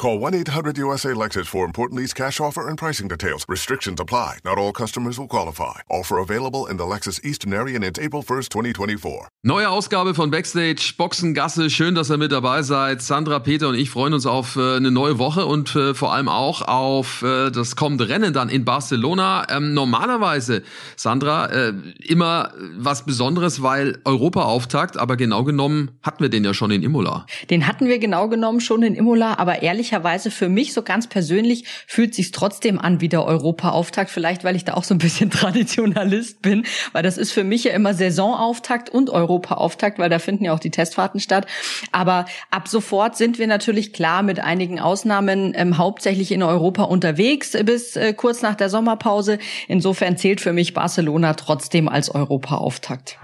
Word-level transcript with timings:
Call 0.00 0.18
1 0.18 0.32
800 0.32 0.78
USA 0.78 1.10
Lexus 1.10 1.46
for 1.46 1.66
important 1.66 2.00
lease 2.00 2.14
cash 2.14 2.40
offer 2.40 2.68
and 2.68 2.78
pricing 2.78 3.06
details. 3.06 3.44
Restrictions 3.46 4.00
apply. 4.00 4.38
Not 4.46 4.56
all 4.56 4.72
customers 4.72 5.18
will 5.18 5.28
qualify. 5.28 5.80
Offer 5.90 6.16
available 6.16 6.64
in 6.70 6.78
the 6.78 6.84
Lexus 6.84 7.22
Eastern 7.22 7.52
area 7.52 7.76
and 7.76 7.98
April 7.98 8.22
1st, 8.22 8.48
2024. 8.50 9.28
Neue 9.42 9.68
Ausgabe 9.68 10.14
von 10.14 10.30
Backstage 10.30 10.94
Boxengasse. 10.96 11.68
Schön, 11.68 11.94
dass 11.94 12.10
ihr 12.10 12.16
mit 12.16 12.32
dabei 12.32 12.62
seid. 12.62 13.02
Sandra, 13.02 13.40
Peter 13.40 13.68
und 13.68 13.74
ich 13.74 13.90
freuen 13.90 14.14
uns 14.14 14.24
auf 14.24 14.56
äh, 14.56 14.76
eine 14.76 14.90
neue 14.90 15.18
Woche 15.18 15.44
und 15.44 15.76
äh, 15.76 15.92
vor 15.92 16.14
allem 16.14 16.28
auch 16.28 16.62
auf 16.62 17.20
äh, 17.20 17.50
das 17.50 17.76
kommende 17.76 18.08
Rennen 18.08 18.32
dann 18.32 18.48
in 18.48 18.64
Barcelona. 18.64 19.48
Ähm, 19.50 19.74
normalerweise, 19.74 20.62
Sandra, 20.96 21.44
äh, 21.48 21.74
immer 21.98 22.54
was 22.78 23.04
Besonderes, 23.04 23.62
weil 23.62 23.98
Europa-Auftakt, 24.06 24.96
aber 24.96 25.18
genau 25.18 25.44
genommen 25.44 25.90
hatten 26.02 26.22
wir 26.22 26.30
den 26.30 26.42
ja 26.42 26.54
schon 26.54 26.70
in 26.70 26.82
Imola. 26.82 27.26
Den 27.50 27.66
hatten 27.66 27.86
wir 27.86 27.98
genau 27.98 28.28
genommen 28.28 28.62
schon 28.62 28.82
in 28.82 28.94
Imola, 28.94 29.36
aber 29.36 29.60
ehrlich 29.60 29.89
ehrlicherweise 29.90 30.30
für 30.30 30.48
mich 30.48 30.72
so 30.72 30.82
ganz 30.82 31.08
persönlich 31.08 31.64
fühlt 31.86 32.14
sich 32.14 32.30
trotzdem 32.30 32.78
an 32.78 33.00
wie 33.00 33.08
der 33.08 33.24
Europa-Auftakt. 33.24 34.10
Vielleicht, 34.10 34.44
weil 34.44 34.54
ich 34.54 34.64
da 34.64 34.74
auch 34.74 34.84
so 34.84 34.94
ein 34.94 34.98
bisschen 34.98 35.30
Traditionalist 35.30 36.42
bin, 36.42 36.64
weil 36.92 37.02
das 37.02 37.18
ist 37.18 37.32
für 37.32 37.44
mich 37.44 37.64
ja 37.64 37.72
immer 37.72 37.94
Saisonauftakt 37.94 38.88
und 38.88 39.10
Europa-Auftakt, 39.10 39.98
weil 39.98 40.08
da 40.08 40.18
finden 40.18 40.44
ja 40.44 40.52
auch 40.52 40.60
die 40.60 40.70
Testfahrten 40.70 41.18
statt. 41.20 41.46
Aber 41.90 42.26
ab 42.50 42.68
sofort 42.68 43.16
sind 43.16 43.38
wir 43.38 43.46
natürlich 43.46 43.92
klar 43.92 44.22
mit 44.22 44.38
einigen 44.38 44.78
Ausnahmen 44.78 45.52
ähm, 45.56 45.76
hauptsächlich 45.76 46.30
in 46.30 46.42
Europa 46.42 46.84
unterwegs 46.84 47.56
bis 47.64 47.96
äh, 47.96 48.12
kurz 48.12 48.42
nach 48.42 48.54
der 48.54 48.68
Sommerpause. 48.68 49.38
Insofern 49.66 50.16
zählt 50.16 50.40
für 50.40 50.52
mich 50.52 50.72
Barcelona 50.72 51.34
trotzdem 51.34 51.88
als 51.88 52.14
Europa-Auftakt. 52.14 53.18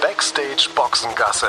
Backstage 0.00 0.68
Boxengasse 0.76 1.48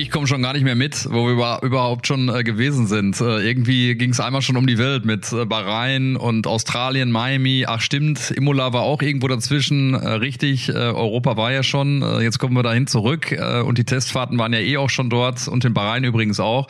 Ich 0.00 0.12
komme 0.12 0.28
schon 0.28 0.42
gar 0.42 0.52
nicht 0.52 0.62
mehr 0.62 0.76
mit, 0.76 1.08
wo 1.10 1.26
wir 1.26 1.60
überhaupt 1.60 2.06
schon 2.06 2.28
äh, 2.28 2.44
gewesen 2.44 2.86
sind. 2.86 3.20
Äh, 3.20 3.40
irgendwie 3.40 3.96
ging 3.96 4.10
es 4.10 4.20
einmal 4.20 4.42
schon 4.42 4.56
um 4.56 4.64
die 4.64 4.78
Welt 4.78 5.04
mit 5.04 5.32
äh, 5.32 5.44
Bahrain 5.44 6.14
und 6.14 6.46
Australien, 6.46 7.10
Miami. 7.10 7.64
Ach 7.66 7.80
stimmt, 7.80 8.30
Imola 8.30 8.72
war 8.72 8.82
auch 8.82 9.02
irgendwo 9.02 9.26
dazwischen. 9.26 9.94
Äh, 9.94 10.08
richtig, 10.08 10.68
äh, 10.68 10.74
Europa 10.74 11.36
war 11.36 11.50
ja 11.50 11.64
schon. 11.64 12.02
Äh, 12.02 12.20
jetzt 12.20 12.38
kommen 12.38 12.54
wir 12.54 12.62
dahin 12.62 12.86
zurück 12.86 13.36
und 13.66 13.76
die 13.76 13.82
Testfahrten 13.82 14.38
waren 14.38 14.52
ja 14.52 14.60
eh 14.60 14.76
auch 14.76 14.88
schon 14.88 15.10
dort 15.10 15.48
und 15.48 15.64
in 15.64 15.74
Bahrain 15.74 16.04
übrigens 16.04 16.38
auch. 16.38 16.68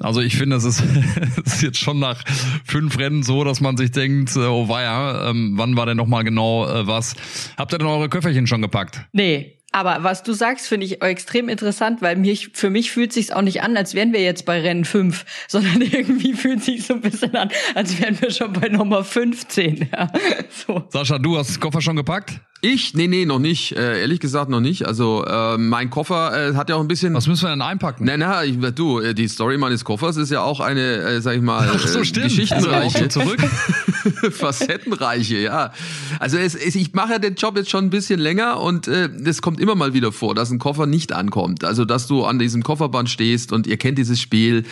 Also 0.00 0.20
ich 0.20 0.36
finde, 0.36 0.56
es 0.56 0.64
ist, 0.64 0.82
ist 1.46 1.62
jetzt 1.62 1.78
schon 1.78 1.98
nach 1.98 2.24
fünf 2.66 2.98
Rennen 2.98 3.22
so, 3.22 3.42
dass 3.42 3.62
man 3.62 3.78
sich 3.78 3.92
denkt, 3.92 4.36
oh 4.36 4.68
weia, 4.68 5.30
ähm, 5.30 5.54
wann 5.56 5.78
war 5.78 5.86
denn 5.86 5.96
nochmal 5.96 6.24
genau 6.24 6.66
was? 6.86 7.14
Habt 7.56 7.72
ihr 7.72 7.78
denn 7.78 7.86
eure 7.86 8.10
Köfferchen 8.10 8.46
schon 8.46 8.60
gepackt? 8.60 9.00
Nee, 9.12 9.55
aber 9.72 10.04
was 10.04 10.22
du 10.22 10.32
sagst, 10.32 10.68
finde 10.68 10.86
ich 10.86 11.02
extrem 11.02 11.48
interessant, 11.48 12.00
weil 12.00 12.16
mich, 12.16 12.50
für 12.54 12.70
mich 12.70 12.90
fühlt 12.90 13.12
sich's 13.12 13.30
auch 13.30 13.42
nicht 13.42 13.62
an, 13.62 13.76
als 13.76 13.94
wären 13.94 14.12
wir 14.12 14.22
jetzt 14.22 14.46
bei 14.46 14.60
Rennen 14.60 14.84
5, 14.84 15.24
sondern 15.48 15.82
irgendwie 15.82 16.32
fühlt 16.32 16.62
sich 16.62 16.86
so 16.86 16.94
ein 16.94 17.00
bisschen 17.00 17.34
an, 17.36 17.50
als 17.74 18.00
wären 18.00 18.20
wir 18.20 18.30
schon 18.30 18.52
bei 18.52 18.68
Nummer 18.68 19.04
15. 19.04 19.90
Ja, 19.92 20.10
so. 20.66 20.84
Sascha, 20.88 21.18
du 21.18 21.36
hast 21.36 21.54
den 21.54 21.60
Koffer 21.60 21.80
schon 21.80 21.96
gepackt? 21.96 22.40
Ich? 22.66 22.94
Nee, 22.94 23.06
nee, 23.06 23.26
noch 23.26 23.38
nicht. 23.38 23.76
Äh, 23.76 24.00
ehrlich 24.00 24.18
gesagt 24.18 24.50
noch 24.50 24.60
nicht. 24.60 24.86
Also 24.86 25.24
äh, 25.24 25.56
mein 25.56 25.88
Koffer 25.88 26.50
äh, 26.50 26.54
hat 26.54 26.68
ja 26.68 26.74
auch 26.74 26.80
ein 26.80 26.88
bisschen... 26.88 27.14
Was 27.14 27.28
müssen 27.28 27.44
wir 27.44 27.50
denn 27.50 27.62
einpacken? 27.62 28.04
Na, 28.04 28.16
na, 28.16 28.44
ich, 28.44 28.58
du, 28.74 28.98
äh, 28.98 29.14
die 29.14 29.28
Story 29.28 29.56
meines 29.56 29.84
Koffers 29.84 30.16
ist 30.16 30.32
ja 30.32 30.42
auch 30.42 30.58
eine, 30.58 30.96
äh, 30.96 31.20
sag 31.20 31.36
ich 31.36 31.42
mal, 31.42 31.70
Ach 31.74 31.86
so, 31.86 32.02
stimmt. 32.02 32.26
geschichtenreiche. 32.26 33.04
Also 33.04 33.20
zurück. 33.20 33.40
Facettenreiche, 34.32 35.38
ja. 35.38 35.72
Also 36.18 36.38
es, 36.38 36.56
es, 36.56 36.74
ich 36.74 36.92
mache 36.92 37.12
ja 37.12 37.18
den 37.20 37.36
Job 37.36 37.56
jetzt 37.56 37.70
schon 37.70 37.84
ein 37.84 37.90
bisschen 37.90 38.18
länger 38.18 38.58
und 38.60 38.88
äh, 38.88 39.10
das 39.16 39.42
kommt 39.42 39.60
immer 39.60 39.76
mal 39.76 39.94
wieder 39.94 40.10
vor, 40.10 40.34
dass 40.34 40.50
ein 40.50 40.58
Koffer 40.58 40.86
nicht 40.86 41.12
ankommt. 41.12 41.62
Also 41.62 41.84
dass 41.84 42.08
du 42.08 42.24
an 42.24 42.40
diesem 42.40 42.64
Kofferband 42.64 43.08
stehst 43.08 43.52
und 43.52 43.68
ihr 43.68 43.76
kennt 43.76 43.96
dieses 43.96 44.20
Spiel 44.20 44.64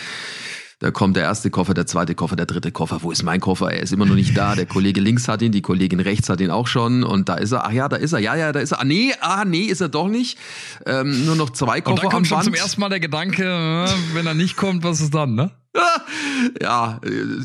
da 0.79 0.91
kommt 0.91 1.15
der 1.15 1.23
erste 1.23 1.49
Koffer, 1.49 1.73
der 1.73 1.85
zweite 1.85 2.15
Koffer, 2.15 2.35
der 2.35 2.45
dritte 2.45 2.71
Koffer. 2.71 3.01
Wo 3.01 3.11
ist 3.11 3.23
mein 3.23 3.39
Koffer? 3.39 3.71
Er 3.71 3.81
ist 3.81 3.93
immer 3.93 4.05
noch 4.05 4.15
nicht 4.15 4.35
da. 4.37 4.55
Der 4.55 4.65
Kollege 4.65 4.99
links 4.99 5.27
hat 5.27 5.41
ihn, 5.41 5.53
die 5.53 5.61
Kollegin 5.61 6.01
rechts 6.01 6.27
hat 6.27 6.41
ihn 6.41 6.51
auch 6.51 6.67
schon. 6.67 7.03
Und 7.03 7.29
da 7.29 7.35
ist 7.35 7.53
er. 7.53 7.65
Ach 7.65 7.71
ja, 7.71 7.87
da 7.87 7.95
ist 7.95 8.11
er. 8.11 8.19
Ja, 8.19 8.35
ja, 8.35 8.51
da 8.51 8.59
ist 8.59 8.73
er. 8.73 8.81
Ah, 8.81 8.83
nee, 8.83 9.13
ah, 9.21 9.45
nee, 9.45 9.63
ist 9.63 9.81
er 9.81 9.89
doch 9.89 10.09
nicht. 10.09 10.37
Ähm, 10.85 11.25
nur 11.25 11.35
noch 11.35 11.51
zwei 11.51 11.79
Koffer. 11.79 11.95
Und 11.95 12.03
dann 12.03 12.11
kommt 12.11 12.27
schon 12.27 12.41
zum 12.41 12.53
ersten 12.53 12.81
Mal 12.81 12.89
der 12.89 12.99
Gedanke, 12.99 13.43
äh, 13.43 14.15
wenn 14.15 14.27
er 14.27 14.33
nicht 14.33 14.57
kommt, 14.57 14.83
was 14.83 14.99
ist 14.99 15.13
dann, 15.13 15.35
ne? 15.35 15.51
ja, 16.61 16.99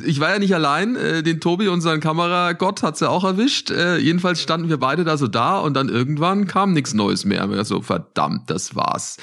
ich 0.05 0.21
war 0.21 0.31
ja 0.31 0.39
nicht 0.39 0.55
allein. 0.55 0.97
Äh, 0.97 1.23
den 1.23 1.41
Tobi, 1.41 1.69
unseren 1.69 2.01
Kameragott, 2.01 2.83
hat's 2.83 3.01
ja 3.01 3.09
auch 3.09 3.25
erwischt. 3.25 3.71
Äh, 3.71 3.99
jedenfalls 3.99 4.41
standen 4.41 4.69
wir 4.69 4.79
beide 4.79 5.05
da 5.05 5.17
so 5.17 5.27
da 5.27 5.59
und 5.59 5.75
dann 5.75 5.89
irgendwann 5.89 6.47
kam 6.47 6.73
nichts 6.73 6.95
Neues 6.95 7.25
mehr. 7.25 7.51
Wir 7.51 7.65
so, 7.65 7.83
verdammt, 7.83 8.51
das 8.51 8.77
war's. 8.77 9.17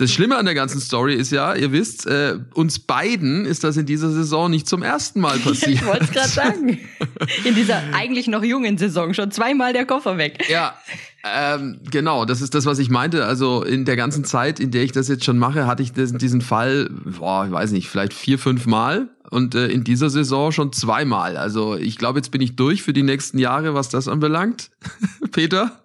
Das 0.00 0.10
Schlimme 0.10 0.38
an 0.38 0.46
der 0.46 0.54
ganzen 0.54 0.80
Story 0.80 1.14
ist 1.14 1.30
ja, 1.30 1.54
ihr 1.54 1.72
wisst, 1.72 2.06
äh, 2.06 2.38
uns 2.54 2.78
beiden 2.78 3.44
ist 3.44 3.64
das 3.64 3.76
in 3.76 3.84
dieser 3.84 4.10
Saison 4.10 4.50
nicht 4.50 4.66
zum 4.66 4.82
ersten 4.82 5.20
Mal 5.20 5.38
passiert. 5.44 5.72
ich 5.72 5.84
wollte 5.84 6.04
es 6.04 6.10
gerade 6.10 6.28
sagen. 6.28 6.78
In 7.44 7.54
dieser 7.54 7.82
eigentlich 7.92 8.26
noch 8.26 8.42
jungen 8.42 8.78
Saison 8.78 9.12
schon 9.12 9.30
zweimal 9.30 9.74
der 9.74 9.84
Koffer 9.84 10.16
weg. 10.16 10.46
Ja, 10.48 10.74
ähm, 11.22 11.80
genau, 11.90 12.24
das 12.24 12.40
ist 12.40 12.54
das, 12.54 12.64
was 12.64 12.78
ich 12.78 12.88
meinte. 12.88 13.26
Also 13.26 13.62
in 13.62 13.84
der 13.84 13.96
ganzen 13.96 14.24
Zeit, 14.24 14.58
in 14.58 14.70
der 14.70 14.84
ich 14.84 14.92
das 14.92 15.08
jetzt 15.08 15.26
schon 15.26 15.36
mache, 15.36 15.66
hatte 15.66 15.82
ich 15.82 15.92
diesen 15.92 16.40
Fall, 16.40 16.88
boah, 16.90 17.44
ich 17.44 17.52
weiß 17.52 17.72
nicht, 17.72 17.90
vielleicht 17.90 18.14
vier, 18.14 18.38
fünf 18.38 18.64
Mal 18.64 19.10
und 19.28 19.54
äh, 19.54 19.66
in 19.66 19.84
dieser 19.84 20.08
Saison 20.08 20.50
schon 20.50 20.72
zweimal. 20.72 21.36
Also 21.36 21.76
ich 21.76 21.98
glaube, 21.98 22.20
jetzt 22.20 22.30
bin 22.30 22.40
ich 22.40 22.56
durch 22.56 22.82
für 22.82 22.94
die 22.94 23.02
nächsten 23.02 23.38
Jahre, 23.38 23.74
was 23.74 23.90
das 23.90 24.08
anbelangt. 24.08 24.70
Peter? 25.30 25.78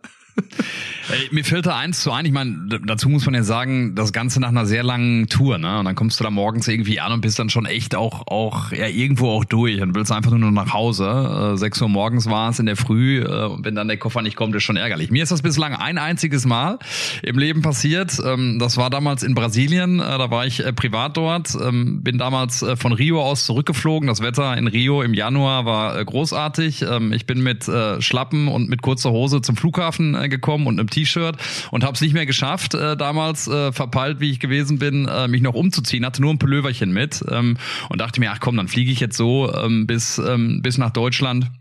Ey, 1.12 1.30
mir 1.32 1.44
fällt 1.44 1.66
da 1.66 1.78
eins 1.78 2.02
zu 2.02 2.12
ein. 2.12 2.26
Ich 2.26 2.32
meine, 2.32 2.80
dazu 2.86 3.10
muss 3.10 3.26
man 3.26 3.36
ja 3.36 3.44
sagen, 3.44 3.96
das 3.96 4.12
Ganze 4.12 4.40
nach 4.40 4.50
einer 4.50 4.66
sehr 4.66 4.84
langen 4.84 5.28
Tour, 5.28 5.58
ne? 5.58 5.80
Und 5.80 5.86
dann 5.86 5.96
kommst 5.96 6.20
du 6.20 6.24
da 6.24 6.32
morgens 6.32 6.68
irgendwie 6.68 7.00
an 7.00 7.12
und 7.12 7.22
bist 7.22 7.38
dann 7.38 7.50
schon 7.50 7.66
echt 7.66 7.96
auch, 7.96 8.28
auch 8.28 8.72
ja, 8.72 8.88
irgendwo 8.88 9.30
auch 9.30 9.46
durch 9.46 9.82
und 9.82 9.94
willst 9.94 10.12
einfach 10.12 10.32
nur 10.32 10.40
noch 10.40 10.66
nach 10.66 10.74
Hause. 10.74 11.54
Äh, 11.54 11.58
6 11.58 11.82
Uhr 11.82 11.90
morgens 11.90 12.30
war 12.30 12.50
es 12.50 12.60
in 12.60 12.66
der 12.66 12.76
Früh 12.76 13.22
äh, 13.22 13.46
und 13.46 13.64
wenn 13.66 13.76
dann 13.76 13.88
der 13.88 13.98
Koffer 13.98 14.22
nicht 14.22 14.36
kommt, 14.36 14.56
ist 14.56 14.64
schon 14.64 14.78
ärgerlich. 14.78 15.12
Mir 15.12 15.24
ist 15.24 15.32
das 15.32 15.42
bislang 15.42 15.76
ein 15.76 15.98
einziges 15.98 16.46
Mal 16.46 16.80
im 17.22 17.38
Leben 17.38 17.62
passiert. 17.62 18.20
Ähm, 18.26 18.58
das 18.60 18.78
war 18.78 18.90
damals 18.90 19.22
in 19.24 19.36
Brasilien. 19.36 20.00
Äh, 20.00 20.18
da 20.18 20.32
war 20.32 20.46
ich 20.46 20.66
äh, 20.66 20.74
privat 20.74 21.18
dort. 21.18 21.56
Ähm, 21.62 22.02
bin 22.02 22.18
damals 22.18 22.64
äh, 22.64 22.76
von 22.76 22.94
Rio 22.94 23.22
aus 23.22 23.46
zurückgeflogen. 23.46 24.08
Das 24.08 24.22
Wetter 24.22 24.58
in 24.58 24.68
Rio 24.68 25.02
im 25.02 25.14
Januar 25.14 25.66
war 25.66 26.00
äh, 26.00 26.04
großartig. 26.04 26.82
Ähm, 26.82 27.14
ich 27.14 27.26
bin 27.26 27.44
mit 27.44 27.68
äh, 27.68 28.02
Schlappen 28.02 28.48
und 28.48 28.70
mit 28.70 28.82
kurzer 28.82 29.12
Hose 29.12 29.42
zum 29.42 29.56
Flughafen 29.56 30.16
äh, 30.16 30.30
gekommen 30.30 30.68
und 30.68 30.80
einem 30.80 30.90
T-Shirt 30.96 31.38
und 31.72 31.84
habe 31.84 31.94
es 31.94 32.02
nicht 32.02 32.14
mehr 32.14 32.26
geschafft, 32.26 32.74
äh, 32.74 32.96
damals 32.96 33.48
äh, 33.48 33.72
verpeilt, 33.72 34.20
wie 34.20 34.32
ich 34.32 34.40
gewesen 34.40 34.80
bin, 34.80 35.08
äh, 35.08 35.28
mich 35.28 35.42
noch 35.42 35.54
umzuziehen. 35.54 36.06
Hatte 36.06 36.22
nur 36.22 36.34
ein 36.34 36.40
Pulloverchen 36.40 36.92
mit 36.92 37.24
ähm, 37.30 37.58
und 37.90 38.02
dachte 38.02 38.20
mir, 38.20 38.32
ach 38.32 38.40
komm, 38.40 38.58
dann 38.58 38.68
fliege 38.68 38.92
ich 38.92 39.00
jetzt 39.00 39.18
so 39.18 39.54
ähm, 39.54 39.88
bis, 39.88 40.18
ähm, 40.18 40.62
bis 40.62 40.78
nach 40.78 40.92
Deutschland 40.92 41.52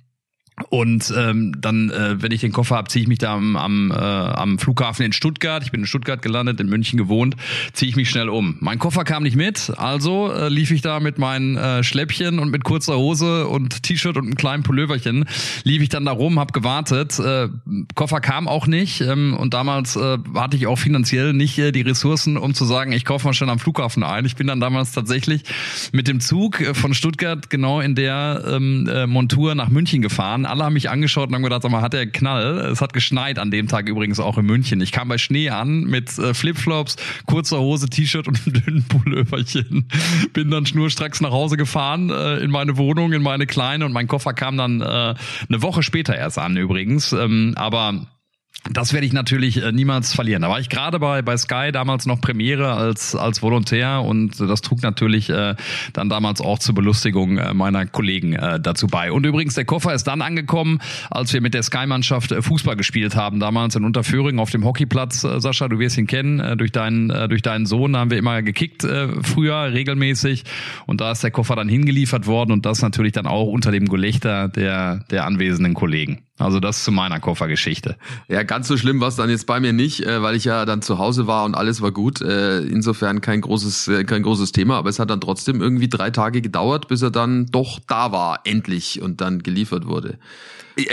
und 0.70 1.12
ähm, 1.16 1.60
dann, 1.60 1.90
äh, 1.90 2.22
wenn 2.22 2.30
ich 2.30 2.40
den 2.40 2.52
Koffer 2.52 2.76
habe, 2.76 2.88
ziehe 2.88 3.02
ich 3.02 3.08
mich 3.08 3.18
da 3.18 3.34
am, 3.34 3.56
am, 3.56 3.90
äh, 3.90 3.94
am 3.94 4.60
Flughafen 4.60 5.04
in 5.04 5.12
Stuttgart. 5.12 5.64
Ich 5.64 5.72
bin 5.72 5.80
in 5.80 5.86
Stuttgart 5.86 6.22
gelandet, 6.22 6.60
in 6.60 6.68
München 6.68 6.96
gewohnt, 6.96 7.34
ziehe 7.72 7.88
ich 7.88 7.96
mich 7.96 8.08
schnell 8.08 8.28
um. 8.28 8.56
Mein 8.60 8.78
Koffer 8.78 9.02
kam 9.02 9.24
nicht 9.24 9.34
mit, 9.34 9.72
also 9.76 10.32
äh, 10.32 10.48
lief 10.48 10.70
ich 10.70 10.80
da 10.80 11.00
mit 11.00 11.18
meinen 11.18 11.56
äh, 11.56 11.82
Schläppchen 11.82 12.38
und 12.38 12.50
mit 12.50 12.62
kurzer 12.62 12.96
Hose 12.96 13.48
und 13.48 13.82
T-Shirt 13.82 14.16
und 14.16 14.26
einem 14.26 14.36
kleinen 14.36 14.62
Pulloverchen, 14.62 15.24
lief 15.64 15.82
ich 15.82 15.88
dann 15.88 16.04
da 16.04 16.12
rum, 16.12 16.38
hab 16.38 16.52
gewartet. 16.52 17.18
Äh, 17.18 17.48
Koffer 17.96 18.20
kam 18.20 18.46
auch 18.46 18.68
nicht 18.68 19.00
ähm, 19.00 19.36
und 19.36 19.54
damals 19.54 19.96
äh, 19.96 20.18
hatte 20.36 20.56
ich 20.56 20.68
auch 20.68 20.78
finanziell 20.78 21.32
nicht 21.32 21.58
äh, 21.58 21.72
die 21.72 21.82
Ressourcen, 21.82 22.36
um 22.36 22.54
zu 22.54 22.64
sagen, 22.64 22.92
ich 22.92 23.04
kaufe 23.04 23.26
mal 23.26 23.34
schnell 23.34 23.50
am 23.50 23.58
Flughafen 23.58 24.04
ein. 24.04 24.24
Ich 24.24 24.36
bin 24.36 24.46
dann 24.46 24.60
damals 24.60 24.92
tatsächlich 24.92 25.42
mit 25.90 26.06
dem 26.06 26.20
Zug 26.20 26.60
äh, 26.60 26.74
von 26.74 26.94
Stuttgart 26.94 27.50
genau 27.50 27.80
in 27.80 27.96
der 27.96 28.44
ähm, 28.46 28.88
äh, 28.88 29.08
Montur 29.08 29.56
nach 29.56 29.68
München 29.68 30.00
gefahren 30.00 30.43
an, 30.44 30.50
alle 30.50 30.64
haben 30.64 30.74
mich 30.74 30.90
angeschaut 30.90 31.28
und 31.28 31.34
haben 31.34 31.42
gedacht, 31.42 31.62
sag 31.62 31.70
mal, 31.70 31.82
hat 31.82 31.92
der 31.92 32.06
Knall? 32.06 32.58
Es 32.72 32.80
hat 32.80 32.92
geschneit 32.92 33.38
an 33.38 33.50
dem 33.50 33.68
Tag 33.68 33.88
übrigens 33.88 34.20
auch 34.20 34.38
in 34.38 34.46
München. 34.46 34.80
Ich 34.80 34.92
kam 34.92 35.08
bei 35.08 35.18
Schnee 35.18 35.50
an 35.50 35.84
mit 35.84 36.18
äh, 36.18 36.34
Flipflops, 36.34 36.96
kurzer 37.26 37.60
Hose, 37.60 37.88
T-Shirt 37.88 38.28
und 38.28 38.40
einem 38.46 38.62
dünnen 38.62 38.84
Pulloverchen. 38.84 39.88
Bin 40.32 40.50
dann 40.50 40.66
schnurstracks 40.66 41.20
nach 41.20 41.30
Hause 41.30 41.56
gefahren, 41.56 42.10
äh, 42.10 42.38
in 42.38 42.50
meine 42.50 42.76
Wohnung, 42.76 43.12
in 43.12 43.22
meine 43.22 43.46
kleine 43.46 43.84
und 43.84 43.92
mein 43.92 44.08
Koffer 44.08 44.34
kam 44.34 44.56
dann 44.56 44.80
äh, 44.80 44.84
eine 44.84 45.62
Woche 45.62 45.82
später 45.82 46.16
erst 46.16 46.38
an 46.38 46.56
übrigens. 46.56 47.12
Ähm, 47.12 47.54
aber 47.56 48.06
das 48.70 48.92
werde 48.92 49.06
ich 49.06 49.12
natürlich 49.12 49.62
äh, 49.62 49.72
niemals 49.72 50.14
verlieren. 50.14 50.42
Da 50.42 50.48
war 50.48 50.60
ich 50.60 50.68
gerade 50.68 50.98
bei, 50.98 51.22
bei 51.22 51.36
Sky 51.36 51.70
damals 51.72 52.06
noch 52.06 52.20
Premiere 52.20 52.74
als, 52.74 53.14
als 53.14 53.42
Volontär 53.42 54.02
und 54.02 54.40
das 54.40 54.60
trug 54.60 54.82
natürlich 54.82 55.30
äh, 55.30 55.54
dann 55.92 56.08
damals 56.08 56.40
auch 56.40 56.58
zur 56.58 56.74
Belustigung 56.74 57.38
äh, 57.38 57.54
meiner 57.54 57.86
Kollegen 57.86 58.34
äh, 58.34 58.60
dazu 58.60 58.86
bei. 58.86 59.12
Und 59.12 59.26
übrigens, 59.26 59.54
der 59.54 59.64
Koffer 59.64 59.94
ist 59.94 60.04
dann 60.04 60.22
angekommen, 60.22 60.80
als 61.10 61.32
wir 61.32 61.40
mit 61.40 61.54
der 61.54 61.62
Sky-Mannschaft 61.62 62.32
äh, 62.32 62.42
Fußball 62.42 62.76
gespielt 62.76 63.16
haben, 63.16 63.40
damals 63.40 63.76
in 63.76 63.84
Unterföhring 63.84 64.38
auf 64.38 64.50
dem 64.50 64.64
Hockeyplatz. 64.64 65.24
Äh, 65.24 65.40
Sascha, 65.40 65.68
du 65.68 65.78
wirst 65.78 65.98
ihn 65.98 66.06
kennen, 66.06 66.40
äh, 66.40 66.56
durch, 66.56 66.72
deinen, 66.72 67.10
äh, 67.10 67.28
durch 67.28 67.42
deinen 67.42 67.66
Sohn 67.66 67.94
da 67.94 68.00
haben 68.00 68.10
wir 68.10 68.18
immer 68.18 68.42
gekickt 68.42 68.84
äh, 68.84 69.08
früher 69.22 69.72
regelmäßig 69.72 70.44
und 70.86 71.00
da 71.00 71.12
ist 71.12 71.22
der 71.22 71.30
Koffer 71.30 71.54
dann 71.54 71.68
hingeliefert 71.68 72.26
worden 72.26 72.52
und 72.52 72.66
das 72.66 72.82
natürlich 72.82 73.12
dann 73.12 73.26
auch 73.26 73.46
unter 73.46 73.70
dem 73.70 73.88
Gelächter 73.88 74.48
der, 74.48 75.04
der 75.10 75.24
anwesenden 75.24 75.74
Kollegen. 75.74 76.23
Also 76.36 76.58
das 76.58 76.82
zu 76.82 76.90
meiner 76.90 77.20
Koffergeschichte. 77.20 77.96
Ja, 78.26 78.42
ganz 78.42 78.66
so 78.66 78.76
schlimm 78.76 79.00
war 79.00 79.08
es 79.08 79.14
dann 79.14 79.30
jetzt 79.30 79.46
bei 79.46 79.60
mir 79.60 79.72
nicht, 79.72 80.04
äh, 80.04 80.20
weil 80.20 80.34
ich 80.34 80.44
ja 80.44 80.64
dann 80.64 80.82
zu 80.82 80.98
Hause 80.98 81.28
war 81.28 81.44
und 81.44 81.54
alles 81.54 81.80
war 81.80 81.92
gut. 81.92 82.20
Äh, 82.22 82.58
insofern 82.60 83.20
kein 83.20 83.40
großes, 83.40 83.86
äh, 83.88 84.04
kein 84.04 84.24
großes 84.24 84.50
Thema, 84.50 84.76
aber 84.76 84.90
es 84.90 84.98
hat 84.98 85.10
dann 85.10 85.20
trotzdem 85.20 85.60
irgendwie 85.60 85.88
drei 85.88 86.10
Tage 86.10 86.42
gedauert, 86.42 86.88
bis 86.88 87.02
er 87.02 87.12
dann 87.12 87.46
doch 87.46 87.78
da 87.86 88.10
war, 88.10 88.40
endlich 88.44 89.00
und 89.00 89.20
dann 89.20 89.44
geliefert 89.44 89.86
wurde. 89.86 90.18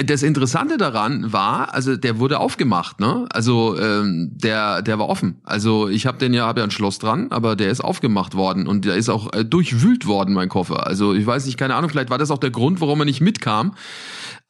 Das 0.06 0.22
Interessante 0.22 0.78
daran 0.78 1.34
war, 1.34 1.74
also 1.74 1.96
der 1.96 2.20
wurde 2.20 2.40
aufgemacht, 2.40 3.00
ne? 3.00 3.26
Also 3.32 3.80
ähm, 3.80 4.30
der 4.34 4.84
der 4.84 5.00
war 5.00 5.10
offen. 5.10 5.42
Also 5.44 5.90
ich 5.90 6.06
habe 6.06 6.20
den 6.20 6.34
ja 6.36 6.46
habe 6.46 6.60
ja 6.60 6.66
ein 6.66 6.72
Schloss 6.72 7.00
dran, 7.00 7.32
aber 7.32 7.56
der 7.56 7.72
ist 7.72 7.82
aufgemacht 7.82 8.36
worden 8.36 8.68
und 8.68 8.86
der 8.86 8.96
ist 8.96 9.10
auch 9.10 9.34
äh, 9.34 9.44
durchwühlt 9.44 10.06
worden 10.06 10.36
mein 10.36 10.50
Koffer. 10.50 10.86
Also 10.86 11.16
ich 11.16 11.26
weiß 11.26 11.48
nicht, 11.48 11.58
keine 11.58 11.74
Ahnung, 11.76 11.90
vielleicht 11.90 12.12
war 12.12 12.20
das 12.20 12.30
auch 12.30 12.38
der 12.38 12.52
Grund, 12.52 12.80
warum 12.80 13.02
er 13.02 13.06
nicht 13.06 13.22
mitkam. 13.22 13.74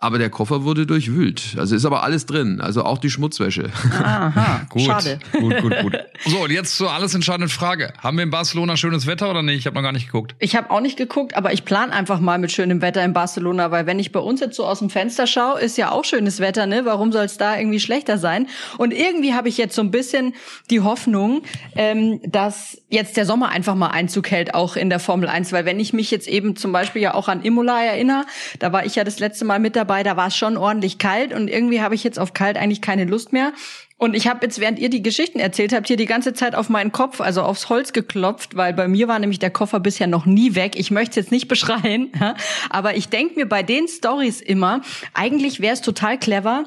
Aber 0.03 0.17
der 0.17 0.31
Koffer 0.31 0.63
wurde 0.63 0.87
durchwühlt. 0.87 1.55
Also 1.59 1.75
ist 1.75 1.85
aber 1.85 2.01
alles 2.01 2.25
drin, 2.25 2.59
also 2.59 2.83
auch 2.83 2.97
die 2.97 3.11
Schmutzwäsche. 3.11 3.69
Aha, 4.01 4.61
Gut, 4.69 4.81
schade. 4.81 5.19
gut, 5.31 5.61
gut, 5.61 5.79
gut. 5.79 5.93
So, 6.25 6.39
und 6.43 6.51
jetzt 6.51 6.75
zur 6.77 6.91
alles 6.91 7.13
entscheidenden 7.13 7.49
Frage. 7.49 7.93
Haben 7.99 8.17
wir 8.17 8.23
in 8.23 8.31
Barcelona 8.31 8.77
schönes 8.77 9.05
Wetter 9.05 9.29
oder 9.29 9.43
nicht? 9.43 9.59
Ich 9.59 9.65
habe 9.67 9.75
noch 9.75 9.83
gar 9.83 9.91
nicht 9.91 10.07
geguckt. 10.07 10.35
Ich 10.39 10.55
habe 10.55 10.71
auch 10.71 10.81
nicht 10.81 10.97
geguckt, 10.97 11.35
aber 11.35 11.53
ich 11.53 11.65
plan 11.65 11.91
einfach 11.91 12.19
mal 12.19 12.39
mit 12.39 12.51
schönem 12.51 12.81
Wetter 12.81 13.03
in 13.05 13.13
Barcelona, 13.13 13.69
weil 13.69 13.85
wenn 13.85 13.99
ich 13.99 14.11
bei 14.11 14.19
uns 14.19 14.39
jetzt 14.39 14.55
so 14.55 14.65
aus 14.65 14.79
dem 14.79 14.89
Fenster 14.89 15.20
schaue, 15.27 15.59
ist 15.59 15.77
ja 15.77 15.91
auch 15.91 16.03
schönes 16.03 16.39
Wetter, 16.39 16.65
ne? 16.65 16.85
Warum 16.85 17.11
soll 17.11 17.25
es 17.25 17.37
da 17.37 17.57
irgendwie 17.57 17.79
schlechter 17.79 18.17
sein? 18.17 18.47
Und 18.77 18.93
irgendwie 18.93 19.33
habe 19.33 19.49
ich 19.49 19.57
jetzt 19.57 19.75
so 19.75 19.81
ein 19.81 19.91
bisschen 19.91 20.33
die 20.69 20.81
Hoffnung, 20.81 21.43
ähm, 21.75 22.19
dass 22.23 22.81
jetzt 22.89 23.17
der 23.17 23.25
Sommer 23.25 23.49
einfach 23.49 23.75
mal 23.75 23.89
Einzug 23.89 24.31
hält, 24.31 24.53
auch 24.53 24.75
in 24.75 24.89
der 24.89 24.99
Formel 24.99 25.29
1, 25.29 25.51
weil 25.51 25.65
wenn 25.65 25.79
ich 25.79 25.93
mich 25.93 26.11
jetzt 26.11 26.27
eben 26.27 26.55
zum 26.55 26.71
Beispiel 26.71 27.01
ja 27.01 27.13
auch 27.13 27.27
an 27.27 27.43
Imola 27.43 27.83
erinnere, 27.83 28.25
da 28.59 28.71
war 28.71 28.85
ich 28.85 28.95
ja 28.95 29.03
das 29.03 29.19
letzte 29.19 29.45
Mal 29.45 29.59
mit 29.59 29.75
dabei, 29.75 30.03
da 30.03 30.17
war 30.17 30.27
es 30.27 30.35
schon 30.35 30.57
ordentlich 30.57 30.97
kalt 30.97 31.33
und 31.33 31.47
irgendwie 31.47 31.81
habe 31.81 31.95
ich 31.95 32.03
jetzt 32.03 32.19
auf 32.19 32.33
kalt 32.33 32.57
eigentlich 32.57 32.81
keine 32.81 33.05
Lust 33.05 33.33
mehr. 33.33 33.53
Und 34.01 34.15
ich 34.15 34.25
habe 34.25 34.39
jetzt, 34.41 34.59
während 34.59 34.79
ihr 34.79 34.89
die 34.89 35.03
Geschichten 35.03 35.37
erzählt 35.37 35.73
habt, 35.73 35.85
hier 35.85 35.95
die 35.95 36.07
ganze 36.07 36.33
Zeit 36.33 36.55
auf 36.55 36.69
meinen 36.69 36.91
Kopf, 36.91 37.21
also 37.21 37.43
aufs 37.43 37.69
Holz 37.69 37.93
geklopft, 37.93 38.55
weil 38.55 38.73
bei 38.73 38.87
mir 38.87 39.07
war 39.07 39.19
nämlich 39.19 39.37
der 39.37 39.51
Koffer 39.51 39.79
bisher 39.79 40.07
noch 40.07 40.25
nie 40.25 40.55
weg. 40.55 40.75
Ich 40.75 40.89
möchte 40.89 41.11
es 41.11 41.27
jetzt 41.27 41.31
nicht 41.31 41.47
beschreien, 41.47 42.11
aber 42.71 42.95
ich 42.95 43.09
denke 43.09 43.35
mir 43.35 43.45
bei 43.47 43.61
den 43.61 43.87
Stories 43.87 44.41
immer, 44.41 44.81
eigentlich 45.13 45.59
wäre 45.59 45.75
es 45.75 45.81
total 45.81 46.17
clever, 46.17 46.63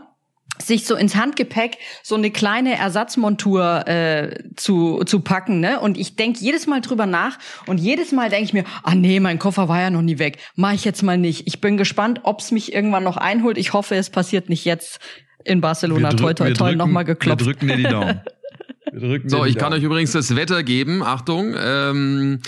sich 0.62 0.86
so 0.86 0.94
ins 0.94 1.16
Handgepäck 1.16 1.78
so 2.04 2.14
eine 2.14 2.30
kleine 2.30 2.78
Ersatzmontur 2.78 3.88
äh, 3.88 4.44
zu, 4.54 5.02
zu 5.02 5.18
packen. 5.18 5.58
Ne? 5.58 5.80
Und 5.80 5.98
ich 5.98 6.14
denk 6.14 6.40
jedes 6.40 6.68
Mal 6.68 6.82
drüber 6.82 7.06
nach 7.06 7.40
und 7.66 7.78
jedes 7.78 8.12
Mal 8.12 8.30
denke 8.30 8.44
ich 8.44 8.52
mir, 8.52 8.62
ah 8.84 8.94
nee, 8.94 9.18
mein 9.18 9.40
Koffer 9.40 9.68
war 9.68 9.80
ja 9.80 9.90
noch 9.90 10.02
nie 10.02 10.20
weg. 10.20 10.38
Mach 10.54 10.72
ich 10.72 10.84
jetzt 10.84 11.02
mal 11.02 11.18
nicht. 11.18 11.48
Ich 11.48 11.60
bin 11.60 11.78
gespannt, 11.78 12.20
ob's 12.22 12.52
mich 12.52 12.72
irgendwann 12.72 13.02
noch 13.02 13.16
einholt. 13.16 13.58
Ich 13.58 13.72
hoffe, 13.72 13.96
es 13.96 14.10
passiert 14.10 14.48
nicht 14.48 14.64
jetzt 14.64 15.00
in 15.44 15.60
Barcelona. 15.60 16.10
Wir 16.10 16.16
drück- 16.16 16.18
toi, 16.18 16.34
toi, 16.34 16.52
toi, 16.52 16.66
drücken- 16.70 16.78
nochmal 16.78 17.04
geklopft. 17.04 17.40
Wir 17.40 17.46
drücken 17.52 17.68
dir 17.68 17.76
die 17.76 17.82
Daumen. 17.84 18.20
Wir 18.92 19.00
drücken 19.00 19.28
So, 19.28 19.44
ich 19.44 19.54
kann 19.56 19.70
Daumen. 19.70 19.78
euch 19.80 19.84
übrigens 19.84 20.12
das 20.12 20.36
Wetter 20.36 20.62
geben. 20.62 21.02
Achtung, 21.02 21.54
ähm, 21.58 22.38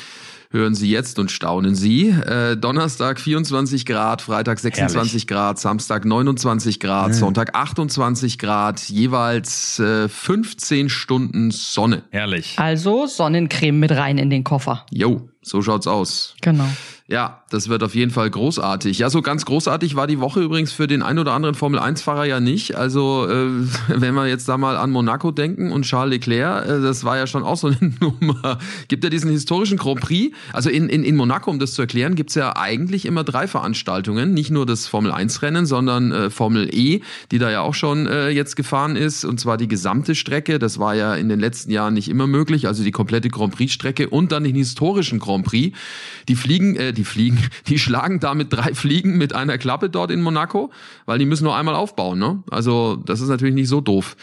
hören 0.52 0.74
Sie 0.76 0.88
jetzt 0.88 1.18
und 1.18 1.32
staunen 1.32 1.74
Sie. 1.74 2.08
Äh, 2.10 2.56
Donnerstag 2.56 3.18
24 3.18 3.84
Grad, 3.84 4.22
Freitag 4.22 4.60
26 4.60 5.26
Grad, 5.26 5.58
Samstag 5.58 6.04
29 6.04 6.78
Grad, 6.78 7.14
Sonntag 7.16 7.56
28 7.56 8.38
Grad, 8.38 8.80
jeweils 8.88 9.80
äh, 9.80 10.08
15 10.08 10.88
Stunden 10.88 11.50
Sonne. 11.50 12.04
Herrlich. 12.10 12.54
Also 12.58 13.06
Sonnencreme 13.06 13.80
mit 13.80 13.90
rein 13.90 14.16
in 14.18 14.30
den 14.30 14.44
Koffer. 14.44 14.86
Jo, 14.92 15.28
so 15.42 15.62
schaut's 15.62 15.88
aus. 15.88 16.36
Genau. 16.42 16.68
Ja, 17.08 17.44
das 17.50 17.68
wird 17.68 17.84
auf 17.84 17.94
jeden 17.94 18.10
Fall 18.10 18.28
großartig. 18.28 18.98
Ja, 18.98 19.10
so 19.10 19.22
ganz 19.22 19.44
großartig 19.44 19.94
war 19.94 20.08
die 20.08 20.18
Woche 20.18 20.40
übrigens 20.40 20.72
für 20.72 20.88
den 20.88 21.02
ein 21.02 21.20
oder 21.20 21.34
anderen 21.34 21.54
Formel-1-Fahrer 21.54 22.24
ja 22.24 22.40
nicht. 22.40 22.74
Also, 22.74 23.28
äh, 23.28 23.46
wenn 23.88 24.14
wir 24.14 24.26
jetzt 24.26 24.48
da 24.48 24.58
mal 24.58 24.76
an 24.76 24.90
Monaco 24.90 25.30
denken 25.30 25.70
und 25.70 25.82
Charles 25.82 26.14
Leclerc, 26.14 26.66
äh, 26.66 26.80
das 26.80 27.04
war 27.04 27.16
ja 27.16 27.28
schon 27.28 27.44
auch 27.44 27.56
so 27.56 27.68
eine 27.68 27.92
Nummer. 28.00 28.58
Gibt 28.88 29.04
ja 29.04 29.10
diesen 29.10 29.30
historischen 29.30 29.76
Grand 29.76 30.00
Prix. 30.00 30.34
Also 30.52 30.68
in, 30.68 30.88
in, 30.88 31.04
in 31.04 31.14
Monaco, 31.14 31.48
um 31.48 31.60
das 31.60 31.74
zu 31.74 31.82
erklären, 31.82 32.16
gibt's 32.16 32.34
ja 32.34 32.56
eigentlich 32.56 33.06
immer 33.06 33.22
drei 33.22 33.46
Veranstaltungen. 33.46 34.34
Nicht 34.34 34.50
nur 34.50 34.66
das 34.66 34.88
Formel-1-Rennen, 34.88 35.64
sondern 35.64 36.10
äh, 36.10 36.30
Formel 36.30 36.68
E, 36.74 37.02
die 37.30 37.38
da 37.38 37.52
ja 37.52 37.60
auch 37.60 37.74
schon 37.74 38.08
äh, 38.08 38.30
jetzt 38.30 38.56
gefahren 38.56 38.96
ist. 38.96 39.24
Und 39.24 39.38
zwar 39.38 39.58
die 39.58 39.68
gesamte 39.68 40.16
Strecke. 40.16 40.58
Das 40.58 40.80
war 40.80 40.96
ja 40.96 41.14
in 41.14 41.28
den 41.28 41.38
letzten 41.38 41.70
Jahren 41.70 41.94
nicht 41.94 42.08
immer 42.08 42.26
möglich. 42.26 42.66
Also 42.66 42.82
die 42.82 42.90
komplette 42.90 43.28
Grand 43.28 43.54
Prix-Strecke 43.54 44.08
und 44.08 44.32
dann 44.32 44.42
den 44.42 44.56
historischen 44.56 45.20
Grand 45.20 45.44
Prix. 45.44 45.78
Die 46.26 46.34
fliegen, 46.34 46.74
äh, 46.74 46.95
die 46.96 47.04
fliegen, 47.04 47.38
die 47.68 47.78
schlagen 47.78 48.20
damit 48.20 48.52
drei 48.52 48.74
Fliegen 48.74 49.18
mit 49.18 49.34
einer 49.34 49.58
Klappe 49.58 49.90
dort 49.90 50.10
in 50.10 50.22
Monaco, 50.22 50.70
weil 51.04 51.18
die 51.18 51.26
müssen 51.26 51.44
nur 51.44 51.56
einmal 51.56 51.74
aufbauen, 51.74 52.18
ne? 52.18 52.42
Also 52.50 52.96
das 52.96 53.20
ist 53.20 53.28
natürlich 53.28 53.54
nicht 53.54 53.68
so 53.68 53.80
doof. 53.80 54.16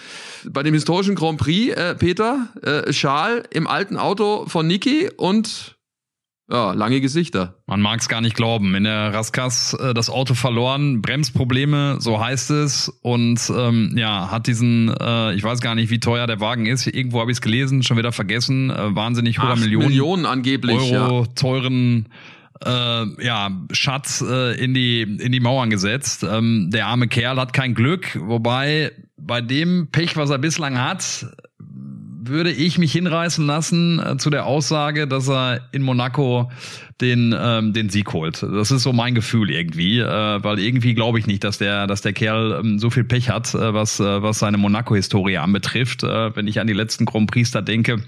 Bei 0.49 0.63
dem 0.63 0.73
historischen 0.73 1.15
Grand 1.15 1.39
Prix, 1.39 1.75
äh, 1.75 1.95
Peter, 1.95 2.49
äh, 2.61 2.91
Charles 2.91 3.43
im 3.51 3.67
alten 3.67 3.97
Auto 3.97 4.45
von 4.47 4.67
Niki 4.67 5.09
und 5.15 5.77
ja, 6.51 6.73
lange 6.73 6.99
Gesichter. 6.99 7.55
Man 7.67 7.81
mag 7.81 8.01
es 8.01 8.09
gar 8.09 8.19
nicht 8.19 8.35
glauben. 8.35 8.75
In 8.75 8.83
der 8.83 9.13
Raskas 9.13 9.73
äh, 9.73 9.93
das 9.93 10.09
Auto 10.09 10.33
verloren, 10.33 11.01
Bremsprobleme, 11.01 11.97
so 11.99 12.19
heißt 12.19 12.51
es. 12.51 12.89
Und 13.01 13.39
ähm, 13.55 13.93
ja, 13.95 14.29
hat 14.29 14.47
diesen, 14.47 14.89
äh, 14.89 15.33
ich 15.33 15.43
weiß 15.43 15.61
gar 15.61 15.73
nicht, 15.73 15.89
wie 15.89 15.99
teuer 15.99 16.27
der 16.27 16.41
Wagen 16.41 16.65
ist. 16.65 16.85
Irgendwo 16.85 17.21
habe 17.21 17.31
ich 17.31 17.37
es 17.37 17.41
gelesen, 17.41 17.81
schon 17.81 17.97
wieder 17.97 18.11
vergessen. 18.11 18.69
Äh, 18.69 18.95
wahnsinnig 18.95 19.41
hoher 19.41 19.55
Millionen, 19.55 19.87
Millionen 19.87 20.25
angeblich, 20.25 20.91
ja. 20.91 21.07
Euro 21.07 21.25
teuren 21.27 22.09
äh, 22.65 23.25
ja, 23.25 23.51
Schatz 23.71 24.24
äh, 24.27 24.56
in 24.63 24.74
die 24.74 25.01
in 25.01 25.31
die 25.31 25.39
Mauern 25.39 25.69
gesetzt. 25.69 26.24
Ähm, 26.24 26.69
der 26.71 26.88
arme 26.88 27.07
Kerl 27.07 27.38
hat 27.38 27.54
kein 27.54 27.74
Glück, 27.74 28.18
wobei 28.19 28.92
bei 29.18 29.42
dem 29.42 29.89
Pech, 29.92 30.18
was 30.18 30.30
er 30.30 30.38
bislang 30.38 30.80
hat, 30.80 31.27
würde 32.25 32.51
ich 32.51 32.77
mich 32.77 32.91
hinreißen 32.91 33.46
lassen 33.46 34.00
äh, 34.00 34.17
zu 34.17 34.29
der 34.29 34.46
Aussage, 34.46 35.08
dass 35.08 35.29
er 35.29 35.70
in 35.72 35.82
Monaco 35.82 36.51
den 37.01 37.36
ähm, 37.38 37.74
den 37.74 37.89
Sieg 37.89 38.13
holt. 38.13 38.43
Das 38.43 38.72
ist 38.72 38.84
so 38.84 38.93
mein 38.93 39.15
Gefühl 39.15 39.50
irgendwie, 39.50 40.00
äh, 40.00 40.43
weil 40.43 40.60
irgendwie 40.60 40.93
glaube 40.93 41.20
ich 41.20 41.27
nicht, 41.27 41.43
dass 41.43 41.58
der 41.58 41.88
dass 41.88 42.01
der 42.01 42.13
Kerl 42.13 42.60
ähm, 42.63 42.79
so 42.79 42.89
viel 42.89 43.03
Pech 43.03 43.29
hat, 43.29 43.53
äh, 43.53 43.74
was 43.74 44.00
äh, 44.00 44.22
was 44.22 44.39
seine 44.39 44.58
Monaco-Historie 44.58 45.38
anbetrifft. 45.38 46.03
Äh, 46.03 46.36
wenn 46.36 46.48
ich 46.48 46.60
an 46.60 46.67
die 46.67 46.74
letzten 46.74 47.05
Grand 47.05 47.34
da 47.53 47.62
denke, 47.62 48.03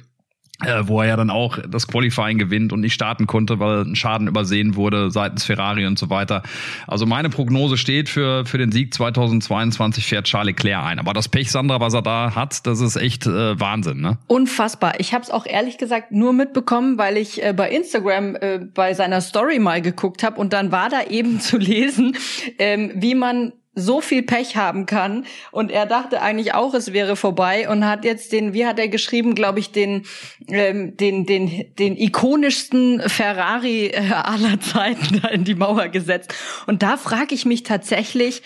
äh, 0.63 0.83
wo 0.85 1.01
er 1.01 1.07
ja 1.09 1.17
dann 1.17 1.29
auch 1.29 1.59
das 1.67 1.87
Qualifying 1.87 2.37
gewinnt 2.37 2.71
und 2.71 2.81
nicht 2.81 2.93
starten 2.93 3.27
konnte, 3.27 3.59
weil 3.59 3.81
ein 3.81 3.95
Schaden 3.95 4.27
übersehen 4.27 4.75
wurde 4.75 5.11
seitens 5.11 5.43
Ferrari 5.43 5.85
und 5.85 5.99
so 5.99 6.09
weiter. 6.09 6.43
Also 6.87 7.05
meine 7.05 7.29
Prognose 7.29 7.77
steht 7.77 8.07
für, 8.07 8.45
für 8.45 8.57
den 8.57 8.71
Sieg 8.71 8.93
2022 8.93 10.05
fährt 10.05 10.25
Charles 10.25 10.47
Leclerc 10.47 10.83
ein. 10.83 10.99
Aber 10.99 11.13
das 11.13 11.27
Pech, 11.27 11.51
Sandra, 11.51 11.79
was 11.79 11.93
er 11.93 12.01
da 12.01 12.35
hat, 12.35 12.65
das 12.65 12.79
ist 12.79 12.95
echt 12.95 13.25
äh, 13.25 13.59
Wahnsinn, 13.59 13.99
ne? 13.99 14.17
Unfassbar. 14.27 14.99
Ich 14.99 15.13
habe 15.13 15.23
es 15.23 15.31
auch 15.31 15.45
ehrlich 15.45 15.77
gesagt 15.77 16.11
nur 16.11 16.33
mitbekommen, 16.33 16.97
weil 16.97 17.17
ich 17.17 17.43
äh, 17.43 17.53
bei 17.53 17.69
Instagram 17.69 18.35
äh, 18.35 18.59
bei 18.73 18.93
seiner 18.93 19.21
Story 19.21 19.59
mal 19.59 19.81
geguckt 19.81 20.23
habe 20.23 20.39
und 20.39 20.53
dann 20.53 20.71
war 20.71 20.89
da 20.89 21.03
eben 21.09 21.39
zu 21.45 21.57
lesen, 21.57 22.15
ähm, 22.59 22.91
wie 22.95 23.15
man 23.15 23.53
so 23.75 24.01
viel 24.01 24.23
Pech 24.23 24.55
haben 24.55 24.85
kann 24.85 25.25
und 25.51 25.69
er 25.69 25.85
dachte 25.85 26.21
eigentlich 26.21 26.53
auch, 26.53 26.73
es 26.73 26.93
wäre 26.93 27.15
vorbei 27.15 27.69
und 27.69 27.85
hat 27.85 28.05
jetzt 28.05 28.31
den, 28.31 28.53
wie 28.53 28.65
hat 28.65 28.79
er 28.79 28.87
geschrieben, 28.87 29.35
glaube 29.35 29.59
ich, 29.59 29.71
den, 29.71 30.05
ähm, 30.47 30.95
den, 30.97 31.25
den, 31.25 31.75
den 31.77 31.97
ikonischsten 31.97 33.01
Ferrari 33.07 33.87
äh, 33.87 34.11
aller 34.11 34.59
Zeiten 34.61 35.21
da 35.21 35.27
in 35.27 35.43
die 35.43 35.55
Mauer 35.55 35.89
gesetzt. 35.89 36.33
Und 36.67 36.83
da 36.83 36.97
frage 36.97 37.35
ich 37.35 37.45
mich 37.45 37.63
tatsächlich, 37.63 38.41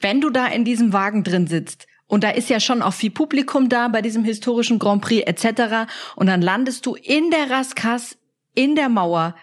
wenn 0.00 0.20
du 0.20 0.30
da 0.30 0.46
in 0.46 0.64
diesem 0.64 0.92
Wagen 0.92 1.24
drin 1.24 1.46
sitzt 1.46 1.86
und 2.08 2.24
da 2.24 2.30
ist 2.30 2.48
ja 2.48 2.58
schon 2.58 2.82
auch 2.82 2.94
viel 2.94 3.10
Publikum 3.10 3.68
da 3.68 3.88
bei 3.88 4.02
diesem 4.02 4.24
historischen 4.24 4.78
Grand 4.78 5.02
Prix 5.02 5.26
etc. 5.26 5.90
Und 6.16 6.26
dann 6.26 6.42
landest 6.42 6.84
du 6.86 6.94
in 6.94 7.30
der 7.30 7.50
Raskas, 7.50 8.16
in 8.54 8.74
der 8.74 8.88
Mauer. 8.88 9.36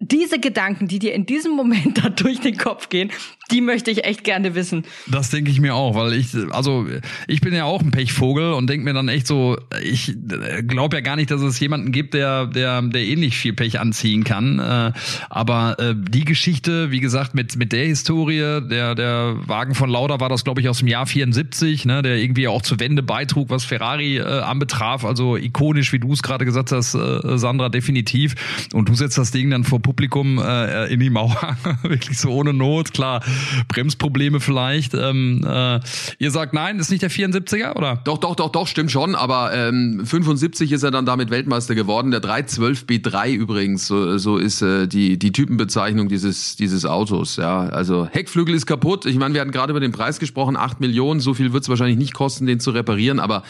Diese 0.00 0.38
Gedanken, 0.38 0.88
die 0.88 0.98
dir 0.98 1.14
in 1.14 1.24
diesem 1.24 1.52
Moment 1.52 1.98
da 2.04 2.08
durch 2.08 2.40
den 2.40 2.58
Kopf 2.58 2.88
gehen, 2.88 3.12
Die 3.50 3.60
möchte 3.60 3.90
ich 3.90 4.04
echt 4.04 4.24
gerne 4.24 4.54
wissen. 4.54 4.84
Das 5.06 5.30
denke 5.30 5.50
ich 5.50 5.60
mir 5.60 5.74
auch, 5.74 5.94
weil 5.94 6.12
ich, 6.12 6.28
also 6.50 6.86
ich 7.26 7.40
bin 7.40 7.52
ja 7.52 7.64
auch 7.64 7.82
ein 7.82 7.90
Pechvogel 7.90 8.52
und 8.52 8.68
denke 8.68 8.84
mir 8.84 8.92
dann 8.92 9.08
echt 9.08 9.26
so, 9.26 9.56
ich 9.82 10.14
glaube 10.66 10.96
ja 10.96 11.00
gar 11.00 11.16
nicht, 11.16 11.30
dass 11.30 11.42
es 11.42 11.58
jemanden 11.58 11.92
gibt, 11.92 12.14
der, 12.14 12.46
der, 12.46 12.82
der 12.82 13.02
ähnlich 13.02 13.36
viel 13.36 13.52
Pech 13.52 13.80
anziehen 13.80 14.24
kann. 14.24 14.58
Äh, 14.58 14.92
aber 15.28 15.78
äh, 15.78 15.94
die 15.96 16.24
Geschichte, 16.24 16.90
wie 16.90 17.00
gesagt, 17.00 17.34
mit, 17.34 17.56
mit 17.56 17.72
der 17.72 17.86
Historie, 17.86 18.38
der, 18.38 18.94
der 18.94 19.36
Wagen 19.46 19.74
von 19.74 19.90
Lauda 19.90 20.20
war 20.20 20.28
das, 20.28 20.44
glaube 20.44 20.60
ich, 20.60 20.68
aus 20.68 20.78
dem 20.78 20.88
Jahr 20.88 21.06
74, 21.06 21.84
ne, 21.84 22.02
der 22.02 22.16
irgendwie 22.16 22.48
auch 22.48 22.62
zur 22.62 22.78
Wende 22.80 23.02
beitrug, 23.02 23.50
was 23.50 23.64
Ferrari 23.64 24.18
äh, 24.18 24.22
anbetraf. 24.22 25.04
Also 25.04 25.36
ikonisch, 25.36 25.92
wie 25.92 25.98
du 25.98 26.12
es 26.12 26.22
gerade 26.22 26.44
gesagt 26.44 26.72
hast, 26.72 26.94
äh, 26.94 27.38
Sandra, 27.38 27.68
definitiv. 27.68 28.34
Und 28.72 28.88
du 28.88 28.94
setzt 28.94 29.18
das 29.18 29.30
Ding 29.30 29.50
dann 29.50 29.64
vor 29.64 29.80
Publikum 29.80 30.38
äh, 30.38 30.86
in 30.86 31.00
die 31.00 31.10
Mauer, 31.10 31.56
wirklich 31.82 32.18
so 32.18 32.30
ohne 32.30 32.52
Not, 32.52 32.92
klar 32.92 33.22
Bremsprobleme 33.68 34.40
vielleicht. 34.40 34.94
Ähm, 34.94 35.44
äh, 35.46 35.80
ihr 36.18 36.30
sagt 36.30 36.54
nein, 36.54 36.78
ist 36.78 36.90
nicht 36.90 37.02
der 37.02 37.10
74er, 37.10 37.76
oder? 37.76 38.00
Doch, 38.04 38.18
doch, 38.18 38.34
doch, 38.34 38.50
doch, 38.50 38.66
stimmt 38.66 38.90
schon, 38.90 39.14
aber 39.14 39.52
ähm, 39.54 40.02
75 40.04 40.72
ist 40.72 40.82
er 40.82 40.90
dann 40.90 41.06
damit 41.06 41.30
Weltmeister 41.30 41.74
geworden. 41.74 42.10
Der 42.10 42.20
312 42.20 42.84
B3 42.84 43.32
übrigens, 43.32 43.86
so, 43.86 44.18
so 44.18 44.36
ist 44.36 44.62
äh, 44.62 44.86
die, 44.86 45.18
die 45.18 45.32
Typenbezeichnung 45.32 46.08
dieses, 46.08 46.56
dieses 46.56 46.84
Autos. 46.84 47.36
Ja, 47.36 47.60
also 47.60 48.06
Heckflügel 48.10 48.54
ist 48.54 48.66
kaputt. 48.66 49.06
Ich 49.06 49.16
meine, 49.16 49.34
wir 49.34 49.40
hatten 49.40 49.52
gerade 49.52 49.70
über 49.70 49.80
den 49.80 49.92
Preis 49.92 50.18
gesprochen, 50.18 50.56
8 50.56 50.80
Millionen, 50.80 51.20
so 51.20 51.34
viel 51.34 51.52
wird 51.52 51.62
es 51.62 51.68
wahrscheinlich 51.68 51.98
nicht 51.98 52.14
kosten, 52.14 52.46
den 52.46 52.60
zu 52.60 52.70
reparieren, 52.70 53.20
aber 53.20 53.42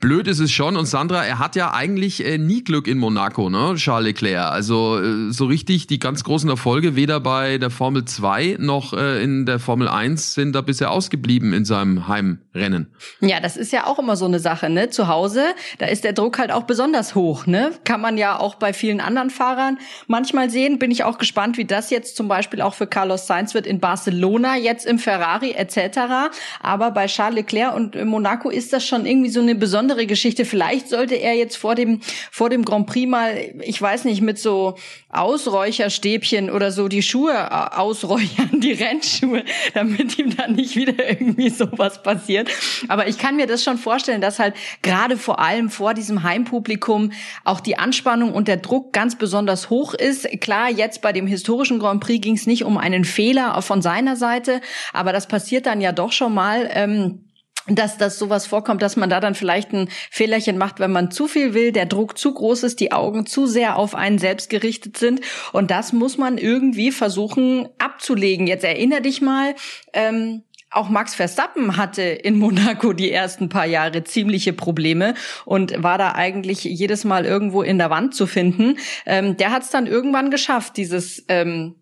blöd 0.00 0.28
ist 0.28 0.40
es 0.40 0.52
schon. 0.52 0.76
Und 0.76 0.86
Sandra, 0.86 1.24
er 1.24 1.38
hat 1.38 1.56
ja 1.56 1.72
eigentlich 1.72 2.24
äh, 2.24 2.38
nie 2.38 2.62
Glück 2.62 2.86
in 2.86 2.98
Monaco, 2.98 3.50
ne, 3.50 3.74
Charles 3.76 4.04
Leclerc. 4.04 4.52
Also 4.52 5.00
äh, 5.00 5.32
so 5.32 5.46
richtig 5.46 5.86
die 5.86 5.98
ganz 5.98 6.24
großen 6.24 6.48
Erfolge, 6.48 6.96
weder 6.96 7.20
bei 7.20 7.58
der 7.58 7.70
Formel 7.70 8.04
2 8.04 8.56
noch 8.60 8.92
äh, 8.92 9.22
in 9.22 9.33
der 9.46 9.58
Formel 9.58 9.88
1 9.88 10.34
sind 10.34 10.54
da 10.54 10.60
bisher 10.60 10.90
ausgeblieben 10.90 11.52
in 11.52 11.64
seinem 11.64 12.08
Heimrennen. 12.08 12.88
Ja, 13.20 13.40
das 13.40 13.56
ist 13.56 13.72
ja 13.72 13.86
auch 13.86 13.98
immer 13.98 14.16
so 14.16 14.24
eine 14.24 14.38
Sache, 14.38 14.70
ne? 14.70 14.90
Zu 14.90 15.08
Hause, 15.08 15.42
da 15.78 15.86
ist 15.86 16.04
der 16.04 16.12
Druck 16.12 16.38
halt 16.38 16.52
auch 16.52 16.62
besonders 16.62 17.14
hoch, 17.14 17.46
ne? 17.46 17.72
Kann 17.84 18.00
man 18.00 18.16
ja 18.16 18.38
auch 18.38 18.54
bei 18.54 18.72
vielen 18.72 19.00
anderen 19.00 19.30
Fahrern 19.30 19.78
manchmal 20.06 20.50
sehen. 20.50 20.78
Bin 20.78 20.90
ich 20.90 21.04
auch 21.04 21.18
gespannt, 21.18 21.58
wie 21.58 21.64
das 21.64 21.90
jetzt 21.90 22.16
zum 22.16 22.28
Beispiel 22.28 22.62
auch 22.62 22.74
für 22.74 22.86
Carlos 22.86 23.26
Sainz 23.26 23.54
wird 23.54 23.66
in 23.66 23.80
Barcelona, 23.80 24.56
jetzt 24.56 24.86
im 24.86 24.98
Ferrari 24.98 25.52
etc. 25.52 26.30
Aber 26.60 26.90
bei 26.90 27.06
Charles 27.06 27.36
Leclerc 27.36 27.74
und 27.74 28.02
Monaco 28.04 28.50
ist 28.50 28.72
das 28.72 28.86
schon 28.86 29.06
irgendwie 29.06 29.30
so 29.30 29.40
eine 29.40 29.54
besondere 29.54 30.06
Geschichte. 30.06 30.44
Vielleicht 30.44 30.88
sollte 30.88 31.16
er 31.16 31.34
jetzt 31.34 31.56
vor 31.56 31.74
dem, 31.74 32.00
vor 32.30 32.50
dem 32.50 32.64
Grand 32.64 32.86
Prix 32.86 33.08
mal, 33.08 33.34
ich 33.60 33.80
weiß 33.80 34.04
nicht, 34.04 34.22
mit 34.22 34.38
so 34.38 34.76
Ausräucherstäbchen 35.08 36.50
oder 36.50 36.70
so 36.70 36.88
die 36.88 37.02
Schuhe 37.02 37.76
ausräuchern, 37.76 38.60
die 38.60 38.72
Rennschuhe, 39.14 39.44
damit 39.74 40.18
ihm 40.18 40.36
dann 40.36 40.52
nicht 40.54 40.76
wieder 40.76 41.08
irgendwie 41.08 41.50
sowas 41.50 42.02
passiert. 42.02 42.48
Aber 42.88 43.08
ich 43.08 43.18
kann 43.18 43.36
mir 43.36 43.46
das 43.46 43.62
schon 43.62 43.78
vorstellen, 43.78 44.20
dass 44.20 44.38
halt 44.38 44.54
gerade 44.82 45.16
vor 45.16 45.38
allem 45.38 45.70
vor 45.70 45.94
diesem 45.94 46.22
Heimpublikum 46.22 47.12
auch 47.44 47.60
die 47.60 47.78
Anspannung 47.78 48.32
und 48.32 48.48
der 48.48 48.58
Druck 48.58 48.92
ganz 48.92 49.16
besonders 49.16 49.70
hoch 49.70 49.94
ist. 49.94 50.28
Klar, 50.40 50.70
jetzt 50.70 51.02
bei 51.02 51.12
dem 51.12 51.26
historischen 51.26 51.78
Grand 51.78 52.00
Prix 52.00 52.22
ging 52.22 52.34
es 52.34 52.46
nicht 52.46 52.64
um 52.64 52.78
einen 52.78 53.04
Fehler 53.04 53.60
von 53.62 53.82
seiner 53.82 54.16
Seite, 54.16 54.60
aber 54.92 55.12
das 55.12 55.28
passiert 55.28 55.66
dann 55.66 55.80
ja 55.80 55.92
doch 55.92 56.12
schon 56.12 56.34
mal. 56.34 56.68
Ähm, 56.72 57.23
dass 57.66 57.96
das 57.96 58.18
sowas 58.18 58.46
vorkommt, 58.46 58.82
dass 58.82 58.96
man 58.96 59.08
da 59.08 59.20
dann 59.20 59.34
vielleicht 59.34 59.72
ein 59.72 59.88
Fehlerchen 60.10 60.58
macht, 60.58 60.80
wenn 60.80 60.92
man 60.92 61.10
zu 61.10 61.26
viel 61.26 61.54
will, 61.54 61.72
der 61.72 61.86
Druck 61.86 62.18
zu 62.18 62.34
groß 62.34 62.62
ist, 62.64 62.80
die 62.80 62.92
Augen 62.92 63.26
zu 63.26 63.46
sehr 63.46 63.76
auf 63.76 63.94
einen 63.94 64.18
selbst 64.18 64.50
gerichtet 64.50 64.96
sind. 64.98 65.20
Und 65.52 65.70
das 65.70 65.92
muss 65.92 66.18
man 66.18 66.36
irgendwie 66.36 66.92
versuchen 66.92 67.68
abzulegen. 67.78 68.46
Jetzt 68.46 68.64
erinnere 68.64 69.00
dich 69.00 69.22
mal, 69.22 69.54
ähm, 69.92 70.42
auch 70.70 70.88
Max 70.88 71.14
Verstappen 71.14 71.76
hatte 71.76 72.02
in 72.02 72.36
Monaco 72.36 72.92
die 72.92 73.10
ersten 73.10 73.48
paar 73.48 73.66
Jahre 73.66 74.04
ziemliche 74.04 74.52
Probleme 74.52 75.14
und 75.44 75.82
war 75.82 75.98
da 75.98 76.12
eigentlich 76.12 76.64
jedes 76.64 77.04
Mal 77.04 77.24
irgendwo 77.24 77.62
in 77.62 77.78
der 77.78 77.90
Wand 77.90 78.14
zu 78.14 78.26
finden. 78.26 78.78
Ähm, 79.06 79.36
der 79.36 79.52
hat 79.52 79.62
es 79.62 79.70
dann 79.70 79.86
irgendwann 79.86 80.30
geschafft, 80.30 80.76
dieses 80.76 81.24
ähm, 81.28 81.76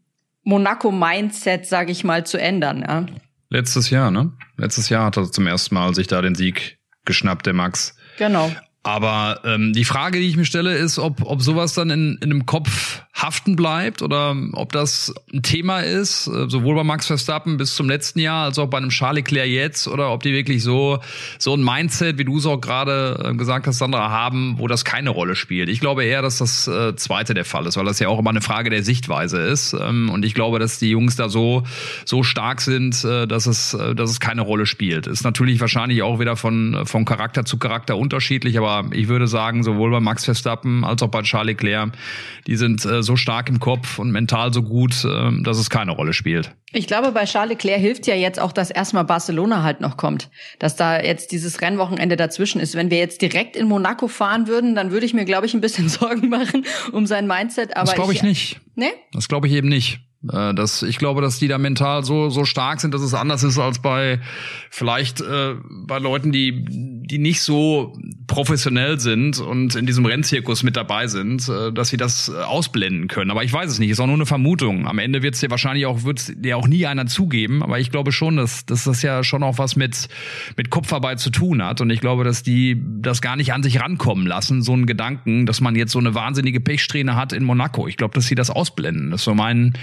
Monaco-Mindset, 0.44 1.66
sage 1.66 1.92
ich 1.92 2.04
mal, 2.04 2.26
zu 2.26 2.38
ändern. 2.38 2.84
Ja. 2.86 3.06
Letztes 3.52 3.90
Jahr, 3.90 4.10
ne? 4.10 4.32
Letztes 4.56 4.88
Jahr 4.88 5.04
hat 5.04 5.18
er 5.18 5.30
zum 5.30 5.46
ersten 5.46 5.74
Mal 5.74 5.94
sich 5.94 6.06
da 6.06 6.22
den 6.22 6.34
Sieg 6.34 6.78
geschnappt, 7.04 7.44
der 7.44 7.52
Max. 7.52 7.94
Genau. 8.16 8.50
Aber 8.84 9.40
ähm, 9.44 9.72
die 9.72 9.84
Frage, 9.84 10.18
die 10.18 10.26
ich 10.26 10.36
mir 10.36 10.44
stelle, 10.44 10.74
ist, 10.76 10.98
ob, 10.98 11.22
ob 11.22 11.40
sowas 11.40 11.72
dann 11.74 11.90
in, 11.90 12.18
in 12.20 12.32
einem 12.32 12.46
Kopf 12.46 13.02
haften 13.14 13.54
bleibt 13.54 14.02
oder 14.02 14.34
ob 14.54 14.72
das 14.72 15.14
ein 15.32 15.42
Thema 15.42 15.80
ist, 15.80 16.26
äh, 16.26 16.48
sowohl 16.48 16.74
bei 16.74 16.82
Max 16.82 17.06
Verstappen 17.06 17.58
bis 17.58 17.76
zum 17.76 17.88
letzten 17.88 18.18
Jahr 18.18 18.46
als 18.46 18.58
auch 18.58 18.66
bei 18.66 18.78
einem 18.78 18.88
Charles 18.88 19.22
Leclerc 19.22 19.46
jetzt 19.46 19.86
oder 19.86 20.10
ob 20.10 20.24
die 20.24 20.32
wirklich 20.32 20.64
so, 20.64 20.98
so 21.38 21.54
ein 21.54 21.62
Mindset, 21.62 22.18
wie 22.18 22.24
du 22.24 22.38
es 22.38 22.46
auch 22.46 22.60
gerade 22.60 23.24
äh, 23.24 23.34
gesagt 23.36 23.68
hast, 23.68 23.78
Sandra, 23.78 24.10
haben, 24.10 24.58
wo 24.58 24.66
das 24.66 24.84
keine 24.84 25.10
Rolle 25.10 25.36
spielt. 25.36 25.68
Ich 25.68 25.78
glaube 25.78 26.04
eher, 26.04 26.22
dass 26.22 26.38
das 26.38 26.66
äh, 26.66 26.96
zweite 26.96 27.34
der 27.34 27.44
Fall 27.44 27.66
ist, 27.66 27.76
weil 27.76 27.84
das 27.84 28.00
ja 28.00 28.08
auch 28.08 28.18
immer 28.18 28.30
eine 28.30 28.40
Frage 28.40 28.70
der 28.70 28.82
Sichtweise 28.82 29.40
ist. 29.40 29.74
Ähm, 29.74 30.10
und 30.10 30.24
ich 30.24 30.34
glaube, 30.34 30.58
dass 30.58 30.80
die 30.80 30.90
Jungs 30.90 31.14
da 31.14 31.28
so, 31.28 31.62
so 32.04 32.24
stark 32.24 32.60
sind, 32.60 33.04
äh, 33.04 33.28
dass, 33.28 33.46
es, 33.46 33.74
äh, 33.74 33.94
dass 33.94 34.10
es 34.10 34.18
keine 34.18 34.42
Rolle 34.42 34.66
spielt. 34.66 35.06
Ist 35.06 35.22
natürlich 35.22 35.60
wahrscheinlich 35.60 36.02
auch 36.02 36.18
wieder 36.18 36.34
von, 36.34 36.84
von 36.84 37.04
Charakter 37.04 37.44
zu 37.44 37.58
Charakter 37.58 37.96
unterschiedlich, 37.96 38.58
aber 38.58 38.71
ich 38.92 39.08
würde 39.08 39.26
sagen, 39.26 39.62
sowohl 39.62 39.90
bei 39.90 40.00
Max 40.00 40.24
Verstappen 40.24 40.84
als 40.84 41.02
auch 41.02 41.08
bei 41.08 41.22
Charles 41.22 41.48
Leclerc, 41.48 41.92
die 42.46 42.56
sind 42.56 42.84
äh, 42.84 43.02
so 43.02 43.16
stark 43.16 43.48
im 43.48 43.60
Kopf 43.60 43.98
und 43.98 44.10
mental 44.10 44.52
so 44.52 44.62
gut, 44.62 45.04
äh, 45.04 45.30
dass 45.42 45.58
es 45.58 45.70
keine 45.70 45.92
Rolle 45.92 46.12
spielt. 46.12 46.52
Ich 46.72 46.86
glaube, 46.86 47.12
bei 47.12 47.24
Charles 47.24 47.50
Leclerc 47.50 47.80
hilft 47.80 48.06
ja 48.06 48.14
jetzt 48.14 48.40
auch, 48.40 48.52
dass 48.52 48.70
erstmal 48.70 49.04
Barcelona 49.04 49.62
halt 49.62 49.80
noch 49.80 49.96
kommt. 49.96 50.30
Dass 50.58 50.74
da 50.74 51.00
jetzt 51.00 51.32
dieses 51.32 51.60
Rennwochenende 51.60 52.16
dazwischen 52.16 52.60
ist. 52.60 52.74
Wenn 52.74 52.90
wir 52.90 52.98
jetzt 52.98 53.20
direkt 53.20 53.56
in 53.56 53.68
Monaco 53.68 54.08
fahren 54.08 54.46
würden, 54.46 54.74
dann 54.74 54.90
würde 54.90 55.04
ich 55.04 55.12
mir, 55.12 55.24
glaube 55.24 55.46
ich, 55.46 55.54
ein 55.54 55.60
bisschen 55.60 55.88
Sorgen 55.90 56.28
machen 56.28 56.64
um 56.92 57.06
sein 57.06 57.26
Mindset. 57.26 57.76
Aber 57.76 57.86
das 57.86 57.94
glaube 57.94 58.12
ich, 58.12 58.18
ich 58.18 58.24
nicht. 58.24 58.60
Nee? 58.74 58.92
Das 59.12 59.28
glaube 59.28 59.48
ich 59.48 59.52
eben 59.52 59.68
nicht. 59.68 60.00
Äh, 60.30 60.54
das, 60.54 60.82
ich 60.82 60.98
glaube, 60.98 61.20
dass 61.20 61.38
die 61.38 61.48
da 61.48 61.58
mental 61.58 62.04
so, 62.04 62.30
so 62.30 62.44
stark 62.44 62.80
sind, 62.80 62.94
dass 62.94 63.02
es 63.02 63.14
anders 63.14 63.42
ist 63.42 63.58
als 63.58 63.80
bei 63.80 64.20
vielleicht 64.70 65.20
äh, 65.20 65.54
bei 65.86 65.98
Leuten, 65.98 66.32
die, 66.32 66.64
die 66.66 67.18
nicht 67.18 67.42
so 67.42 67.96
professionell 68.26 69.00
sind 69.00 69.40
und 69.40 69.74
in 69.74 69.86
diesem 69.86 70.06
Rennzirkus 70.06 70.62
mit 70.62 70.76
dabei 70.76 71.06
sind, 71.08 71.48
äh, 71.48 71.72
dass 71.72 71.88
sie 71.88 71.96
das 71.96 72.28
äh, 72.28 72.42
ausblenden 72.42 73.08
können. 73.08 73.30
Aber 73.30 73.44
ich 73.44 73.52
weiß 73.52 73.70
es 73.70 73.78
nicht, 73.78 73.90
ist 73.90 74.00
auch 74.00 74.06
nur 74.06 74.14
eine 74.14 74.26
Vermutung. 74.26 74.86
Am 74.86 74.98
Ende 74.98 75.22
wird 75.22 75.34
es 75.34 75.40
dir 75.40 75.50
wahrscheinlich 75.50 75.86
auch, 75.86 76.04
wird 76.04 76.32
dir 76.44 76.56
auch 76.56 76.68
nie 76.68 76.86
einer 76.86 77.06
zugeben, 77.06 77.62
aber 77.62 77.80
ich 77.80 77.90
glaube 77.90 78.12
schon, 78.12 78.36
dass, 78.36 78.64
dass 78.64 78.84
das 78.84 79.02
ja 79.02 79.24
schon 79.24 79.42
auch 79.42 79.58
was 79.58 79.76
mit, 79.76 80.08
mit 80.56 80.70
Kopfarbeit 80.70 81.18
zu 81.18 81.30
tun 81.30 81.62
hat. 81.62 81.80
Und 81.80 81.90
ich 81.90 82.00
glaube, 82.00 82.24
dass 82.24 82.42
die 82.42 82.80
das 83.00 83.20
gar 83.20 83.36
nicht 83.36 83.52
an 83.52 83.62
sich 83.62 83.80
rankommen 83.80 84.26
lassen, 84.26 84.62
so 84.62 84.72
einen 84.72 84.86
Gedanken, 84.86 85.46
dass 85.46 85.60
man 85.60 85.74
jetzt 85.74 85.92
so 85.92 85.98
eine 85.98 86.14
wahnsinnige 86.14 86.60
Pechsträhne 86.60 87.16
hat 87.16 87.32
in 87.32 87.44
Monaco. 87.44 87.88
Ich 87.88 87.96
glaube, 87.96 88.14
dass 88.14 88.26
sie 88.26 88.34
das 88.34 88.50
ausblenden. 88.50 89.10
Das 89.10 89.22
ist 89.22 89.24
so 89.24 89.34
mein 89.34 89.74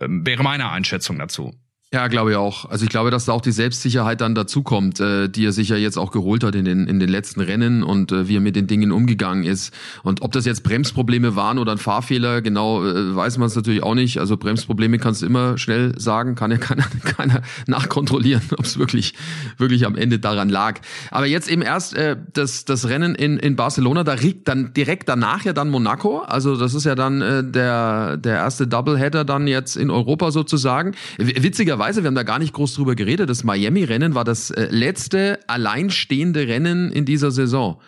wäre 0.00 0.42
meine 0.42 0.70
Einschätzung 0.70 1.18
dazu. 1.18 1.54
Ja, 1.90 2.06
glaube 2.08 2.32
ich 2.32 2.36
auch. 2.36 2.66
Also 2.66 2.84
ich 2.84 2.90
glaube, 2.90 3.10
dass 3.10 3.24
da 3.24 3.32
auch 3.32 3.40
die 3.40 3.50
Selbstsicherheit 3.50 4.20
dann 4.20 4.34
dazukommt, 4.34 5.00
äh, 5.00 5.26
die 5.30 5.46
er 5.46 5.52
sich 5.52 5.70
ja 5.70 5.76
jetzt 5.76 5.96
auch 5.96 6.10
geholt 6.10 6.44
hat 6.44 6.54
in 6.54 6.66
den, 6.66 6.86
in 6.86 7.00
den 7.00 7.08
letzten 7.08 7.40
Rennen 7.40 7.82
und 7.82 8.12
äh, 8.12 8.28
wie 8.28 8.36
er 8.36 8.42
mit 8.42 8.56
den 8.56 8.66
Dingen 8.66 8.92
umgegangen 8.92 9.42
ist. 9.42 9.72
Und 10.02 10.20
ob 10.20 10.32
das 10.32 10.44
jetzt 10.44 10.64
Bremsprobleme 10.64 11.34
waren 11.34 11.58
oder 11.58 11.72
ein 11.72 11.78
Fahrfehler, 11.78 12.42
genau 12.42 12.84
äh, 12.84 13.16
weiß 13.16 13.38
man 13.38 13.46
es 13.46 13.56
natürlich 13.56 13.82
auch 13.82 13.94
nicht. 13.94 14.18
Also 14.18 14.36
Bremsprobleme 14.36 14.98
kannst 14.98 15.22
du 15.22 15.26
immer 15.26 15.56
schnell 15.56 15.98
sagen, 15.98 16.34
kann 16.34 16.50
ja 16.50 16.58
keiner, 16.58 16.84
keiner 17.04 17.40
nachkontrollieren, 17.66 18.42
ob 18.58 18.66
es 18.66 18.78
wirklich, 18.78 19.14
wirklich 19.56 19.86
am 19.86 19.96
Ende 19.96 20.18
daran 20.18 20.50
lag. 20.50 20.80
Aber 21.10 21.24
jetzt 21.24 21.50
eben 21.50 21.62
erst 21.62 21.94
äh, 21.96 22.18
das, 22.34 22.66
das 22.66 22.90
Rennen 22.90 23.14
in, 23.14 23.38
in 23.38 23.56
Barcelona, 23.56 24.04
da 24.04 24.12
riegt 24.12 24.46
dann 24.48 24.74
direkt 24.74 25.08
danach 25.08 25.46
ja 25.46 25.54
dann 25.54 25.70
Monaco. 25.70 26.18
Also 26.18 26.58
das 26.58 26.74
ist 26.74 26.84
ja 26.84 26.94
dann 26.94 27.22
äh, 27.22 27.42
der, 27.42 28.18
der 28.18 28.36
erste 28.36 28.66
Doubleheader 28.66 29.24
dann 29.24 29.46
jetzt 29.46 29.74
in 29.78 29.90
Europa 29.90 30.32
sozusagen. 30.32 30.94
Witziger 31.16 31.77
witzigerweise, 31.78 32.02
wir 32.02 32.08
haben 32.08 32.14
da 32.14 32.22
gar 32.24 32.38
nicht 32.38 32.52
groß 32.52 32.74
drüber 32.74 32.94
geredet, 32.94 33.30
das 33.30 33.44
Miami-Rennen 33.44 34.14
war 34.14 34.24
das 34.24 34.50
äh, 34.50 34.68
letzte 34.70 35.38
alleinstehende 35.46 36.48
Rennen 36.48 36.90
in 36.90 37.04
dieser 37.04 37.30
Saison. 37.30 37.80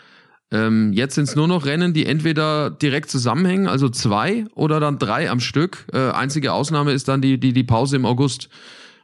Ähm, 0.52 0.92
jetzt 0.92 1.16
sind 1.16 1.24
es 1.24 1.36
nur 1.36 1.48
noch 1.48 1.64
Rennen, 1.66 1.92
die 1.92 2.06
entweder 2.06 2.70
direkt 2.70 3.10
zusammenhängen, 3.10 3.66
also 3.66 3.88
zwei 3.88 4.46
oder 4.54 4.80
dann 4.80 4.98
drei 4.98 5.30
am 5.30 5.40
Stück. 5.40 5.86
Äh, 5.92 6.10
einzige 6.10 6.52
Ausnahme 6.52 6.92
ist 6.92 7.08
dann 7.08 7.20
die, 7.20 7.38
die, 7.38 7.52
die 7.52 7.64
Pause 7.64 7.96
im 7.96 8.06
August. 8.06 8.48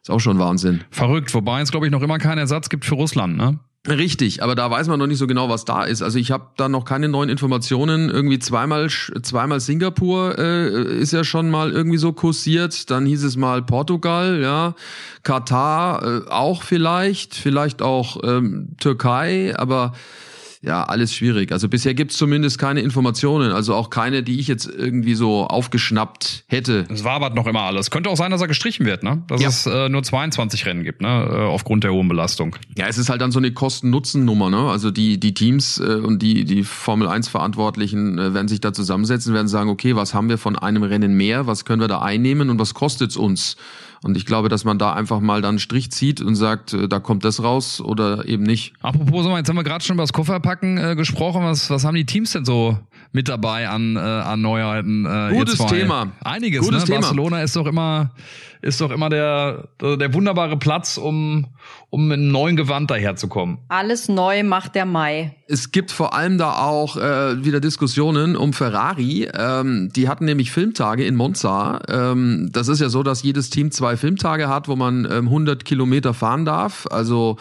Ist 0.03 0.11
auch 0.11 0.21
schon 0.21 0.39
Wahnsinn. 0.39 0.85
Verrückt, 0.91 1.35
wobei 1.35 1.61
es, 1.61 1.71
glaube 1.73 1.87
ich, 1.87 1.93
noch 1.93 2.03
immer 2.03 2.19
keinen 2.19 2.39
Ersatz 2.39 2.69
gibt 2.69 2.85
für 2.85 2.95
Russland, 2.95 3.37
ne? 3.37 3.59
Richtig, 3.89 4.43
aber 4.43 4.55
da 4.55 4.71
weiß 4.71 4.89
man 4.89 4.99
noch 4.99 5.07
nicht 5.07 5.19
so 5.19 5.27
genau, 5.27 5.49
was 5.49 5.65
da 5.65 5.85
ist. 5.85 6.03
Also 6.03 6.19
ich 6.19 6.33
habe 6.33 6.47
da 6.57 6.69
noch 6.69 6.85
keine 6.85 7.09
neuen 7.09 7.29
Informationen. 7.29 8.11
Irgendwie 8.11 8.39
zweimal, 8.39 8.89
zweimal 8.89 9.61
Singapur 9.61 10.39
äh, 10.39 10.99
ist 10.99 11.13
ja 11.13 11.23
schon 11.23 11.51
mal 11.51 11.71
irgendwie 11.71 11.99
so 11.99 12.13
kursiert. 12.13 12.91
Dann 12.91 13.07
hieß 13.07 13.23
es 13.23 13.37
mal 13.37 13.63
Portugal, 13.63 14.41
ja, 14.43 14.75
Katar 15.23 16.03
äh, 16.03 16.29
auch 16.31 16.63
vielleicht, 16.63 17.35
vielleicht 17.35 17.81
auch 17.81 18.19
ähm, 18.25 18.71
Türkei, 18.79 19.55
aber 19.57 19.93
ja, 20.63 20.85
alles 20.85 21.15
schwierig. 21.15 21.53
Also 21.53 21.69
bisher 21.69 21.95
gibt's 21.95 22.17
zumindest 22.17 22.59
keine 22.59 22.81
Informationen, 22.81 23.53
also 23.53 23.75
auch 23.75 23.91
keine, 23.91 24.23
die 24.23 24.41
ich 24.41 24.49
jetzt 24.49 24.67
irgendwie 24.67 25.15
so 25.15 25.47
aufgeschnappt 25.47 26.45
hätte. 26.49 26.87
Es 26.91 27.05
wabert 27.05 27.35
noch 27.35 27.47
immer 27.47 27.63
alles. 27.63 27.91
Könnte 27.91 28.11
auch 28.11 28.17
sein, 28.17 28.31
dass 28.31 28.41
er 28.41 28.49
gestrichen 28.49 28.87
wird, 28.87 29.03
ne? 29.03 29.23
Dass 29.29 29.43
ja. 29.43 29.49
es 29.49 29.67
äh, 29.67 29.89
nur 29.89 30.03
22 30.03 30.67
Rennen 30.67 30.85
gibt, 30.85 31.03
ne? 31.03 31.09
Äh, 31.09 31.37
aufgrund 31.37 31.85
der 31.85 31.93
hohen 31.93 32.09
Belastung. 32.09 32.57
Ja, 32.77 32.87
es 32.87 32.99
ist 32.99 33.09
halt 33.09 33.21
dann 33.21 33.33
so 33.33 33.39
eine 33.39 33.53
Kosten-Nutzen-Nummer, 33.53 34.51
ne? 34.51 34.71
Also 34.71 34.91
die, 34.91 35.19
die 35.21 35.35
Teams 35.35 35.79
äh, 35.79 35.97
und 35.97 36.21
die, 36.23 36.45
die 36.45 36.65
Formel 36.65 37.09
1-Verantwortlichen 37.09 38.19
äh, 38.19 38.35
werden 38.35 38.49
sich 38.49 38.61
da 38.61 38.73
zusammensetzen, 38.73 39.35
werden 39.35 39.49
sagen, 39.49 39.71
okay, 39.71 39.97
was 39.97 40.15
haben 40.15 40.29
wir 40.29 40.39
von 40.39 40.57
einem 40.57 40.83
Rennen 40.83 41.17
mehr, 41.17 41.47
was 41.47 41.65
können 41.65 41.81
wir 41.81 41.89
da 41.89 42.01
einnehmen 42.01 42.51
und 42.51 42.59
was 42.59 42.75
kostet's 42.75 43.17
uns? 43.17 43.57
Und 44.03 44.17
ich 44.17 44.27
glaube, 44.27 44.49
dass 44.49 44.65
man 44.65 44.79
da 44.79 44.93
einfach 44.93 45.21
mal 45.21 45.43
dann 45.43 45.51
einen 45.51 45.59
Strich 45.59 45.91
zieht 45.91 46.21
und 46.21 46.35
sagt, 46.35 46.73
äh, 46.73 46.89
da 46.89 47.01
kommt 47.01 47.25
das 47.25 47.43
raus 47.43 47.81
oder 47.81 48.27
eben 48.27 48.43
nicht. 48.43 48.75
Apropos, 48.83 49.27
jetzt 49.27 49.49
haben 49.49 49.57
wir 49.57 49.65
gerade 49.65 49.85
schon 49.85 49.95
über 49.95 50.03
das 50.03 50.13
Kofferpacken 50.13 50.79
äh, 50.79 50.97
gesprochen. 50.97 51.43
Was, 51.43 51.71
was 51.71 51.85
haben 51.85 51.95
die 51.95 52.07
Teams 52.07 52.33
denn 52.33 52.45
so 52.45 52.79
mit 53.13 53.29
dabei 53.29 53.69
an, 53.69 53.97
äh, 53.97 54.01
an 54.01 54.41
Neuheiten? 54.41 55.07
Äh, 55.07 55.35
Gutes 55.35 55.59
Thema. 55.67 56.13
Einiges, 56.23 56.61
Gutes 56.61 56.83
ne? 56.83 56.87
Thema. 56.87 57.01
Barcelona 57.01 57.43
ist 57.43 57.57
doch 57.57 57.67
immer, 57.67 58.11
ist 58.67 58.81
doch 58.81 58.91
immer 58.91 59.09
der, 59.09 59.69
der 59.81 60.13
wunderbare 60.13 60.59
Platz, 60.59 60.99
um, 60.99 61.47
um 61.89 62.09
mit 62.09 62.19
einem 62.19 62.33
neuen 62.33 62.57
Gewand 62.57 62.91
daherzukommen. 62.91 63.59
Alles 63.69 64.09
neu 64.09 64.43
macht 64.43 64.75
der 64.75 64.85
Mai. 64.85 65.35
Es 65.47 65.71
gibt 65.71 65.93
vor 65.93 66.15
allem 66.15 66.37
da 66.37 66.59
auch 66.59 66.97
äh, 66.97 67.45
wieder 67.45 67.61
Diskussionen 67.61 68.37
um 68.37 68.53
Ferrari. 68.53 69.29
Ähm, 69.33 69.91
die 69.95 70.09
hatten 70.09 70.25
nämlich 70.25 70.51
Filmtage 70.51 71.05
in 71.05 71.15
Monza. 71.15 71.81
Ähm, 71.89 72.51
das 72.53 72.69
ist 72.69 72.81
ja 72.81 72.89
so, 72.89 73.03
dass 73.03 73.23
jedes 73.23 73.51
Team 73.51 73.71
zwei 73.71 73.97
Filmtage 73.97 74.49
hat, 74.49 74.67
wo 74.67 74.75
man 74.75 75.05
ähm, 75.05 75.27
100 75.29 75.65
Kilometer 75.65 76.13
fahren 76.13 76.45
darf. 76.45 76.87
Also 76.91 77.37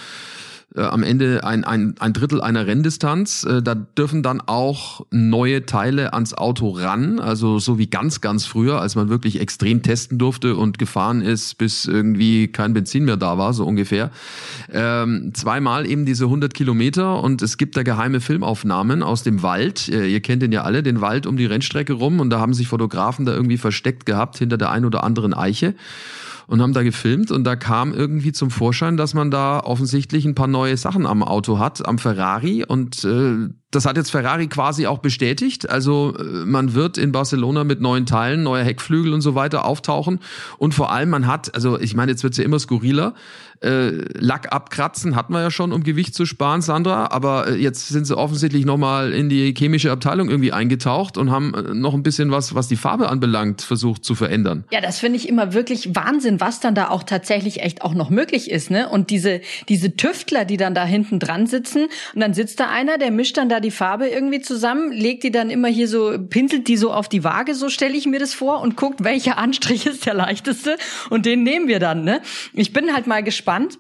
äh, 0.75 0.81
am 0.81 1.03
Ende 1.03 1.43
ein, 1.43 1.63
ein, 1.63 1.95
ein 2.00 2.13
Drittel 2.13 2.41
einer 2.41 2.67
Renndistanz. 2.67 3.43
Äh, 3.43 3.62
da 3.62 3.75
dürfen 3.75 4.24
dann 4.24 4.41
auch 4.41 5.05
neue 5.12 5.65
Teile 5.65 6.13
ans 6.13 6.34
Auto 6.34 6.69
ran, 6.69 7.19
also 7.19 7.60
so 7.60 7.77
wie 7.77 7.88
ganz, 7.88 8.22
ganz 8.22 8.45
früher, 8.45 8.81
als 8.81 8.95
man 8.95 9.10
wirklich 9.10 9.39
extrem 9.39 9.81
testen 9.84 10.17
durfte 10.17 10.55
und 10.55 10.77
gefahren 10.77 11.22
ist, 11.22 11.57
bis 11.57 11.86
irgendwie 11.86 12.48
kein 12.48 12.74
Benzin 12.74 13.05
mehr 13.05 13.17
da 13.17 13.38
war, 13.38 13.53
so 13.53 13.65
ungefähr. 13.65 14.12
Ähm, 14.72 15.31
zweimal 15.34 15.86
eben 15.86 16.05
diese 16.05 16.25
100 16.25 16.53
Kilometer 16.53 17.24
und 17.24 17.41
es 17.41 17.57
gibt 17.57 17.77
da 17.77 17.84
geheime 17.84 18.19
Filmaufnahmen 18.19 19.03
aus 19.03 19.24
dem 19.24 19.43
Wald. 19.43 19.89
Äh, 19.89 20.07
ihr 20.07 20.22
kennt 20.22 20.41
den 20.41 20.51
ja 20.51 20.63
alle, 20.63 20.84
den 20.84 21.01
Wald 21.01 21.25
um 21.25 21.38
die 21.38 21.45
Rennstrecke 21.45 21.93
rum 21.93 22.19
und 22.19 22.29
da 22.29 22.39
haben 22.39 22.53
sich 22.53 22.67
Fotografen 22.67 23.25
da 23.25 23.34
irgendwie 23.34 23.57
versteckt 23.57 24.05
gehabt 24.05 24.38
hinter 24.38 24.57
der 24.57 24.72
ein 24.72 24.86
oder 24.86 25.03
anderen 25.03 25.34
Eiche 25.34 25.75
und 26.48 26.62
haben 26.62 26.74
da 26.74 26.84
gefilmt 26.84 27.32
und 27.32 27.44
da 27.44 27.56
kam 27.56 27.94
irgendwie 27.94 28.32
zum 28.32 28.50
Vorschein, 28.50 28.98
dass 28.98 29.14
man 29.14 29.32
da 29.32 29.60
offensichtlich 29.60 30.25
ein 30.25 30.36
paar 30.36 30.48
neue 30.48 30.78
Sachen 30.78 31.06
am 31.06 31.24
Auto 31.24 31.60
hat, 31.60 31.88
am 31.88 31.98
Ferrari 31.98 32.64
und 32.66 33.04
äh, 33.04 33.50
das 33.72 33.86
hat 33.86 33.98
jetzt 33.98 34.12
Ferrari 34.12 34.48
quasi 34.48 34.88
auch 34.88 35.00
bestätigt. 35.00 35.69
Also 35.69 36.15
äh, 36.17 36.24
man 36.45 36.74
wird 36.74 36.98
in 36.98 37.12
Barcelona 37.12 37.63
mit 37.63 37.81
neuen 37.81 38.05
Teilen, 38.05 38.43
neuer 38.43 38.63
Heckflügel 38.63 39.13
und 39.13 39.22
so 39.22 39.36
weiter 39.36 39.65
auftauchen. 39.65 40.19
Und 40.57 40.74
vor 40.74 40.91
allem 40.91 41.10
man 41.10 41.27
hat, 41.27 41.53
also 41.53 41.79
ich 41.79 41.95
meine, 41.95 42.12
jetzt 42.12 42.24
wird's 42.24 42.38
ja 42.38 42.43
immer 42.43 42.60
skurriler. 42.60 43.13
Äh, 43.62 44.03
Lack 44.19 44.53
abkratzen 44.53 45.15
hatten 45.15 45.34
wir 45.34 45.41
ja 45.41 45.50
schon, 45.50 45.72
um 45.72 45.84
Gewicht 45.84 46.13
zu 46.13 46.25
sparen, 46.25 46.62
Sandra. 46.62 47.07
Aber 47.12 47.48
äh, 47.48 47.55
jetzt 47.55 47.88
sind 47.88 48.05
sie 48.05 48.17
offensichtlich 48.17 48.65
nochmal 48.65 49.12
in 49.12 49.29
die 49.29 49.53
chemische 49.57 49.91
Abteilung 49.91 50.29
irgendwie 50.29 50.51
eingetaucht 50.51 51.17
und 51.17 51.31
haben 51.31 51.53
äh, 51.53 51.74
noch 51.74 51.93
ein 51.93 52.03
bisschen 52.03 52.31
was, 52.31 52.55
was 52.55 52.67
die 52.67 52.75
Farbe 52.75 53.10
anbelangt, 53.10 53.62
versucht 53.62 54.03
zu 54.05 54.15
verändern. 54.15 54.65
Ja, 54.72 54.81
das 54.81 55.00
finde 55.00 55.17
ich 55.17 55.27
immer 55.27 55.53
wirklich 55.53 55.95
Wahnsinn, 55.95 56.39
was 56.39 56.60
dann 56.60 56.75
da 56.75 56.89
auch 56.89 57.03
tatsächlich 57.03 57.62
echt 57.62 57.81
auch 57.81 57.93
noch 57.93 58.10
möglich 58.10 58.51
ist. 58.51 58.72
Ne? 58.72 58.88
Und 58.88 59.10
diese, 59.10 59.41
diese 59.67 59.95
Tüftler, 59.95 60.45
die 60.45 60.57
dann 60.57 60.75
da 60.75 60.86
hinten 60.86 61.19
dran 61.19 61.48
sitzen 61.48 61.88
und 62.13 62.22
dann 62.22 62.34
sitzt 62.34 62.60
da 62.60 62.69
einer, 62.69 62.98
der 62.98 63.12
mischt 63.12 63.38
dann 63.38 63.50
da 63.50 63.55
die 63.60 63.72
Farbe 63.72 64.08
irgendwie 64.08 64.42
zusammen, 64.42 64.92
legt 64.92 65.24
die 65.24 65.32
dann 65.32 65.50
immer 65.50 65.68
hier 65.68 65.88
so, 65.88 66.18
pinselt 66.30 66.68
die 66.68 66.78
so 66.78 66.92
auf 66.92 67.10
die 67.10 67.24
Waage, 67.24 67.56
so 67.56 67.70
stelle 67.70 67.96
ich 67.96 68.06
mir 68.06 68.20
das 68.20 68.34
vor 68.34 68.62
und 68.62 68.78
guckt, 68.78 69.04
welcher 69.04 69.38
Anstrich 69.38 69.86
ist 69.86 70.06
der 70.06 70.14
leichteste 70.14 70.78
und 71.10 71.26
den 71.26 71.44
nehmen 71.44 71.68
wir 71.68 71.80
dann. 71.80 72.04
Ne? 72.04 72.22
Ich 72.54 72.74
bin 72.74 72.94
halt 72.94 73.08
mal 73.08 73.24
gespannt 73.24 73.80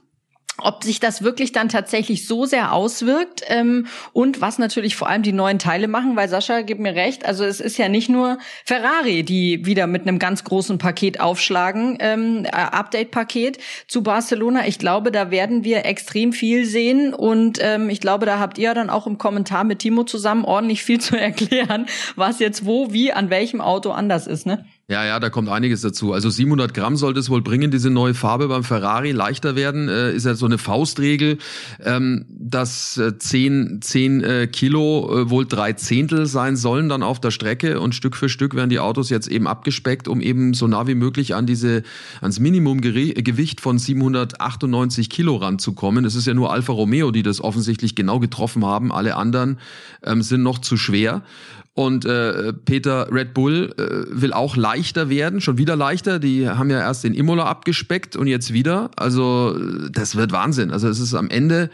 ob 0.57 0.83
sich 0.83 0.99
das 0.99 1.21
wirklich 1.21 1.51
dann 1.51 1.69
tatsächlich 1.69 2.27
so 2.27 2.45
sehr 2.45 2.71
auswirkt 2.71 3.43
ähm, 3.47 3.87
und 4.13 4.39
was 4.41 4.57
natürlich 4.57 4.95
vor 4.95 5.09
allem 5.09 5.21
die 5.21 5.33
neuen 5.33 5.59
Teile 5.59 5.87
machen, 5.87 6.15
weil 6.15 6.29
Sascha 6.29 6.61
gibt 6.61 6.79
mir 6.79 6.95
recht, 6.95 7.25
also 7.25 7.43
es 7.43 7.59
ist 7.59 7.77
ja 7.77 7.89
nicht 7.89 8.09
nur 8.09 8.37
Ferrari, 8.63 9.23
die 9.23 9.65
wieder 9.65 9.87
mit 9.87 10.03
einem 10.03 10.19
ganz 10.19 10.43
großen 10.43 10.77
Paket 10.77 11.19
aufschlagen, 11.19 11.97
ähm, 11.99 12.45
äh, 12.45 12.49
Update-Paket 12.51 13.57
zu 13.87 14.01
Barcelona. 14.01 14.67
Ich 14.67 14.79
glaube, 14.79 15.11
da 15.11 15.29
werden 15.29 15.63
wir 15.63 15.85
extrem 15.85 16.31
viel 16.31 16.65
sehen 16.65 17.13
und 17.13 17.59
ähm, 17.61 17.89
ich 17.89 17.99
glaube, 17.99 18.25
da 18.25 18.39
habt 18.39 18.57
ihr 18.57 18.73
dann 18.73 18.89
auch 18.89 19.07
im 19.07 19.17
Kommentar 19.17 19.65
mit 19.65 19.79
Timo 19.79 20.03
zusammen 20.03 20.45
ordentlich 20.45 20.83
viel 20.83 21.01
zu 21.01 21.15
erklären, 21.19 21.87
was 22.15 22.39
jetzt 22.39 22.65
wo, 22.65 22.93
wie, 22.93 23.11
an 23.11 23.29
welchem 23.29 23.59
Auto 23.59 23.91
anders 23.91 24.25
ist, 24.27 24.45
ne? 24.45 24.65
Ja, 24.87 25.03
ja, 25.03 25.19
da 25.19 25.31
kommt 25.31 25.49
einiges 25.49 25.81
dazu. 25.81 26.13
Also 26.13 26.29
700 26.29 26.75
Gramm 26.75 26.95
sollte 26.95 27.19
es 27.19 27.31
wohl 27.31 27.41
bringen, 27.41 27.71
diese 27.71 27.89
neue 27.89 28.13
Farbe 28.13 28.49
beim 28.49 28.63
Ferrari 28.63 29.13
leichter 29.13 29.55
werden. 29.55 29.89
Äh, 29.89 30.13
ist 30.13 30.27
ja 30.27 30.35
so 30.35 30.45
eine 30.45 30.59
Faustregel, 30.59 31.39
ähm, 31.83 32.25
dass 32.29 32.95
äh, 32.99 33.17
10, 33.17 33.79
10 33.81 34.21
äh, 34.23 34.45
Kilo 34.45 35.21
äh, 35.21 35.29
wohl 35.31 35.47
drei 35.47 35.73
Zehntel 35.73 36.27
sein 36.27 36.55
sollen 36.55 36.87
dann 36.87 37.01
auf 37.01 37.19
der 37.19 37.31
Strecke 37.31 37.79
und 37.79 37.95
Stück 37.95 38.15
für 38.15 38.29
Stück 38.29 38.53
werden 38.53 38.69
die 38.69 38.77
Autos 38.77 39.09
jetzt 39.09 39.27
eben 39.27 39.47
abgespeckt, 39.47 40.07
um 40.07 40.21
eben 40.21 40.53
so 40.53 40.67
nah 40.67 40.85
wie 40.85 40.93
möglich 40.93 41.33
an 41.33 41.47
diese 41.47 41.81
ans 42.21 42.39
Minimumgewicht 42.39 43.61
von 43.61 43.79
798 43.79 45.09
Kilo 45.09 45.37
ranzukommen. 45.37 46.05
Es 46.05 46.13
ist 46.13 46.27
ja 46.27 46.35
nur 46.35 46.53
Alfa 46.53 46.73
Romeo, 46.73 47.09
die 47.09 47.23
das 47.23 47.41
offensichtlich 47.41 47.95
genau 47.95 48.19
getroffen 48.19 48.63
haben. 48.63 48.91
Alle 48.91 49.15
anderen 49.15 49.57
ähm, 50.03 50.21
sind 50.21 50.43
noch 50.43 50.59
zu 50.59 50.77
schwer. 50.77 51.23
Und 51.75 52.05
äh, 52.05 52.53
Peter 52.53 53.11
Red 53.11 53.33
Bull 53.33 53.73
äh, 53.77 54.05
will 54.09 54.31
auch 54.31 54.55
leichter 54.55 55.09
werden, 55.09 55.41
schon 55.41 55.57
wieder 55.57 55.75
leichter. 55.75 56.19
Die 56.19 56.47
haben 56.49 56.69
ja 56.69 56.79
erst 56.79 57.03
den 57.03 57.13
Imola 57.13 57.43
abgespeckt 57.43 58.15
und 58.15 58.27
jetzt 58.27 58.53
wieder. 58.53 58.91
Also 58.95 59.57
das 59.91 60.15
wird 60.15 60.31
Wahnsinn. 60.31 60.71
Also 60.71 60.87
es 60.87 61.01
ist 61.01 61.13
am 61.13 61.29
Ende 61.29 61.69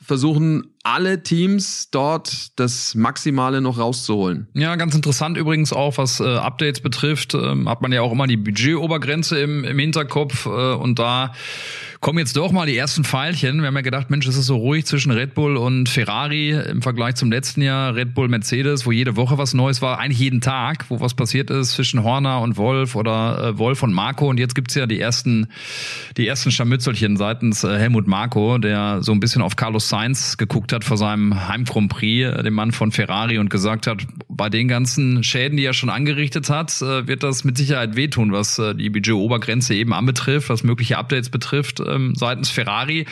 versuchen 0.00 0.68
alle 0.94 1.22
Teams 1.22 1.90
dort 1.90 2.58
das 2.58 2.94
Maximale 2.94 3.60
noch 3.60 3.78
rauszuholen. 3.78 4.48
Ja, 4.54 4.76
ganz 4.76 4.94
interessant 4.94 5.36
übrigens 5.36 5.72
auch, 5.72 5.98
was 5.98 6.20
äh, 6.20 6.24
Updates 6.24 6.80
betrifft, 6.80 7.34
ähm, 7.34 7.68
hat 7.68 7.82
man 7.82 7.92
ja 7.92 8.00
auch 8.00 8.12
immer 8.12 8.26
die 8.26 8.38
Budgetobergrenze 8.38 9.38
im, 9.38 9.64
im 9.64 9.78
Hinterkopf 9.78 10.46
äh, 10.46 10.48
und 10.48 10.98
da 10.98 11.32
kommen 12.00 12.18
jetzt 12.18 12.36
doch 12.36 12.52
mal 12.52 12.66
die 12.66 12.76
ersten 12.76 13.04
Pfeilchen. 13.04 13.60
Wir 13.60 13.66
haben 13.66 13.74
ja 13.74 13.80
gedacht, 13.80 14.08
Mensch, 14.08 14.26
es 14.26 14.36
ist 14.36 14.46
so 14.46 14.56
ruhig 14.56 14.86
zwischen 14.86 15.10
Red 15.10 15.34
Bull 15.34 15.56
und 15.56 15.88
Ferrari 15.88 16.50
im 16.50 16.80
Vergleich 16.80 17.16
zum 17.16 17.30
letzten 17.30 17.60
Jahr. 17.60 17.94
Red 17.94 18.14
Bull, 18.14 18.28
Mercedes, 18.28 18.86
wo 18.86 18.92
jede 18.92 19.16
Woche 19.16 19.36
was 19.36 19.52
Neues 19.52 19.82
war, 19.82 19.98
eigentlich 19.98 20.20
jeden 20.20 20.40
Tag, 20.40 20.86
wo 20.90 21.00
was 21.00 21.14
passiert 21.14 21.50
ist 21.50 21.72
zwischen 21.72 22.04
Horner 22.04 22.40
und 22.40 22.56
Wolf 22.56 22.94
oder 22.94 23.48
äh, 23.48 23.58
Wolf 23.58 23.82
und 23.82 23.92
Marco. 23.92 24.28
Und 24.28 24.38
jetzt 24.38 24.54
gibt's 24.54 24.74
ja 24.74 24.86
die 24.86 25.00
ersten, 25.00 25.48
die 26.16 26.26
ersten 26.26 26.50
Scharmützelchen 26.50 27.16
seitens 27.16 27.64
äh, 27.64 27.78
Helmut 27.78 28.06
Marco, 28.06 28.58
der 28.58 29.02
so 29.02 29.12
ein 29.12 29.20
bisschen 29.20 29.42
auf 29.42 29.56
Carlos 29.56 29.88
Sainz 29.88 30.36
geguckt 30.36 30.72
hat 30.72 30.77
vor 30.84 30.96
seinem 30.96 31.48
Heim 31.48 31.64
Grand 31.64 31.88
Prix, 31.88 32.26
äh, 32.26 32.42
dem 32.42 32.54
Mann 32.54 32.72
von 32.72 32.92
Ferrari, 32.92 33.38
und 33.38 33.50
gesagt 33.50 33.86
hat, 33.86 34.06
bei 34.28 34.48
den 34.48 34.68
ganzen 34.68 35.22
Schäden, 35.24 35.56
die 35.56 35.64
er 35.64 35.72
schon 35.72 35.90
angerichtet 35.90 36.50
hat, 36.50 36.80
äh, 36.82 37.06
wird 37.06 37.22
das 37.22 37.44
mit 37.44 37.56
Sicherheit 37.56 37.96
wehtun, 37.96 38.32
was 38.32 38.58
äh, 38.58 38.74
die 38.74 38.90
Budget-Obergrenze 38.90 39.74
eben 39.74 39.92
anbetrifft, 39.92 40.48
was 40.48 40.64
mögliche 40.64 40.98
Updates 40.98 41.30
betrifft 41.30 41.80
ähm, 41.80 42.14
seitens 42.14 42.50
Ferrari. 42.50 43.06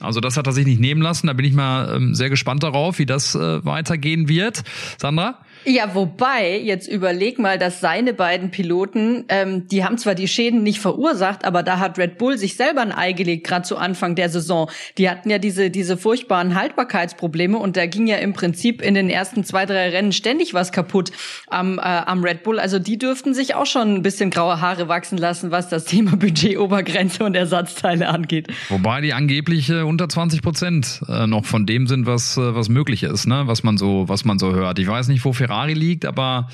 Also 0.00 0.20
das 0.20 0.36
hat 0.36 0.46
er 0.46 0.52
sich 0.52 0.66
nicht 0.66 0.80
nehmen 0.80 1.02
lassen. 1.02 1.26
Da 1.26 1.32
bin 1.32 1.46
ich 1.46 1.54
mal 1.54 1.96
ähm, 1.96 2.14
sehr 2.14 2.30
gespannt 2.30 2.62
darauf, 2.62 2.98
wie 2.98 3.06
das 3.06 3.34
weitergehen 3.34 4.28
wird. 4.28 4.62
Sandra? 4.98 5.38
Ja, 5.64 5.94
wobei, 5.94 6.58
jetzt 6.58 6.88
überleg 6.88 7.38
mal, 7.38 7.56
dass 7.56 7.80
seine 7.80 8.12
beiden 8.12 8.50
Piloten, 8.50 9.24
ähm, 9.28 9.68
die 9.68 9.84
haben 9.84 9.96
zwar 9.96 10.16
die 10.16 10.26
Schäden 10.26 10.64
nicht 10.64 10.80
verursacht, 10.80 11.44
aber 11.44 11.62
da 11.62 11.78
hat 11.78 11.98
Red 11.98 12.18
Bull 12.18 12.36
sich 12.36 12.56
selber 12.56 12.80
ein 12.80 12.90
Ei 12.90 13.12
gelegt, 13.12 13.46
gerade 13.46 13.62
zu 13.62 13.76
Anfang 13.76 14.16
der 14.16 14.28
Saison. 14.28 14.68
Die 14.98 15.08
hatten 15.08 15.30
ja 15.30 15.38
diese, 15.38 15.70
diese 15.70 15.96
furchtbaren 15.96 16.56
Haltbarkeitsprobleme 16.56 17.56
und 17.56 17.76
da 17.76 17.86
ging 17.86 18.08
ja 18.08 18.16
im 18.16 18.32
Prinzip 18.32 18.82
in 18.82 18.94
den 18.94 19.08
ersten 19.08 19.44
zwei, 19.44 19.64
drei 19.64 19.90
Rennen 19.90 20.10
ständig 20.12 20.52
was 20.52 20.72
kaputt 20.72 21.12
am, 21.46 21.78
äh, 21.78 21.82
am 21.82 22.24
Red 22.24 22.42
Bull. 22.42 22.58
Also 22.58 22.80
die 22.80 22.98
dürften 22.98 23.32
sich 23.32 23.54
auch 23.54 23.66
schon 23.66 23.94
ein 23.94 24.02
bisschen 24.02 24.30
graue 24.30 24.60
Haare 24.60 24.88
wachsen 24.88 25.16
lassen, 25.16 25.52
was 25.52 25.68
das 25.68 25.84
Thema 25.84 26.16
Budgetobergrenze 26.16 27.22
und 27.24 27.36
Ersatzteile 27.36 28.08
angeht. 28.08 28.48
Wobei 28.68 29.00
die 29.00 29.12
angeblich 29.12 29.70
äh, 29.70 29.82
unter 29.82 30.08
20 30.08 30.42
Prozent 30.42 31.02
äh, 31.08 31.28
noch 31.28 31.44
von 31.44 31.66
dem 31.66 31.86
sind, 31.86 32.06
was, 32.06 32.36
äh, 32.36 32.52
was 32.52 32.68
möglich 32.68 33.04
ist, 33.04 33.28
ne? 33.28 33.44
was 33.46 33.62
man 33.62 33.78
so, 33.78 34.08
was 34.08 34.24
man 34.24 34.40
so 34.40 34.52
hört. 34.52 34.80
Ich 34.80 34.88
weiß 34.88 35.06
nicht, 35.06 35.24
wo 35.24 35.32
Ferrari 35.32 35.51
liegt, 35.74 36.04
aber 36.04 36.48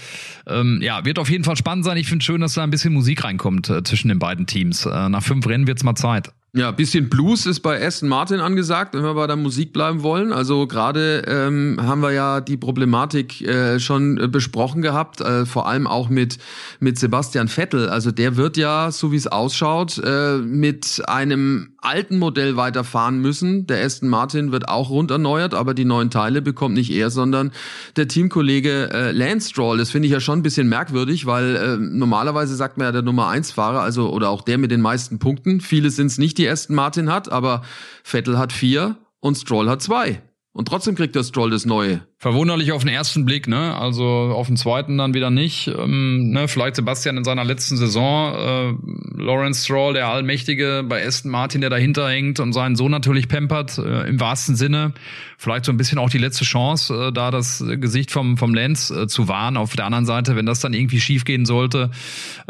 ähm, 0.46 0.80
ja, 0.82 1.04
wird 1.04 1.18
auf 1.18 1.30
jeden 1.30 1.44
Fall 1.44 1.56
spannend 1.56 1.84
sein. 1.84 1.96
Ich 1.96 2.08
finde 2.08 2.24
schön, 2.24 2.40
dass 2.40 2.54
da 2.54 2.62
ein 2.62 2.70
bisschen 2.70 2.92
Musik 2.92 3.24
reinkommt 3.24 3.70
äh, 3.70 3.82
zwischen 3.82 4.08
den 4.08 4.18
beiden 4.18 4.46
Teams. 4.46 4.86
Äh, 4.86 5.08
nach 5.08 5.22
fünf 5.22 5.46
Rennen 5.46 5.66
wird's 5.66 5.84
mal 5.84 5.94
Zeit. 5.94 6.32
Ja, 6.58 6.72
bisschen 6.72 7.08
Blues 7.08 7.46
ist 7.46 7.60
bei 7.60 7.80
Aston 7.86 8.08
Martin 8.08 8.40
angesagt, 8.40 8.94
wenn 8.94 9.04
wir 9.04 9.14
bei 9.14 9.28
der 9.28 9.36
Musik 9.36 9.72
bleiben 9.72 10.02
wollen. 10.02 10.32
Also 10.32 10.66
gerade 10.66 11.22
ähm, 11.28 11.78
haben 11.80 12.00
wir 12.00 12.10
ja 12.10 12.40
die 12.40 12.56
Problematik 12.56 13.42
äh, 13.42 13.78
schon 13.78 14.18
äh, 14.18 14.26
besprochen 14.26 14.82
gehabt, 14.82 15.20
äh, 15.20 15.46
vor 15.46 15.68
allem 15.68 15.86
auch 15.86 16.08
mit 16.08 16.38
mit 16.80 16.98
Sebastian 16.98 17.46
Vettel. 17.46 17.88
Also 17.88 18.10
der 18.10 18.36
wird 18.36 18.56
ja, 18.56 18.90
so 18.90 19.12
wie 19.12 19.16
es 19.16 19.28
ausschaut, 19.28 20.02
äh, 20.04 20.38
mit 20.38 21.00
einem 21.06 21.68
alten 21.80 22.18
Modell 22.18 22.56
weiterfahren 22.56 23.20
müssen. 23.20 23.66
Der 23.68 23.84
Aston 23.84 24.08
Martin 24.08 24.50
wird 24.50 24.68
auch 24.68 24.90
rund 24.90 25.12
erneuert, 25.12 25.54
aber 25.54 25.74
die 25.74 25.84
neuen 25.84 26.10
Teile 26.10 26.42
bekommt 26.42 26.74
nicht 26.74 26.90
er, 26.90 27.10
sondern 27.10 27.52
der 27.96 28.08
Teamkollege 28.08 28.90
äh, 28.92 29.12
Lance 29.12 29.50
Stroll. 29.50 29.78
Das 29.78 29.90
finde 29.90 30.06
ich 30.06 30.12
ja 30.12 30.18
schon 30.18 30.40
ein 30.40 30.42
bisschen 30.42 30.68
merkwürdig, 30.68 31.26
weil 31.26 31.54
äh, 31.54 31.76
normalerweise 31.76 32.56
sagt 32.56 32.78
man 32.78 32.86
ja 32.86 32.92
der 32.92 33.02
Nummer 33.02 33.28
eins 33.28 33.52
Fahrer, 33.52 33.80
also 33.80 34.10
oder 34.10 34.30
auch 34.30 34.42
der 34.42 34.58
mit 34.58 34.72
den 34.72 34.80
meisten 34.80 35.20
Punkten. 35.20 35.60
Viele 35.60 35.90
sind 35.90 36.08
es 36.08 36.18
nicht, 36.18 36.36
die 36.38 36.47
Aston 36.50 36.74
Martin 36.74 37.12
hat, 37.12 37.30
aber 37.30 37.62
Vettel 38.02 38.38
hat 38.38 38.52
vier 38.52 38.96
und 39.20 39.36
Stroll 39.36 39.68
hat 39.68 39.82
zwei. 39.82 40.22
Und 40.58 40.66
trotzdem 40.66 40.96
kriegt 40.96 41.14
der 41.14 41.22
Stroll 41.22 41.50
das 41.50 41.66
Neue. 41.66 42.00
Verwunderlich 42.20 42.72
auf 42.72 42.82
den 42.82 42.92
ersten 42.92 43.24
Blick, 43.24 43.46
ne? 43.46 43.76
Also 43.76 44.04
auf 44.04 44.48
den 44.48 44.56
zweiten 44.56 44.98
dann 44.98 45.14
wieder 45.14 45.30
nicht. 45.30 45.68
Ähm, 45.68 46.30
ne? 46.30 46.48
Vielleicht 46.48 46.74
Sebastian 46.74 47.16
in 47.16 47.22
seiner 47.22 47.44
letzten 47.44 47.76
Saison, 47.76 48.34
äh, 48.34 49.22
Lawrence 49.22 49.64
Stroll, 49.64 49.94
der 49.94 50.08
Allmächtige, 50.08 50.84
bei 50.84 51.06
Aston 51.06 51.30
Martin, 51.30 51.60
der 51.60 51.70
dahinter 51.70 52.08
hängt 52.08 52.40
und 52.40 52.54
seinen 52.54 52.74
Sohn 52.74 52.90
natürlich 52.90 53.28
pampert, 53.28 53.78
äh, 53.78 54.08
im 54.08 54.18
wahrsten 54.18 54.56
Sinne. 54.56 54.94
Vielleicht 55.40 55.64
so 55.64 55.70
ein 55.70 55.76
bisschen 55.76 55.98
auch 55.98 56.10
die 56.10 56.18
letzte 56.18 56.44
Chance, 56.44 56.92
äh, 56.92 57.12
da 57.12 57.30
das 57.30 57.64
Gesicht 57.64 58.10
vom, 58.10 58.36
vom 58.36 58.52
Lance 58.52 59.02
äh, 59.02 59.06
zu 59.06 59.28
wahren. 59.28 59.56
Auf 59.56 59.76
der 59.76 59.84
anderen 59.84 60.06
Seite, 60.06 60.34
wenn 60.34 60.46
das 60.46 60.58
dann 60.58 60.74
irgendwie 60.74 60.98
schief 60.98 61.24
gehen 61.24 61.46
sollte, 61.46 61.92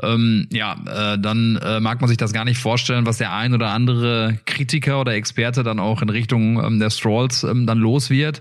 ähm, 0.03 0.47
ja, 0.51 0.77
äh, 0.87 1.19
dann 1.19 1.57
äh, 1.57 1.79
mag 1.81 2.01
man 2.01 2.09
sich 2.09 2.17
das 2.17 2.33
gar 2.33 2.47
nicht 2.47 2.59
vorstellen, 2.59 3.05
was 3.05 3.19
der 3.19 3.35
ein 3.35 3.53
oder 3.53 3.69
andere 3.69 4.39
Kritiker 4.47 5.03
oder 5.03 5.13
Experte 5.13 5.63
dann 5.63 5.79
auch 5.79 6.01
in 6.01 6.09
Richtung 6.09 6.65
ähm, 6.65 6.79
der 6.79 6.89
Strolls 6.89 7.45
ähm, 7.45 7.67
dann 7.67 7.77
los 7.77 7.98
wird. 8.11 8.41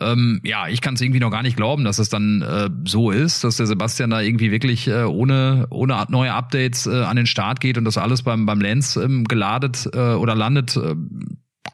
Ähm, 0.00 0.40
ja, 0.44 0.68
ich 0.68 0.80
kann 0.80 0.94
es 0.94 1.00
irgendwie 1.00 1.20
noch 1.20 1.30
gar 1.30 1.42
nicht 1.42 1.56
glauben, 1.56 1.84
dass 1.84 1.98
es 1.98 2.08
dann 2.08 2.42
äh, 2.42 2.70
so 2.84 3.10
ist, 3.10 3.44
dass 3.44 3.56
der 3.56 3.66
Sebastian 3.66 4.10
da 4.10 4.20
irgendwie 4.20 4.50
wirklich 4.50 4.88
äh, 4.88 5.04
ohne, 5.04 5.66
ohne 5.70 6.04
neue 6.08 6.32
Updates 6.32 6.86
äh, 6.86 7.02
an 7.02 7.16
den 7.16 7.26
Start 7.26 7.60
geht 7.60 7.78
und 7.78 7.84
das 7.84 7.98
alles 7.98 8.22
beim, 8.22 8.46
beim 8.46 8.60
Lens 8.60 8.96
ähm, 8.96 9.24
geladet 9.24 9.88
äh, 9.92 9.98
oder 9.98 10.34
landet. 10.34 10.76
Äh, 10.76 10.94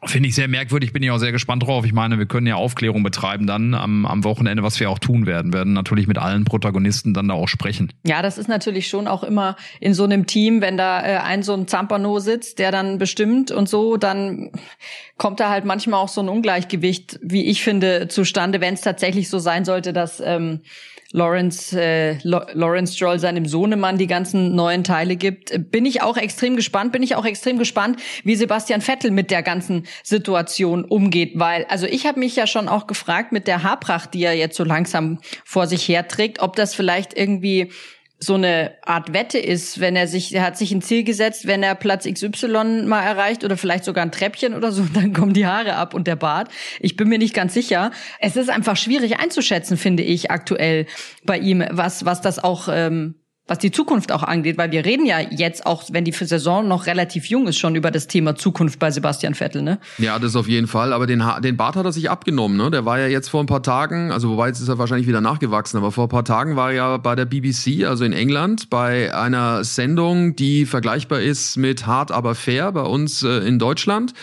Finde 0.05 0.29
ich 0.29 0.35
sehr 0.35 0.47
merkwürdig, 0.47 0.93
bin 0.93 1.03
ich 1.03 1.11
auch 1.11 1.19
sehr 1.19 1.31
gespannt 1.31 1.63
drauf. 1.63 1.85
Ich 1.85 1.93
meine, 1.93 2.17
wir 2.17 2.25
können 2.25 2.47
ja 2.47 2.55
Aufklärung 2.55 3.03
betreiben 3.03 3.45
dann 3.45 3.75
am, 3.75 4.05
am 4.05 4.23
Wochenende, 4.23 4.63
was 4.63 4.79
wir 4.79 4.89
auch 4.89 4.97
tun 4.97 5.27
werden, 5.27 5.53
werden 5.53 5.73
natürlich 5.73 6.07
mit 6.07 6.17
allen 6.17 6.43
Protagonisten 6.43 7.13
dann 7.13 7.27
da 7.27 7.35
auch 7.35 7.47
sprechen. 7.47 7.91
Ja, 8.03 8.21
das 8.21 8.37
ist 8.37 8.47
natürlich 8.47 8.87
schon 8.87 9.07
auch 9.07 9.23
immer 9.23 9.57
in 9.79 9.93
so 9.93 10.03
einem 10.03 10.25
Team, 10.25 10.61
wenn 10.61 10.77
da 10.77 11.05
äh, 11.05 11.17
ein 11.17 11.43
so 11.43 11.53
ein 11.53 11.67
Zampano 11.67 12.19
sitzt, 12.19 12.57
der 12.57 12.71
dann 12.71 12.97
bestimmt 12.97 13.51
und 13.51 13.69
so, 13.69 13.97
dann 13.97 14.51
kommt 15.17 15.39
da 15.39 15.49
halt 15.49 15.65
manchmal 15.65 15.99
auch 15.99 16.09
so 16.09 16.21
ein 16.21 16.29
Ungleichgewicht, 16.29 17.19
wie 17.21 17.45
ich 17.45 17.61
finde, 17.61 18.07
zustande, 18.07 18.59
wenn 18.59 18.73
es 18.73 18.81
tatsächlich 18.81 19.29
so 19.29 19.39
sein 19.39 19.65
sollte, 19.65 19.93
dass 19.93 20.19
ähm, 20.19 20.61
Lawrence, 21.13 21.79
äh, 21.79 22.17
Lawrence 22.23 22.95
Stroll 22.95 23.19
seinem 23.19 23.45
Sohnemann 23.45 23.97
die 23.97 24.07
ganzen 24.07 24.55
neuen 24.55 24.83
Teile 24.83 25.15
gibt. 25.15 25.71
Bin 25.71 25.85
ich 25.85 26.01
auch 26.01 26.17
extrem 26.17 26.55
gespannt, 26.55 26.91
bin 26.91 27.03
ich 27.03 27.15
auch 27.15 27.25
extrem 27.25 27.57
gespannt, 27.57 28.01
wie 28.23 28.35
Sebastian 28.35 28.81
Vettel 28.81 29.11
mit 29.11 29.31
der 29.31 29.43
ganzen 29.43 29.87
Situation 30.03 30.85
umgeht, 30.85 31.33
weil, 31.35 31.65
also 31.65 31.85
ich 31.85 32.05
habe 32.05 32.19
mich 32.19 32.35
ja 32.35 32.47
schon 32.47 32.67
auch 32.67 32.87
gefragt 32.87 33.31
mit 33.31 33.47
der 33.47 33.63
Haarpracht, 33.63 34.13
die 34.13 34.23
er 34.23 34.33
jetzt 34.33 34.55
so 34.55 34.63
langsam 34.63 35.19
vor 35.43 35.67
sich 35.67 35.87
herträgt, 35.87 36.41
ob 36.41 36.55
das 36.55 36.75
vielleicht 36.75 37.17
irgendwie 37.17 37.71
so 38.23 38.35
eine 38.35 38.73
Art 38.83 39.13
Wette 39.13 39.39
ist, 39.39 39.79
wenn 39.79 39.95
er 39.95 40.07
sich, 40.07 40.33
er 40.35 40.43
hat 40.43 40.55
sich 40.55 40.71
ein 40.71 40.83
Ziel 40.83 41.03
gesetzt, 41.03 41.47
wenn 41.47 41.63
er 41.63 41.73
Platz 41.73 42.05
XY 42.05 42.83
mal 42.85 43.01
erreicht 43.01 43.43
oder 43.43 43.57
vielleicht 43.57 43.83
sogar 43.83 44.05
ein 44.05 44.11
Treppchen 44.11 44.53
oder 44.53 44.71
so, 44.71 44.83
dann 44.93 45.11
kommen 45.11 45.33
die 45.33 45.47
Haare 45.47 45.75
ab 45.75 45.95
und 45.95 46.05
der 46.05 46.15
Bart. 46.15 46.49
Ich 46.79 46.95
bin 46.95 47.09
mir 47.09 47.17
nicht 47.17 47.33
ganz 47.33 47.55
sicher. 47.55 47.91
Es 48.19 48.35
ist 48.35 48.51
einfach 48.51 48.77
schwierig 48.77 49.19
einzuschätzen, 49.19 49.75
finde 49.75 50.03
ich, 50.03 50.29
aktuell 50.29 50.85
bei 51.23 51.39
ihm, 51.39 51.65
was, 51.71 52.05
was 52.05 52.21
das 52.21 52.37
auch 52.37 52.69
ähm, 52.71 53.15
was 53.51 53.57
die 53.57 53.71
Zukunft 53.71 54.13
auch 54.13 54.23
angeht, 54.23 54.57
weil 54.57 54.71
wir 54.71 54.85
reden 54.85 55.05
ja 55.05 55.19
jetzt 55.19 55.65
auch, 55.65 55.83
wenn 55.91 56.05
die 56.05 56.13
Saison 56.13 56.69
noch 56.69 56.85
relativ 56.85 57.25
jung 57.25 57.47
ist, 57.47 57.59
schon 57.59 57.75
über 57.75 57.91
das 57.91 58.07
Thema 58.07 58.33
Zukunft 58.33 58.79
bei 58.79 58.91
Sebastian 58.91 59.33
Vettel, 59.33 59.61
ne? 59.61 59.77
Ja, 59.97 60.19
das 60.19 60.37
auf 60.37 60.47
jeden 60.47 60.67
Fall. 60.67 60.93
Aber 60.93 61.05
den, 61.05 61.25
ha 61.25 61.41
den 61.41 61.57
Bart 61.57 61.75
hat 61.75 61.83
er 61.83 61.91
sich 61.91 62.09
abgenommen, 62.09 62.55
ne? 62.55 62.71
Der 62.71 62.85
war 62.85 62.97
ja 62.97 63.07
jetzt 63.07 63.27
vor 63.27 63.43
ein 63.43 63.47
paar 63.47 63.61
Tagen, 63.61 64.09
also 64.09 64.29
wobei 64.29 64.47
jetzt 64.47 64.61
ist 64.61 64.69
er 64.69 64.77
wahrscheinlich 64.77 65.05
wieder 65.05 65.19
nachgewachsen, 65.19 65.75
aber 65.75 65.91
vor 65.91 66.05
ein 66.05 66.09
paar 66.09 66.23
Tagen 66.23 66.55
war 66.55 66.69
er 66.69 66.75
ja 66.77 66.97
bei 66.97 67.13
der 67.13 67.25
BBC, 67.25 67.85
also 67.85 68.05
in 68.05 68.13
England, 68.13 68.69
bei 68.69 69.13
einer 69.13 69.65
Sendung, 69.65 70.37
die 70.37 70.65
vergleichbar 70.65 71.19
ist 71.19 71.57
mit 71.57 71.85
Hart 71.85 72.13
aber 72.13 72.35
fair 72.35 72.71
bei 72.71 72.83
uns 72.83 73.21
äh, 73.21 73.39
in 73.39 73.59
Deutschland. 73.59 74.13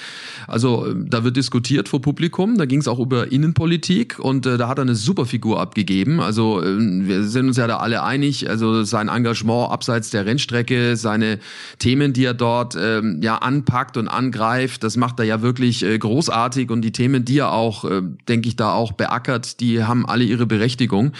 Also 0.46 0.86
äh, 0.86 0.94
da 0.96 1.22
wird 1.22 1.36
diskutiert 1.36 1.90
vor 1.90 2.00
Publikum, 2.00 2.56
da 2.56 2.64
ging 2.64 2.80
es 2.80 2.88
auch 2.88 2.98
über 2.98 3.30
Innenpolitik 3.30 4.18
und 4.18 4.46
äh, 4.46 4.56
da 4.56 4.68
hat 4.68 4.78
er 4.78 4.82
eine 4.82 4.94
super 4.94 5.26
Figur 5.26 5.60
abgegeben. 5.60 6.18
Also 6.18 6.62
äh, 6.62 6.78
wir 6.78 7.24
sind 7.24 7.48
uns 7.48 7.58
ja 7.58 7.66
da 7.66 7.76
alle 7.76 8.02
einig, 8.02 8.48
also 8.48 8.84
sein 8.84 9.10
Engagement 9.18 9.70
abseits 9.70 10.10
der 10.10 10.26
Rennstrecke, 10.26 10.96
seine 10.96 11.38
Themen, 11.78 12.12
die 12.12 12.24
er 12.24 12.34
dort 12.34 12.76
ähm, 12.80 13.20
ja 13.22 13.36
anpackt 13.36 13.96
und 13.96 14.08
angreift, 14.08 14.82
das 14.82 14.96
macht 14.96 15.18
er 15.18 15.26
ja 15.26 15.42
wirklich 15.42 15.84
äh, 15.84 15.98
großartig 15.98 16.70
und 16.70 16.82
die 16.82 16.92
Themen, 16.92 17.24
die 17.24 17.38
er 17.38 17.52
auch, 17.52 17.84
äh, 17.84 18.02
denke 18.28 18.48
ich, 18.48 18.56
da 18.56 18.72
auch 18.72 18.92
beackert, 18.92 19.60
die 19.60 19.84
haben 19.84 20.06
alle 20.06 20.24
ihre 20.24 20.46
Berechtigung. 20.46 21.12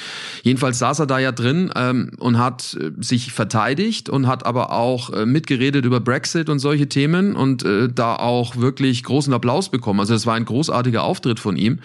Jedenfalls 0.43 0.79
saß 0.79 1.01
er 1.01 1.07
da 1.07 1.19
ja 1.19 1.33
drin 1.33 1.71
ähm, 1.75 2.13
und 2.19 2.39
hat 2.39 2.77
äh, 2.81 2.91
sich 3.03 3.33
verteidigt 3.33 4.09
und 4.09 4.27
hat 4.27 4.47
aber 4.47 4.73
auch 4.73 5.11
äh, 5.11 5.27
mitgeredet 5.27 5.85
über 5.85 6.01
Brexit 6.01 6.49
und 6.49 6.59
solche 6.59 6.89
Themen 6.89 7.35
und 7.37 7.65
äh, 7.65 7.89
da 7.89 8.17
auch 8.17 8.57
wirklich 8.57 9.03
großen 9.05 9.33
Applaus 9.33 9.71
bekommen. 9.71 10.01
Also 10.01 10.15
es 10.15 10.27
war 10.27 10.35
ein 10.35 10.45
großartiger 10.45 11.03
Auftritt 11.03 11.41
von 11.41 11.57
ihm, 11.57 11.81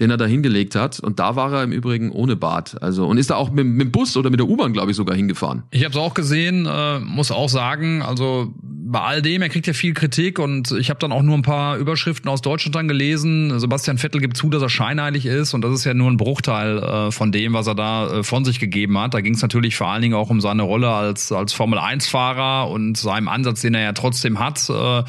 den 0.00 0.10
er 0.10 0.16
da 0.16 0.26
hingelegt 0.26 0.74
hat 0.74 1.00
und 1.00 1.18
da 1.18 1.36
war 1.36 1.52
er 1.52 1.62
im 1.62 1.72
Übrigen 1.72 2.10
ohne 2.10 2.36
Bart. 2.36 2.82
Also 2.82 3.06
und 3.06 3.18
ist 3.18 3.30
da 3.30 3.36
auch 3.36 3.50
mit, 3.50 3.66
mit 3.66 3.88
dem 3.88 3.92
Bus 3.92 4.16
oder 4.16 4.30
mit 4.30 4.40
der 4.40 4.48
U-Bahn, 4.48 4.72
glaube 4.72 4.90
ich, 4.90 4.96
sogar 4.96 5.16
hingefahren 5.16 5.53
fahren. 5.54 5.62
Ich 5.70 5.84
habe 5.84 5.92
es 5.92 5.96
auch 5.96 6.14
gesehen, 6.14 6.66
äh, 6.66 7.00
muss 7.00 7.30
auch 7.30 7.48
sagen, 7.48 8.02
also 8.02 8.52
bei 8.86 9.00
all 9.00 9.22
dem, 9.22 9.42
er 9.42 9.48
kriegt 9.48 9.66
ja 9.66 9.72
viel 9.72 9.94
Kritik 9.94 10.38
und 10.38 10.70
ich 10.72 10.90
habe 10.90 11.00
dann 11.00 11.10
auch 11.10 11.22
nur 11.22 11.34
ein 11.36 11.42
paar 11.42 11.78
Überschriften 11.78 12.30
aus 12.30 12.42
Deutschland 12.42 12.74
dann 12.76 12.86
gelesen. 12.86 13.58
Sebastian 13.58 13.98
Vettel 13.98 14.20
gibt 14.20 14.36
zu, 14.36 14.50
dass 14.50 14.62
er 14.62 14.68
scheinheilig 14.68 15.26
ist 15.26 15.54
und 15.54 15.62
das 15.62 15.72
ist 15.72 15.84
ja 15.84 15.94
nur 15.94 16.10
ein 16.10 16.16
Bruchteil 16.16 16.78
äh, 16.78 17.10
von 17.10 17.32
dem, 17.32 17.54
was 17.54 17.66
er 17.66 17.74
da 17.74 18.18
äh, 18.18 18.22
von 18.22 18.44
sich 18.44 18.60
gegeben 18.60 18.98
hat. 18.98 19.14
Da 19.14 19.20
ging 19.20 19.34
es 19.34 19.42
natürlich 19.42 19.74
vor 19.74 19.88
allen 19.88 20.02
Dingen 20.02 20.14
auch 20.14 20.30
um 20.30 20.40
seine 20.40 20.62
Rolle 20.62 20.90
als 20.90 21.32
als 21.32 21.52
Formel 21.52 21.78
1 21.78 22.06
Fahrer 22.06 22.70
und 22.70 22.96
seinem 22.96 23.28
Ansatz, 23.28 23.62
den 23.62 23.74
er 23.74 23.82
ja 23.82 23.92
trotzdem 23.94 24.38
hat, 24.38 24.68
äh, 24.68 25.02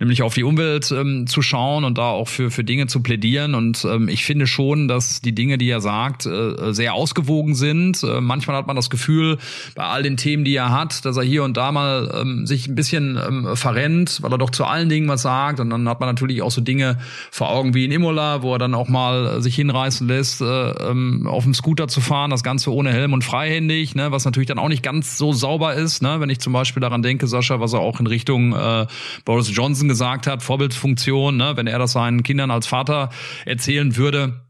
nämlich 0.00 0.22
auf 0.22 0.34
die 0.34 0.42
Umwelt 0.42 0.90
ähm, 0.90 1.26
zu 1.26 1.42
schauen 1.42 1.84
und 1.84 1.98
da 1.98 2.10
auch 2.10 2.28
für 2.28 2.50
für 2.50 2.64
Dinge 2.64 2.86
zu 2.86 3.00
plädieren 3.00 3.54
und 3.54 3.84
ähm, 3.84 4.08
ich 4.08 4.24
finde 4.24 4.46
schon, 4.46 4.88
dass 4.88 5.20
die 5.20 5.34
Dinge, 5.34 5.58
die 5.58 5.68
er 5.68 5.80
sagt, 5.80 6.26
äh, 6.26 6.72
sehr 6.72 6.94
ausgewogen 6.94 7.54
sind. 7.54 8.02
Äh, 8.02 8.20
manchmal 8.20 8.56
hat 8.56 8.66
man 8.66 8.76
das 8.76 8.90
Gefühl, 8.90 9.38
bei 9.74 9.84
all 9.84 10.02
den 10.02 10.16
Themen, 10.16 10.44
die 10.44 10.54
er 10.54 10.70
hat, 10.70 11.04
dass 11.04 11.16
er 11.16 11.22
hier 11.22 11.44
und 11.44 11.56
da 11.56 11.72
mal 11.72 12.10
ähm, 12.20 12.46
sich 12.46 12.68
ein 12.68 12.74
bisschen 12.74 13.16
ähm, 13.16 13.56
verrennt, 13.56 14.22
weil 14.22 14.32
er 14.32 14.38
doch 14.38 14.50
zu 14.50 14.64
allen 14.64 14.88
Dingen 14.88 15.08
was 15.08 15.22
sagt. 15.22 15.60
Und 15.60 15.70
dann 15.70 15.88
hat 15.88 16.00
man 16.00 16.08
natürlich 16.08 16.42
auch 16.42 16.50
so 16.50 16.60
Dinge 16.60 16.98
vor 17.30 17.50
Augen 17.50 17.74
wie 17.74 17.84
in 17.84 17.92
Imola, 17.92 18.42
wo 18.42 18.54
er 18.54 18.58
dann 18.58 18.74
auch 18.74 18.88
mal 18.88 19.38
äh, 19.38 19.40
sich 19.40 19.54
hinreißen 19.56 20.06
lässt, 20.06 20.40
äh, 20.40 20.44
ähm, 20.44 21.26
auf 21.26 21.44
dem 21.44 21.54
Scooter 21.54 21.88
zu 21.88 22.00
fahren, 22.00 22.30
das 22.30 22.42
Ganze 22.42 22.72
ohne 22.72 22.92
Helm 22.92 23.12
und 23.12 23.24
freihändig, 23.24 23.94
ne, 23.94 24.12
was 24.12 24.24
natürlich 24.24 24.48
dann 24.48 24.58
auch 24.58 24.68
nicht 24.68 24.82
ganz 24.82 25.16
so 25.16 25.32
sauber 25.32 25.74
ist. 25.74 26.02
Ne, 26.02 26.20
wenn 26.20 26.30
ich 26.30 26.40
zum 26.40 26.52
Beispiel 26.52 26.80
daran 26.80 27.02
denke, 27.02 27.26
Sascha, 27.26 27.60
was 27.60 27.72
er 27.72 27.80
auch 27.80 28.00
in 28.00 28.06
Richtung 28.06 28.54
äh, 28.54 28.86
Boris 29.24 29.54
Johnson 29.54 29.88
gesagt 29.88 30.26
hat, 30.26 30.42
Vorbildfunktion, 30.42 31.36
ne, 31.36 31.52
wenn 31.56 31.66
er 31.66 31.78
das 31.78 31.92
seinen 31.92 32.22
Kindern 32.22 32.50
als 32.50 32.66
Vater 32.66 33.10
erzählen 33.44 33.96
würde 33.96 34.40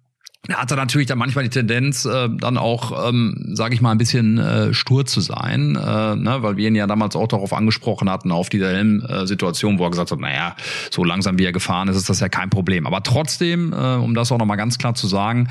da 0.48 0.56
hat 0.56 0.70
er 0.70 0.78
natürlich 0.78 1.06
dann 1.06 1.18
manchmal 1.18 1.44
die 1.44 1.50
Tendenz, 1.50 2.06
äh, 2.06 2.28
dann 2.30 2.56
auch, 2.56 3.08
ähm, 3.08 3.50
sage 3.52 3.74
ich 3.74 3.82
mal, 3.82 3.90
ein 3.90 3.98
bisschen 3.98 4.38
äh, 4.38 4.72
stur 4.72 5.04
zu 5.04 5.20
sein, 5.20 5.76
äh, 5.76 6.16
ne, 6.16 6.38
weil 6.40 6.56
wir 6.56 6.66
ihn 6.66 6.74
ja 6.74 6.86
damals 6.86 7.14
auch 7.14 7.28
darauf 7.28 7.52
angesprochen 7.52 8.08
hatten, 8.08 8.32
auf 8.32 8.48
diese 8.48 8.66
Helm-Situation, 8.68 9.78
wo 9.78 9.84
er 9.84 9.90
gesagt 9.90 10.10
hat, 10.10 10.18
naja, 10.18 10.56
so 10.90 11.04
langsam 11.04 11.38
wie 11.38 11.44
er 11.44 11.52
gefahren 11.52 11.88
ist, 11.88 11.96
ist 11.96 12.08
das 12.08 12.20
ja 12.20 12.30
kein 12.30 12.48
Problem. 12.48 12.86
Aber 12.86 13.02
trotzdem, 13.02 13.74
äh, 13.74 13.96
um 13.96 14.14
das 14.14 14.32
auch 14.32 14.38
nochmal 14.38 14.56
ganz 14.56 14.78
klar 14.78 14.94
zu 14.94 15.06
sagen, 15.08 15.48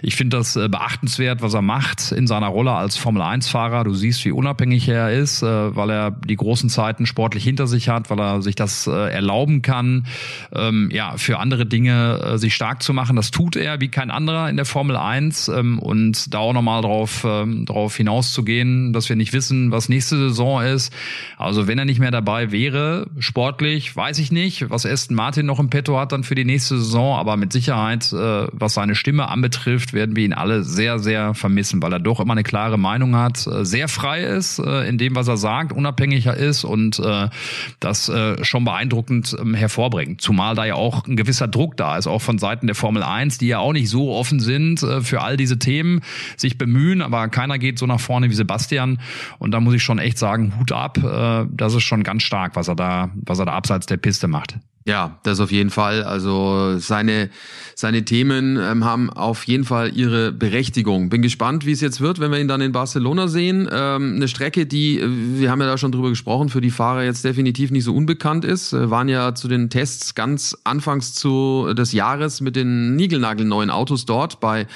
ich 0.00 0.16
finde 0.16 0.38
das 0.38 0.56
äh, 0.56 0.68
beachtenswert, 0.70 1.42
was 1.42 1.52
er 1.52 1.62
macht 1.62 2.10
in 2.10 2.26
seiner 2.26 2.48
Rolle 2.48 2.72
als 2.72 2.96
Formel-1-Fahrer. 2.96 3.84
Du 3.84 3.92
siehst, 3.92 4.24
wie 4.24 4.32
unabhängig 4.32 4.88
er 4.88 5.12
ist, 5.12 5.42
äh, 5.42 5.76
weil 5.76 5.90
er 5.90 6.12
die 6.12 6.36
großen 6.36 6.70
Zeiten 6.70 7.04
sportlich 7.04 7.44
hinter 7.44 7.66
sich 7.66 7.90
hat, 7.90 8.08
weil 8.08 8.18
er 8.18 8.40
sich 8.40 8.54
das 8.54 8.86
äh, 8.86 9.12
erlauben 9.12 9.60
kann, 9.60 10.06
ähm, 10.54 10.88
ja, 10.90 11.18
für 11.18 11.38
andere 11.38 11.66
Dinge 11.66 12.20
äh, 12.24 12.38
sich 12.38 12.54
stark 12.54 12.82
zu 12.82 12.94
machen. 12.94 13.16
Das 13.16 13.30
tut 13.30 13.54
er 13.54 13.82
wie 13.82 13.88
kein 13.88 14.10
anderer 14.10 14.29
anderer 14.30 14.48
in 14.48 14.56
der 14.56 14.64
Formel 14.64 14.96
1 14.96 15.48
ähm, 15.48 15.78
und 15.78 16.32
da 16.32 16.38
auch 16.38 16.52
nochmal 16.52 16.82
drauf, 16.82 17.24
ähm, 17.26 17.66
drauf 17.66 17.96
hinauszugehen, 17.96 18.92
dass 18.92 19.08
wir 19.08 19.16
nicht 19.16 19.32
wissen, 19.32 19.72
was 19.72 19.88
nächste 19.88 20.16
Saison 20.16 20.62
ist. 20.62 20.92
Also 21.36 21.66
wenn 21.66 21.78
er 21.78 21.84
nicht 21.84 22.00
mehr 22.00 22.10
dabei 22.10 22.52
wäre, 22.52 23.06
sportlich, 23.18 23.94
weiß 23.94 24.18
ich 24.18 24.32
nicht, 24.32 24.70
was 24.70 24.86
Aston 24.86 25.16
Martin 25.16 25.46
noch 25.46 25.58
im 25.58 25.70
Petto 25.70 25.98
hat 25.98 26.12
dann 26.12 26.24
für 26.24 26.34
die 26.34 26.44
nächste 26.44 26.78
Saison, 26.78 27.18
aber 27.18 27.36
mit 27.36 27.52
Sicherheit, 27.52 28.12
äh, 28.12 28.46
was 28.52 28.74
seine 28.74 28.94
Stimme 28.94 29.28
anbetrifft, 29.28 29.92
werden 29.92 30.16
wir 30.16 30.24
ihn 30.24 30.32
alle 30.32 30.62
sehr, 30.62 30.98
sehr 30.98 31.34
vermissen, 31.34 31.82
weil 31.82 31.92
er 31.92 32.00
doch 32.00 32.20
immer 32.20 32.32
eine 32.32 32.42
klare 32.42 32.78
Meinung 32.78 33.16
hat, 33.16 33.46
äh, 33.46 33.64
sehr 33.64 33.88
frei 33.88 34.22
ist 34.22 34.58
äh, 34.58 34.88
in 34.88 34.98
dem, 34.98 35.16
was 35.16 35.28
er 35.28 35.36
sagt, 35.36 35.72
unabhängiger 35.72 36.36
ist 36.36 36.64
und 36.64 36.98
äh, 37.00 37.28
das 37.80 38.08
äh, 38.08 38.42
schon 38.44 38.64
beeindruckend 38.64 39.36
ähm, 39.40 39.54
hervorbringt. 39.54 40.20
Zumal 40.20 40.54
da 40.54 40.64
ja 40.64 40.74
auch 40.74 41.06
ein 41.06 41.16
gewisser 41.16 41.48
Druck 41.48 41.76
da 41.76 41.96
ist, 41.96 42.06
auch 42.06 42.22
von 42.22 42.38
Seiten 42.38 42.66
der 42.66 42.76
Formel 42.76 43.02
1, 43.02 43.38
die 43.38 43.48
ja 43.48 43.58
auch 43.58 43.72
nicht 43.72 43.88
so 43.88 44.12
offen 44.20 44.38
sind 44.38 44.82
äh, 44.82 45.00
für 45.00 45.22
all 45.22 45.38
diese 45.38 45.58
Themen, 45.58 46.02
sich 46.36 46.58
bemühen, 46.58 47.00
aber 47.00 47.28
keiner 47.28 47.58
geht 47.58 47.78
so 47.78 47.86
nach 47.86 48.00
vorne 48.00 48.28
wie 48.28 48.34
Sebastian. 48.34 49.00
Und 49.38 49.52
da 49.52 49.60
muss 49.60 49.74
ich 49.74 49.82
schon 49.82 49.98
echt 49.98 50.18
sagen, 50.18 50.52
Hut 50.60 50.72
ab, 50.72 50.98
äh, 50.98 51.46
das 51.50 51.74
ist 51.74 51.84
schon 51.84 52.02
ganz 52.02 52.22
stark, 52.22 52.54
was 52.54 52.68
er 52.68 52.76
da, 52.76 53.10
was 53.14 53.38
er 53.38 53.46
da 53.46 53.52
abseits 53.52 53.86
der 53.86 53.96
Piste 53.96 54.28
macht. 54.28 54.58
Ja, 54.86 55.18
das 55.24 55.40
auf 55.40 55.52
jeden 55.52 55.68
Fall. 55.68 56.04
Also 56.04 56.78
seine, 56.78 57.28
seine 57.74 58.02
Themen 58.06 58.56
ähm, 58.56 58.82
haben 58.82 59.10
auf 59.10 59.44
jeden 59.44 59.64
Fall 59.64 59.94
ihre 59.94 60.32
Berechtigung. 60.32 61.10
Bin 61.10 61.20
gespannt, 61.20 61.66
wie 61.66 61.72
es 61.72 61.82
jetzt 61.82 62.00
wird, 62.00 62.18
wenn 62.18 62.32
wir 62.32 62.40
ihn 62.40 62.48
dann 62.48 62.62
in 62.62 62.72
Barcelona 62.72 63.28
sehen. 63.28 63.68
Ähm, 63.70 64.14
eine 64.16 64.26
Strecke, 64.26 64.64
die, 64.64 64.98
äh, 64.98 65.06
wir 65.38 65.50
haben 65.50 65.60
ja 65.60 65.66
da 65.66 65.76
schon 65.76 65.92
drüber 65.92 66.08
gesprochen, 66.08 66.48
für 66.48 66.62
die 66.62 66.70
Fahrer 66.70 67.04
jetzt 67.04 67.26
definitiv 67.26 67.70
nicht 67.70 67.84
so 67.84 67.94
unbekannt 67.94 68.46
ist. 68.46 68.72
Äh, 68.72 68.88
waren 68.88 69.10
ja 69.10 69.34
zu 69.34 69.48
den 69.48 69.68
Tests 69.68 70.14
ganz 70.14 70.56
anfangs 70.64 71.12
zu, 71.12 71.74
des 71.74 71.92
Jahres 71.92 72.40
mit 72.40 72.56
den 72.56 72.96
niegelnagelneuen 72.96 73.68
Autos 73.68 74.06
dort 74.06 74.40
bei 74.40 74.66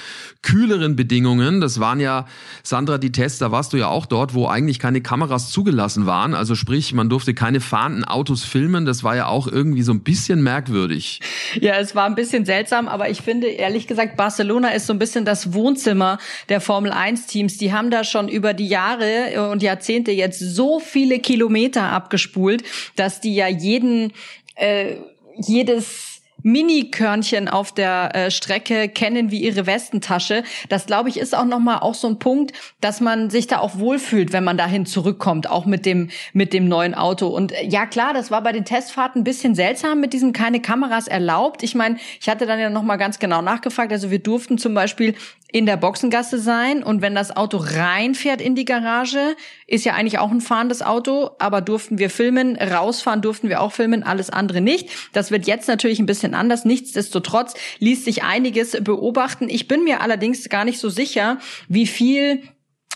kühleren 0.43 0.97
Bedingungen. 0.97 1.63
Das 1.63 1.81
waren 1.81 1.99
ja, 1.99 2.27
Sandra, 2.63 2.99
die 2.99 3.11
Tests, 3.11 3.39
da 3.39 3.53
warst 3.53 3.73
du 3.73 3.79
ja 3.79 3.89
auch 3.89 4.05
dort, 4.05 4.35
wo 4.35 4.49
eigentlich 4.49 4.79
keine 4.79 5.01
Kameras 5.01 5.51
zugelassen 5.51 6.05
waren. 6.05 6.35
Also 6.35 6.55
sprich, 6.55 6.93
man 6.93 7.09
durfte 7.09 7.33
keine 7.33 7.61
fahrenden 7.61 8.05
Autos 8.05 8.45
filmen. 8.45 8.85
Das 8.85 9.03
war 9.03 9.17
ja 9.17 9.29
auch 9.29 9.49
irgendwie 9.49 9.83
so 9.83 9.94
ein 9.95 10.03
bisschen 10.03 10.43
merkwürdig. 10.43 11.21
Ja, 11.61 11.77
es 11.79 11.95
war 11.95 12.07
ein 12.07 12.15
bisschen 12.15 12.45
seltsam, 12.45 12.89
aber 12.89 13.11
ich 13.11 13.23
finde 13.23 13.49
ehrlich 13.49 13.87
gesagt, 13.87 14.17
Barcelona 14.17 14.71
ist 14.71 14.87
so 14.87 14.93
ein 14.93 14.99
bisschen 14.99 15.25
das 15.25 15.53
Wohnzimmer 15.53 16.19
der 16.49 16.61
Formel 16.61 16.93
1 16.93 17.27
Teams. 17.27 17.57
Die 17.57 17.73
haben 17.73 17.91
da 17.91 18.05
schon 18.05 18.29
über 18.29 18.55
die 18.55 18.69
Jahre 18.69 19.51
und 19.51 19.63
Jahrzehnte 19.63 20.13
jetzt 20.13 20.39
so 20.41 20.81
viele 20.81 21.19
Kilometer 21.19 21.85
abgespult, 21.85 22.63
dass 22.97 23.21
die 23.21 23.35
ja 23.35 23.49
jeden, 23.49 24.13
äh, 24.57 24.97
jedes 25.37 26.23
Mini-Körnchen 26.45 27.49
auf 27.49 27.73
der 27.73 28.15
äh, 28.15 28.31
Strecke 28.31 28.89
kennen 28.89 29.31
wie 29.31 29.43
ihre 29.43 29.67
Westentasche. 29.67 30.45
Das 30.69 30.87
glaube 30.87 31.09
ich 31.09 31.19
ist 31.19 31.35
auch 31.35 31.47
noch 31.47 31.59
mal 31.59 31.79
auch 31.79 31.95
so 31.95 32.07
ein 32.07 32.19
Punkt, 32.19 32.53
dass 32.81 33.01
man 33.01 33.31
sich 33.31 33.47
da 33.47 33.59
auch 33.59 33.79
wohlfühlt, 33.79 34.33
wenn 34.33 34.45
man 34.45 34.59
dahin 34.59 34.85
zurückkommt, 34.87 35.49
auch 35.51 35.65
mit 35.65 35.87
dem 35.87 36.11
mit 36.35 36.53
dem 36.53 36.69
neuen 36.69 36.95
Auto. 36.95 37.29
Und 37.29 37.53
äh, 37.53 37.67
ja 37.67 37.87
klar, 37.87 38.13
das 38.13 38.31
war 38.31 38.43
bei 38.43 38.53
den 38.53 38.65
Testfahrten 38.67 39.23
ein 39.23 39.25
bisschen 39.25 39.55
seltsam 39.55 40.01
mit 40.01 40.13
diesem 40.13 40.33
keine 40.33 40.61
Kameras 40.61 41.09
erlaubt. 41.09 41.63
Ich 41.63 41.75
meine, 41.75 41.97
ich 42.21 42.29
hatte 42.29 42.47
dann 42.47 42.61
ja 42.61 42.69
noch 42.69 42.83
mal 42.83 42.97
ganz 42.97 43.19
genau 43.19 43.41
nachgefragt. 43.41 43.91
Also 43.91 44.11
wir 44.11 44.19
durften 44.19 44.59
zum 44.59 44.75
Beispiel 44.75 45.15
in 45.55 45.67
der 45.67 45.77
Boxengasse 45.77 46.41
sein 46.41 46.83
und 46.83 47.01
wenn 47.01 47.15
das 47.15 47.37
Auto 47.37 47.59
reinfährt 47.59 48.41
in 48.41 48.57
die 48.57 48.65
Garage, 48.65 49.37
ist 49.69 49.85
ja 49.85 49.95
eigentlich 49.95 50.19
auch 50.19 50.33
ein 50.33 50.41
fahrendes 50.41 50.83
Auto, 50.83 51.31
aber 51.39 51.61
durften 51.61 51.97
wir 51.97 52.11
filmen, 52.11 52.57
rausfahren 52.57 53.23
durften 53.23 53.49
wir 53.49 53.61
auch 53.61 53.71
filmen, 53.71 54.03
alles 54.03 54.31
andere 54.31 54.61
nicht. 54.61 54.89
Das 55.13 55.31
wird 55.31 55.47
jetzt 55.47 55.69
natürlich 55.69 56.01
ein 56.01 56.07
bisschen 56.07 56.35
anders. 56.35 56.65
Nichtsdestotrotz 56.65 57.55
ließ 57.79 58.05
sich 58.05 58.25
einiges 58.25 58.73
beobachten. 58.83 59.49
Ich 59.49 59.69
bin 59.69 59.85
mir 59.85 60.01
allerdings 60.01 60.49
gar 60.49 60.65
nicht 60.65 60.81
so 60.81 60.89
sicher, 60.89 61.39
wie 61.69 61.87
viel 61.87 62.43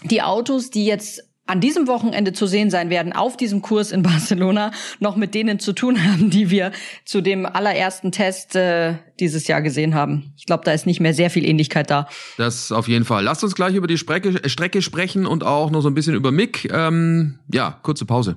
die 0.03 0.23
Autos, 0.23 0.71
die 0.71 0.85
jetzt 0.85 1.28
an 1.49 1.61
diesem 1.61 1.87
Wochenende 1.87 2.33
zu 2.33 2.47
sehen 2.47 2.71
sein 2.71 2.91
werden 2.91 3.13
auf 3.13 3.37
diesem 3.37 3.63
Kurs 3.63 3.91
in 3.91 4.03
Barcelona, 4.03 4.71
noch 5.01 5.17
mit 5.17 5.35
denen 5.35 5.59
zu 5.59 5.73
tun 5.73 6.03
haben, 6.05 6.31
die 6.31 6.51
wir 6.51 6.73
zu 7.05 7.21
dem 7.23 7.47
allerersten 7.47 8.13
Test 8.13 8.55
äh, 8.55 8.95
dieses 9.19 9.49
Jahr 9.49 9.63
gesehen 9.63 9.95
haben. 9.95 10.33
Ich 10.37 10.47
glaube, 10.47 10.65
da 10.65 10.73
ist 10.73 10.87
nicht 10.87 11.01
mehr 11.01 11.15
sehr 11.15 11.31
viel 11.31 11.45
Ähnlichkeit 11.45 11.91
da. 11.91 12.07
Das 12.37 12.71
auf 12.71 12.87
jeden 12.87 13.05
Fall. 13.05 13.25
Lasst 13.25 13.43
uns 13.43 13.55
gleich 13.55 13.75
über 13.75 13.87
die 13.87 13.99
Strecke, 13.99 14.49
Strecke 14.49 14.83
sprechen 14.83 15.27
und 15.27 15.43
auch 15.43 15.71
noch 15.71 15.81
so 15.81 15.89
ein 15.89 15.95
bisschen 15.95 16.15
über 16.15 16.31
Mick. 16.31 16.71
Ähm, 16.73 17.39
ja, 17.53 17.79
kurze 17.83 18.05
Pause. 18.05 18.37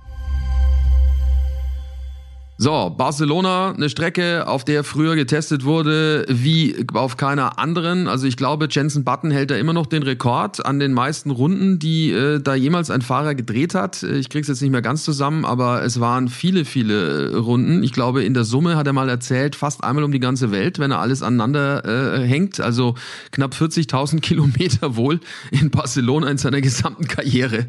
So, 2.63 2.93
Barcelona, 2.95 3.71
eine 3.71 3.89
Strecke, 3.89 4.47
auf 4.47 4.63
der 4.63 4.83
früher 4.83 5.15
getestet 5.15 5.65
wurde 5.65 6.27
wie 6.29 6.85
auf 6.93 7.17
keiner 7.17 7.57
anderen. 7.57 8.07
Also 8.07 8.27
ich 8.27 8.37
glaube, 8.37 8.67
Jensen 8.69 9.03
Button 9.03 9.31
hält 9.31 9.49
da 9.49 9.55
immer 9.55 9.73
noch 9.73 9.87
den 9.87 10.03
Rekord 10.03 10.63
an 10.63 10.77
den 10.77 10.93
meisten 10.93 11.31
Runden, 11.31 11.79
die 11.79 12.11
äh, 12.11 12.39
da 12.39 12.53
jemals 12.53 12.91
ein 12.91 13.01
Fahrer 13.01 13.33
gedreht 13.33 13.73
hat. 13.73 14.03
Ich 14.03 14.29
krieg's 14.29 14.47
jetzt 14.47 14.61
nicht 14.61 14.69
mehr 14.69 14.83
ganz 14.83 15.03
zusammen, 15.03 15.43
aber 15.43 15.81
es 15.81 15.99
waren 15.99 16.27
viele, 16.27 16.63
viele 16.63 17.35
Runden. 17.35 17.81
Ich 17.81 17.93
glaube, 17.93 18.23
in 18.23 18.35
der 18.35 18.43
Summe 18.43 18.75
hat 18.75 18.85
er 18.85 18.93
mal 18.93 19.09
erzählt, 19.09 19.55
fast 19.55 19.83
einmal 19.83 20.03
um 20.03 20.11
die 20.11 20.19
ganze 20.19 20.51
Welt, 20.51 20.77
wenn 20.77 20.91
er 20.91 20.99
alles 20.99 21.23
aneinander 21.23 22.19
äh, 22.19 22.27
hängt. 22.27 22.59
Also 22.59 22.93
knapp 23.31 23.55
40.000 23.55 24.19
Kilometer 24.21 24.95
wohl 24.95 25.19
in 25.49 25.71
Barcelona 25.71 26.29
in 26.29 26.37
seiner 26.37 26.61
gesamten 26.61 27.07
Karriere. 27.07 27.65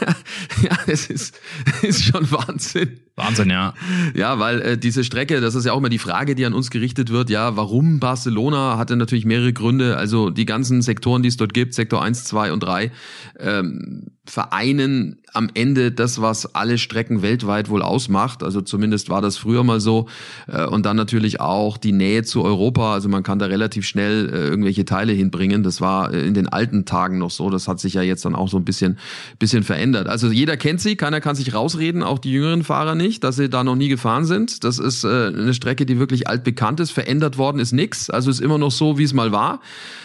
ja, 0.62 0.78
es 0.86 1.10
ist, 1.10 1.38
ist 1.82 2.02
schon 2.02 2.30
Wahnsinn. 2.30 2.98
Wahnsinn, 3.24 3.50
ja. 3.50 3.74
Ja, 4.14 4.38
weil 4.38 4.60
äh, 4.60 4.78
diese 4.78 5.04
Strecke, 5.04 5.40
das 5.40 5.54
ist 5.54 5.66
ja 5.66 5.72
auch 5.72 5.78
immer 5.78 5.88
die 5.88 5.98
Frage, 5.98 6.34
die 6.34 6.44
an 6.46 6.54
uns 6.54 6.70
gerichtet 6.70 7.10
wird, 7.10 7.30
ja, 7.30 7.56
warum 7.56 8.00
Barcelona, 8.00 8.78
hatte 8.78 8.96
natürlich 8.96 9.24
mehrere 9.24 9.52
Gründe, 9.52 9.96
also 9.96 10.30
die 10.30 10.46
ganzen 10.46 10.82
Sektoren, 10.82 11.22
die 11.22 11.28
es 11.28 11.36
dort 11.36 11.54
gibt, 11.54 11.74
Sektor 11.74 12.02
1, 12.02 12.24
2 12.24 12.52
und 12.52 12.60
3, 12.60 12.90
ähm, 13.38 14.06
vereinen 14.24 15.22
am 15.32 15.48
Ende 15.54 15.90
das, 15.90 16.20
was 16.20 16.54
alle 16.54 16.78
Strecken 16.78 17.22
weltweit 17.22 17.68
wohl 17.68 17.82
ausmacht. 17.82 18.42
Also 18.42 18.60
zumindest 18.60 19.08
war 19.08 19.20
das 19.20 19.36
früher 19.36 19.64
mal 19.64 19.80
so. 19.80 20.08
Äh, 20.46 20.66
und 20.66 20.86
dann 20.86 20.96
natürlich 20.96 21.40
auch 21.40 21.76
die 21.76 21.92
Nähe 21.92 22.22
zu 22.22 22.44
Europa. 22.44 22.92
Also 22.92 23.08
man 23.08 23.22
kann 23.22 23.38
da 23.38 23.46
relativ 23.46 23.86
schnell 23.86 24.28
äh, 24.28 24.48
irgendwelche 24.48 24.84
Teile 24.84 25.12
hinbringen. 25.12 25.62
Das 25.62 25.80
war 25.80 26.12
äh, 26.12 26.26
in 26.26 26.34
den 26.34 26.48
alten 26.48 26.84
Tagen 26.84 27.18
noch 27.18 27.30
so. 27.30 27.50
Das 27.50 27.66
hat 27.66 27.80
sich 27.80 27.94
ja 27.94 28.02
jetzt 28.02 28.24
dann 28.24 28.34
auch 28.34 28.48
so 28.48 28.58
ein 28.58 28.64
bisschen, 28.64 28.98
bisschen 29.38 29.64
verändert. 29.64 30.06
Also 30.06 30.30
jeder 30.30 30.56
kennt 30.56 30.80
sie, 30.80 30.96
keiner 30.96 31.20
kann 31.20 31.34
sich 31.34 31.54
rausreden, 31.54 32.02
auch 32.02 32.18
die 32.18 32.32
jüngeren 32.32 32.62
Fahrer 32.62 32.94
nicht, 32.94 33.11
dass 33.20 33.36
sie 33.36 33.48
da 33.48 33.64
noch 33.64 33.76
nie 33.76 33.88
gefahren 33.88 34.24
sind. 34.24 34.64
Das 34.64 34.78
ist 34.78 35.04
eine 35.04 35.54
Strecke, 35.54 35.86
die 35.86 35.98
wirklich 35.98 36.28
altbekannt 36.28 36.80
ist. 36.80 36.90
Verändert 36.90 37.38
worden 37.38 37.58
ist 37.58 37.72
nix. 37.72 38.10
Also 38.10 38.30
ist 38.30 38.40
immer 38.40 38.58
noch 38.58 38.70
so, 38.70 38.98
wie 38.98 39.04
es 39.04 39.12
mal 39.12 39.32
war. 39.32 39.60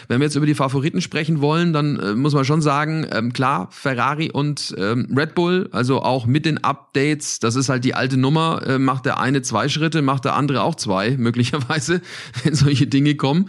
Wenn 0.08 0.20
wir 0.20 0.26
jetzt 0.26 0.36
über 0.36 0.46
die 0.46 0.54
Favoriten 0.54 1.00
sprechen 1.00 1.40
wollen, 1.40 1.72
dann 1.72 2.18
muss 2.18 2.34
man 2.34 2.44
schon 2.44 2.62
sagen, 2.62 3.06
ähm, 3.12 3.32
klar, 3.32 3.68
Ferrari 3.70 4.30
und 4.30 4.74
ähm, 4.78 5.08
Red 5.14 5.34
Bull, 5.34 5.68
also 5.72 6.02
auch 6.02 6.26
mit 6.26 6.46
den 6.46 6.62
Updates, 6.64 7.38
das 7.40 7.56
ist 7.56 7.68
halt 7.68 7.84
die 7.84 7.94
alte 7.94 8.16
Nummer, 8.16 8.62
äh, 8.66 8.78
macht 8.78 9.06
der 9.06 9.20
eine 9.20 9.42
zwei 9.42 9.68
Schritte, 9.68 10.02
macht 10.02 10.24
der 10.24 10.34
andere 10.34 10.62
auch 10.62 10.74
zwei, 10.74 11.10
möglicherweise, 11.18 12.00
wenn 12.42 12.54
solche 12.54 12.86
Dinge 12.86 13.14
kommen. 13.14 13.48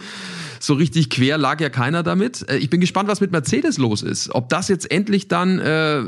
So 0.59 0.73
richtig 0.73 1.09
quer 1.09 1.37
lag 1.37 1.61
ja 1.61 1.69
keiner 1.69 2.03
damit. 2.03 2.47
Äh, 2.49 2.57
ich 2.57 2.69
bin 2.69 2.81
gespannt, 2.81 3.09
was 3.09 3.21
mit 3.21 3.31
Mercedes 3.31 3.77
los 3.77 4.01
ist. 4.01 4.33
Ob 4.33 4.49
das 4.49 4.67
jetzt 4.67 4.91
endlich 4.91 5.27
dann 5.27 5.59
äh, 5.59 6.03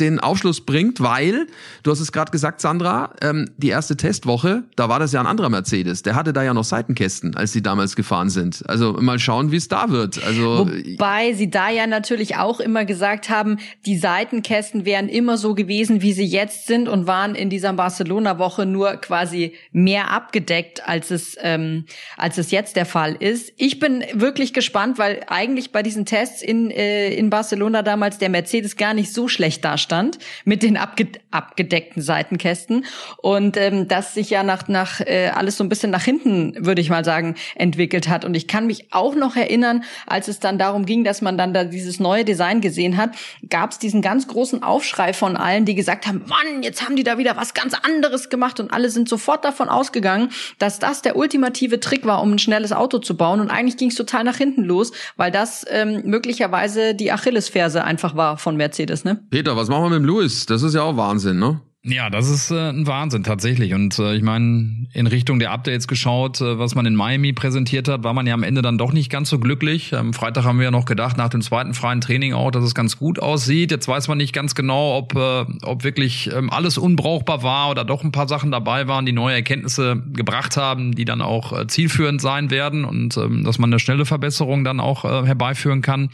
den 0.00 0.18
Aufschluss 0.18 0.60
bringt, 0.62 1.00
weil, 1.00 1.46
du 1.82 1.90
hast 1.90 2.00
es 2.00 2.12
gerade 2.12 2.32
gesagt, 2.32 2.60
Sandra, 2.60 3.14
ähm, 3.22 3.50
die 3.58 3.68
erste 3.68 3.96
Testwoche, 3.96 4.64
da 4.76 4.88
war 4.88 4.98
das 4.98 5.12
ja 5.12 5.20
ein 5.20 5.26
anderer 5.26 5.48
Mercedes. 5.48 6.02
Der 6.02 6.14
hatte 6.14 6.32
da 6.32 6.42
ja 6.42 6.54
noch 6.54 6.64
Seitenkästen, 6.64 7.36
als 7.36 7.52
sie 7.52 7.62
damals 7.62 7.94
gefahren 7.94 8.30
sind. 8.30 8.62
Also 8.68 8.94
mal 8.94 9.18
schauen, 9.18 9.52
wie 9.52 9.56
es 9.56 9.68
da 9.68 9.90
wird. 9.90 10.22
Also 10.24 10.68
Wobei 10.68 11.34
sie 11.34 11.50
da 11.50 11.70
ja 11.70 11.86
natürlich 11.86 12.36
auch 12.36 12.60
immer 12.60 12.84
gesagt 12.84 13.28
haben, 13.28 13.58
die 13.86 13.96
Seitenkästen 13.96 14.84
wären 14.84 15.08
immer 15.08 15.36
so 15.36 15.54
gewesen, 15.54 16.02
wie 16.02 16.12
sie 16.12 16.24
jetzt 16.24 16.66
sind 16.66 16.88
und 16.88 17.06
waren 17.06 17.34
in 17.34 17.50
dieser 17.50 17.72
Barcelona-Woche 17.72 18.66
nur 18.66 18.92
quasi 18.96 19.54
mehr 19.72 20.10
abgedeckt, 20.10 20.88
als 20.88 21.10
es, 21.10 21.36
ähm, 21.40 21.84
als 22.16 22.38
es 22.38 22.50
jetzt 22.50 22.76
der 22.76 22.86
Fall 22.86 23.14
ist. 23.14 23.52
Ich 23.56 23.78
bin 23.78 24.04
wirklich 24.14 24.52
gespannt, 24.52 24.98
weil 24.98 25.20
eigentlich 25.26 25.72
bei 25.72 25.82
diesen 25.82 26.06
Tests 26.06 26.42
in, 26.42 26.70
äh, 26.70 27.12
in 27.12 27.30
Barcelona 27.30 27.82
damals 27.82 28.18
der 28.18 28.30
Mercedes 28.30 28.76
gar 28.76 28.94
nicht 28.94 29.12
so 29.12 29.28
schlecht 29.28 29.64
dastand 29.64 29.89
Abstand 29.90 30.18
mit 30.44 30.62
den 30.62 30.76
abge 30.76 31.08
abgedeckten 31.32 32.02
Seitenkästen 32.02 32.84
und 33.18 33.56
ähm, 33.56 33.88
das 33.88 34.14
sich 34.14 34.30
ja 34.30 34.42
nach, 34.42 34.68
nach 34.68 35.00
äh, 35.00 35.28
alles 35.28 35.56
so 35.56 35.64
ein 35.64 35.68
bisschen 35.68 35.90
nach 35.90 36.02
hinten, 36.02 36.54
würde 36.64 36.80
ich 36.80 36.90
mal 36.90 37.04
sagen, 37.04 37.36
entwickelt 37.54 38.08
hat. 38.08 38.24
Und 38.24 38.34
ich 38.34 38.48
kann 38.48 38.66
mich 38.66 38.92
auch 38.92 39.14
noch 39.14 39.36
erinnern, 39.36 39.84
als 40.06 40.28
es 40.28 40.40
dann 40.40 40.58
darum 40.58 40.86
ging, 40.86 41.04
dass 41.04 41.22
man 41.22 41.38
dann 41.38 41.54
da 41.54 41.64
dieses 41.64 42.00
neue 42.00 42.24
Design 42.24 42.60
gesehen 42.60 42.96
hat, 42.96 43.10
gab 43.48 43.70
es 43.70 43.78
diesen 43.78 44.02
ganz 44.02 44.26
großen 44.26 44.62
Aufschrei 44.62 45.12
von 45.12 45.36
allen, 45.36 45.64
die 45.64 45.74
gesagt 45.74 46.06
haben, 46.06 46.24
Mann, 46.26 46.62
jetzt 46.62 46.84
haben 46.84 46.96
die 46.96 47.04
da 47.04 47.18
wieder 47.18 47.36
was 47.36 47.54
ganz 47.54 47.74
anderes 47.74 48.28
gemacht 48.28 48.58
und 48.60 48.72
alle 48.72 48.90
sind 48.90 49.08
sofort 49.08 49.44
davon 49.44 49.68
ausgegangen, 49.68 50.30
dass 50.58 50.78
das 50.78 51.02
der 51.02 51.16
ultimative 51.16 51.80
Trick 51.80 52.04
war, 52.04 52.22
um 52.22 52.32
ein 52.32 52.38
schnelles 52.38 52.72
Auto 52.72 52.98
zu 52.98 53.16
bauen. 53.16 53.40
Und 53.40 53.50
eigentlich 53.50 53.76
ging 53.76 53.90
es 53.90 53.94
total 53.94 54.24
nach 54.24 54.36
hinten 54.36 54.64
los, 54.64 54.92
weil 55.16 55.30
das 55.30 55.64
ähm, 55.68 56.02
möglicherweise 56.04 56.94
die 56.94 57.12
Achillesferse 57.12 57.84
einfach 57.84 58.16
war 58.16 58.36
von 58.36 58.56
Mercedes. 58.56 59.04
Ne? 59.04 59.20
Peter, 59.30 59.56
was 59.56 59.68
machen 59.68 59.79
wir 59.84 59.90
mit 59.90 60.00
dem 60.00 60.04
Lewis? 60.06 60.46
Das 60.46 60.62
ist 60.62 60.74
ja 60.74 60.82
auch 60.82 60.96
Wahnsinn, 60.96 61.38
ne? 61.38 61.60
Ja, 61.82 62.10
das 62.10 62.28
ist 62.28 62.50
äh, 62.50 62.68
ein 62.68 62.86
Wahnsinn 62.86 63.24
tatsächlich. 63.24 63.72
Und 63.72 63.98
äh, 63.98 64.14
ich 64.14 64.22
meine, 64.22 64.86
in 64.92 65.06
Richtung 65.06 65.38
der 65.38 65.50
Updates 65.50 65.88
geschaut, 65.88 66.38
äh, 66.42 66.58
was 66.58 66.74
man 66.74 66.84
in 66.84 66.94
Miami 66.94 67.32
präsentiert 67.32 67.88
hat, 67.88 68.04
war 68.04 68.12
man 68.12 68.26
ja 68.26 68.34
am 68.34 68.42
Ende 68.42 68.60
dann 68.60 68.76
doch 68.76 68.92
nicht 68.92 69.08
ganz 69.08 69.30
so 69.30 69.38
glücklich. 69.38 69.94
Am 69.94 70.12
Freitag 70.12 70.44
haben 70.44 70.58
wir 70.58 70.64
ja 70.64 70.70
noch 70.70 70.84
gedacht, 70.84 71.16
nach 71.16 71.30
dem 71.30 71.40
zweiten 71.40 71.72
freien 71.72 72.02
Training 72.02 72.34
auch, 72.34 72.50
dass 72.50 72.64
es 72.64 72.74
ganz 72.74 72.98
gut 72.98 73.18
aussieht. 73.18 73.70
Jetzt 73.70 73.88
weiß 73.88 74.08
man 74.08 74.18
nicht 74.18 74.34
ganz 74.34 74.54
genau, 74.54 74.98
ob, 74.98 75.14
äh, 75.14 75.46
ob 75.62 75.82
wirklich 75.82 76.30
ähm, 76.34 76.50
alles 76.50 76.76
unbrauchbar 76.76 77.42
war 77.42 77.70
oder 77.70 77.86
doch 77.86 78.04
ein 78.04 78.12
paar 78.12 78.28
Sachen 78.28 78.50
dabei 78.50 78.86
waren, 78.86 79.06
die 79.06 79.12
neue 79.12 79.36
Erkenntnisse 79.36 80.02
gebracht 80.12 80.58
haben, 80.58 80.94
die 80.94 81.06
dann 81.06 81.22
auch 81.22 81.58
äh, 81.58 81.66
zielführend 81.66 82.20
sein 82.20 82.50
werden 82.50 82.84
und 82.84 83.16
ähm, 83.16 83.42
dass 83.42 83.58
man 83.58 83.70
eine 83.70 83.78
schnelle 83.78 84.04
Verbesserung 84.04 84.64
dann 84.64 84.80
auch 84.80 85.06
äh, 85.06 85.26
herbeiführen 85.26 85.80
kann. 85.80 86.10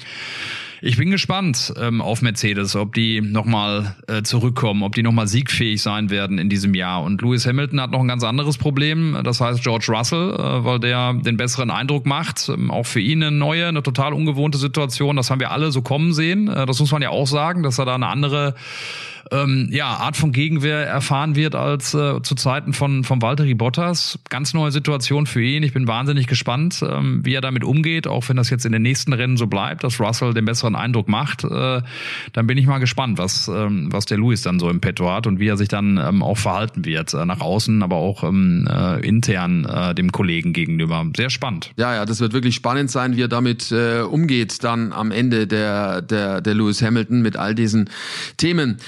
Ich 0.86 0.98
bin 0.98 1.10
gespannt 1.10 1.74
ähm, 1.80 2.00
auf 2.00 2.22
Mercedes, 2.22 2.76
ob 2.76 2.94
die 2.94 3.20
nochmal 3.20 3.96
äh, 4.06 4.22
zurückkommen, 4.22 4.84
ob 4.84 4.94
die 4.94 5.02
nochmal 5.02 5.26
siegfähig 5.26 5.82
sein 5.82 6.10
werden 6.10 6.38
in 6.38 6.48
diesem 6.48 6.74
Jahr. 6.74 7.02
Und 7.02 7.20
Lewis 7.22 7.44
Hamilton 7.44 7.80
hat 7.80 7.90
noch 7.90 7.98
ein 7.98 8.06
ganz 8.06 8.22
anderes 8.22 8.56
Problem, 8.56 9.18
das 9.24 9.40
heißt 9.40 9.64
George 9.64 9.86
Russell, 9.88 10.34
äh, 10.34 10.64
weil 10.64 10.78
der 10.78 11.14
den 11.14 11.36
besseren 11.36 11.72
Eindruck 11.72 12.06
macht. 12.06 12.48
Ähm, 12.48 12.70
auch 12.70 12.86
für 12.86 13.00
ihn 13.00 13.20
eine 13.20 13.36
neue, 13.36 13.66
eine 13.66 13.82
total 13.82 14.12
ungewohnte 14.12 14.58
Situation. 14.58 15.16
Das 15.16 15.28
haben 15.28 15.40
wir 15.40 15.50
alle 15.50 15.72
so 15.72 15.82
kommen 15.82 16.12
sehen. 16.12 16.46
Äh, 16.46 16.66
das 16.66 16.78
muss 16.78 16.92
man 16.92 17.02
ja 17.02 17.10
auch 17.10 17.26
sagen, 17.26 17.64
dass 17.64 17.80
er 17.80 17.84
da 17.84 17.96
eine 17.96 18.06
andere 18.06 18.54
ähm, 19.32 19.68
ja, 19.72 19.88
Art 19.88 20.16
von 20.16 20.32
Gegenwehr 20.32 20.86
erfahren 20.86 21.34
wird 21.34 21.54
als 21.54 21.94
äh, 21.94 22.22
zu 22.22 22.34
Zeiten 22.34 22.72
von, 22.72 23.04
von 23.04 23.20
Valtteri 23.20 23.54
Bottas. 23.54 24.18
Ganz 24.28 24.54
neue 24.54 24.70
Situation 24.70 25.26
für 25.26 25.42
ihn. 25.42 25.62
Ich 25.62 25.72
bin 25.72 25.86
wahnsinnig 25.88 26.26
gespannt, 26.26 26.84
ähm, 26.88 27.24
wie 27.24 27.34
er 27.34 27.40
damit 27.40 27.64
umgeht, 27.64 28.06
auch 28.06 28.28
wenn 28.28 28.36
das 28.36 28.50
jetzt 28.50 28.66
in 28.66 28.72
den 28.72 28.82
nächsten 28.82 29.12
Rennen 29.12 29.36
so 29.36 29.46
bleibt, 29.46 29.84
dass 29.84 30.00
Russell 30.00 30.34
den 30.34 30.44
besseren 30.44 30.76
Eindruck 30.76 31.08
macht. 31.08 31.44
Äh, 31.44 31.82
dann 32.32 32.46
bin 32.46 32.58
ich 32.58 32.66
mal 32.66 32.78
gespannt, 32.78 33.18
was, 33.18 33.48
ähm, 33.48 33.92
was 33.92 34.06
der 34.06 34.18
Lewis 34.18 34.42
dann 34.42 34.58
so 34.60 34.70
im 34.70 34.80
Petto 34.80 35.10
hat 35.10 35.26
und 35.26 35.40
wie 35.40 35.48
er 35.48 35.56
sich 35.56 35.68
dann 35.68 35.98
ähm, 35.98 36.22
auch 36.22 36.38
verhalten 36.38 36.84
wird, 36.84 37.14
äh, 37.14 37.24
nach 37.24 37.40
außen, 37.40 37.82
aber 37.82 37.96
auch 37.96 38.22
ähm, 38.22 38.68
äh, 38.70 39.06
intern 39.06 39.64
äh, 39.64 39.94
dem 39.94 40.12
Kollegen 40.12 40.52
gegenüber. 40.52 41.04
Sehr 41.16 41.30
spannend. 41.30 41.72
Ja, 41.76 41.94
ja, 41.94 42.04
das 42.04 42.20
wird 42.20 42.32
wirklich 42.32 42.54
spannend 42.54 42.90
sein, 42.90 43.16
wie 43.16 43.22
er 43.22 43.28
damit 43.28 43.72
äh, 43.72 44.00
umgeht, 44.00 44.62
dann 44.62 44.92
am 44.92 45.10
Ende 45.10 45.46
der, 45.46 46.02
der, 46.02 46.40
der 46.40 46.54
Lewis 46.54 46.82
Hamilton 46.82 47.22
mit 47.22 47.36
all 47.36 47.54
diesen 47.54 47.90
Themen. 48.36 48.78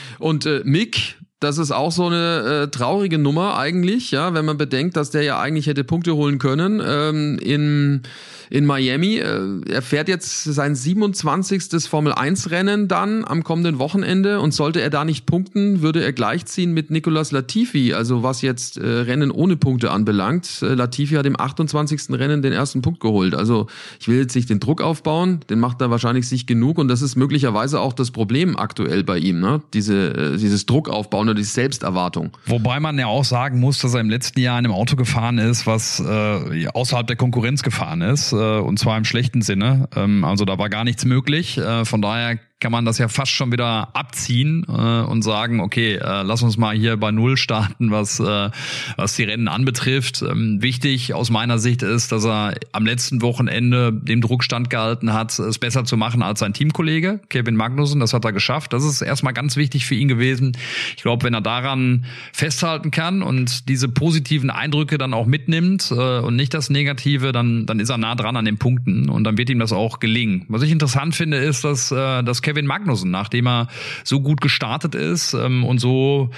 Äh, 0.47 0.63
Mick, 0.65 1.19
das 1.41 1.59
ist 1.59 1.71
auch 1.71 1.93
so 1.93 2.07
eine 2.07 2.65
äh, 2.65 2.69
traurige 2.69 3.19
Nummer 3.19 3.57
eigentlich, 3.57 4.11
ja, 4.11 4.35
wenn 4.35 4.45
man 4.45 4.59
bedenkt, 4.59 4.97
dass 4.97 5.11
der 5.11 5.23
ja 5.23 5.41
eigentlich 5.41 5.67
hätte 5.67 5.85
Punkte 5.85 6.17
holen 6.17 6.39
können 6.39 6.83
ähm, 6.85 7.39
in 7.39 8.03
in 8.51 8.67
Miami. 8.67 9.17
Äh, 9.17 9.61
er 9.69 9.83
fährt 9.83 10.09
jetzt 10.09 10.45
sein 10.45 10.75
27. 10.75 11.89
Formel 11.89 12.13
1 12.13 12.51
Rennen 12.51 12.89
dann 12.89 13.25
am 13.25 13.45
kommenden 13.45 13.79
Wochenende 13.79 14.41
und 14.41 14.53
sollte 14.53 14.81
er 14.81 14.91
da 14.91 15.05
nicht 15.05 15.27
punkten, 15.27 15.83
würde 15.83 16.03
er 16.03 16.13
gleichziehen 16.13 16.73
mit 16.73 16.91
Nicolas 16.91 17.33
Latifi, 17.33 17.95
also 17.95 18.23
was 18.23 18.43
jetzt 18.43 18.77
äh, 18.77 18.87
Rennen 18.87 19.31
ohne 19.31 19.57
Punkte 19.57 19.91
anbelangt. 19.91 20.63
Äh, 20.63 20.75
Latifi 20.75 21.15
hat 21.15 21.27
im 21.27 21.39
28. 21.39 22.11
Rennen 22.11 22.43
den 22.43 22.53
ersten 22.53 22.83
Punkt 22.83 23.01
geholt. 23.01 23.35
Also 23.35 23.67
ich 24.01 24.09
will 24.09 24.19
jetzt 24.19 24.35
nicht 24.35 24.51
den 24.51 24.61
Druck 24.61 24.81
aufbauen, 24.81 25.41
den 25.51 25.61
macht 25.61 25.81
er 25.81 25.91
wahrscheinlich 25.91 26.29
sich 26.29 26.47
genug 26.47 26.79
und 26.79 26.89
das 26.89 27.03
ist 27.03 27.17
möglicherweise 27.17 27.81
auch 27.81 27.93
das 27.93 28.11
Problem 28.11 28.57
aktuell 28.57 29.05
bei 29.05 29.19
ihm, 29.19 29.41
ne? 29.41 29.63
Diese, 29.75 30.37
dieses 30.39 30.67
Druck 30.67 30.89
aufbauen 30.89 31.29
oder 31.29 31.35
diese 31.35 31.51
Selbsterwartung. 31.51 32.31
Wobei 32.47 32.81
man 32.81 32.99
ja 32.99 33.07
auch 33.07 33.25
sagen 33.25 33.61
muss, 33.61 33.79
dass 33.79 33.95
er 33.95 34.01
im 34.01 34.11
letzten 34.11 34.41
Jahr 34.41 34.59
in 34.59 34.65
einem 34.65 34.75
Auto 34.75 34.97
gefahren 34.97 35.39
ist, 35.39 35.67
was 35.67 36.01
äh, 36.01 36.67
außerhalb 36.69 37.07
der 37.07 37.17
Konkurrenz 37.17 37.63
gefahren 37.63 38.03
ist 38.03 38.33
äh, 38.39 38.61
und 38.61 38.79
zwar 38.79 38.97
im 38.97 39.05
schlechten 39.05 39.43
Sinne. 39.43 39.89
Ähm, 39.97 40.25
also 40.25 40.45
da 40.45 40.59
war 40.59 40.69
gar 40.69 40.85
nichts 40.85 41.05
möglich. 41.05 41.59
Äh, 41.59 41.85
von 41.85 42.01
daher 42.03 42.39
kann 42.61 42.73
man 42.73 42.85
das 42.85 42.99
ja 42.99 43.07
fast 43.07 43.31
schon 43.31 43.53
wieder 43.53 43.95
abziehen 43.95 44.67
äh, 44.69 44.73
und 44.73 45.23
sagen, 45.23 45.61
okay, 45.61 45.95
äh, 45.95 46.23
lass 46.23 46.43
uns 46.43 46.57
mal 46.57 46.77
hier 46.77 46.97
bei 46.97 47.13
Null 47.13 47.37
starten, 47.37 47.93
was, 47.93 48.19
äh, 48.19 48.51
was 48.97 49.15
die 49.15 49.25
Rennen 49.25 49.47
anbetrifft. 49.47 50.23
Ähm, 50.23 50.61
wichtig 50.61 51.15
aus 51.15 51.31
meiner 51.31 51.59
Sicht 51.59 51.83
ist, 51.83 52.11
dass 52.11 52.25
er 52.25 52.55
am 52.73 52.85
letzten 52.85 53.23
Wochenende 53.23 53.93
dem 53.93 54.21
Druck 54.21 54.43
standgehalten 54.43 55.13
hat, 55.13 55.39
es 55.39 55.59
besser 55.59 55.85
zu 55.85 55.97
machen 55.97 56.23
als 56.23 56.41
sein 56.41 56.53
Teamkollege, 56.53 57.21
Kevin 57.29 57.55
Magnussen. 57.55 58.01
Das 58.01 58.13
hat 58.13 58.25
er 58.25 58.33
geschafft. 58.33 58.73
Das 58.73 58.85
ist 58.85 59.03
erstmal 59.03 59.35
ganz 59.35 59.55
wichtig 59.55 59.87
für 59.87 59.95
ihn 59.95 60.09
gewesen. 60.09 60.57
Ich 60.97 61.03
glaube, 61.03 61.25
wenn 61.25 61.35
er 61.35 61.41
daran 61.41 62.07
festhalten 62.33 62.91
kann 62.91 63.23
und 63.23 63.69
diese 63.69 63.89
positiven 63.89 64.51
Eindrücke 64.51 64.99
dann 64.99 65.15
auch 65.15 65.27
mitnimmt 65.27 65.93
äh, 65.93 66.19
und 66.19 66.35
nicht 66.35 66.55
das 66.55 66.71
Negative, 66.71 67.31
dann, 67.31 67.67
dann 67.67 67.79
ist 67.79 67.91
er 67.91 67.99
nah 67.99 68.17
dran 68.17 68.37
an 68.37 68.45
den 68.45 68.59
Punkten 68.59 69.09
und 69.09 69.23
dann 69.23 69.39
wird 69.39 69.49
ihm 69.49 69.61
das 69.61 69.73
auch 69.73 70.01
gelingen. 70.01 70.45
Was 70.49 70.63
ich 70.63 70.73
interessant 70.73 71.15
finde, 71.15 71.37
ist, 71.37 71.63
dass, 71.63 71.93
äh, 71.93 72.25
dass 72.25 72.43
Kevin 72.49 72.65
Magnussen, 72.65 73.11
nachdem 73.11 73.47
er 73.47 73.69
so 74.05 74.23
gut 74.23 74.41
gestartet 74.41 74.95
ist 74.95 75.35
ähm, 75.35 75.65
und 75.65 75.81
so 75.81 76.31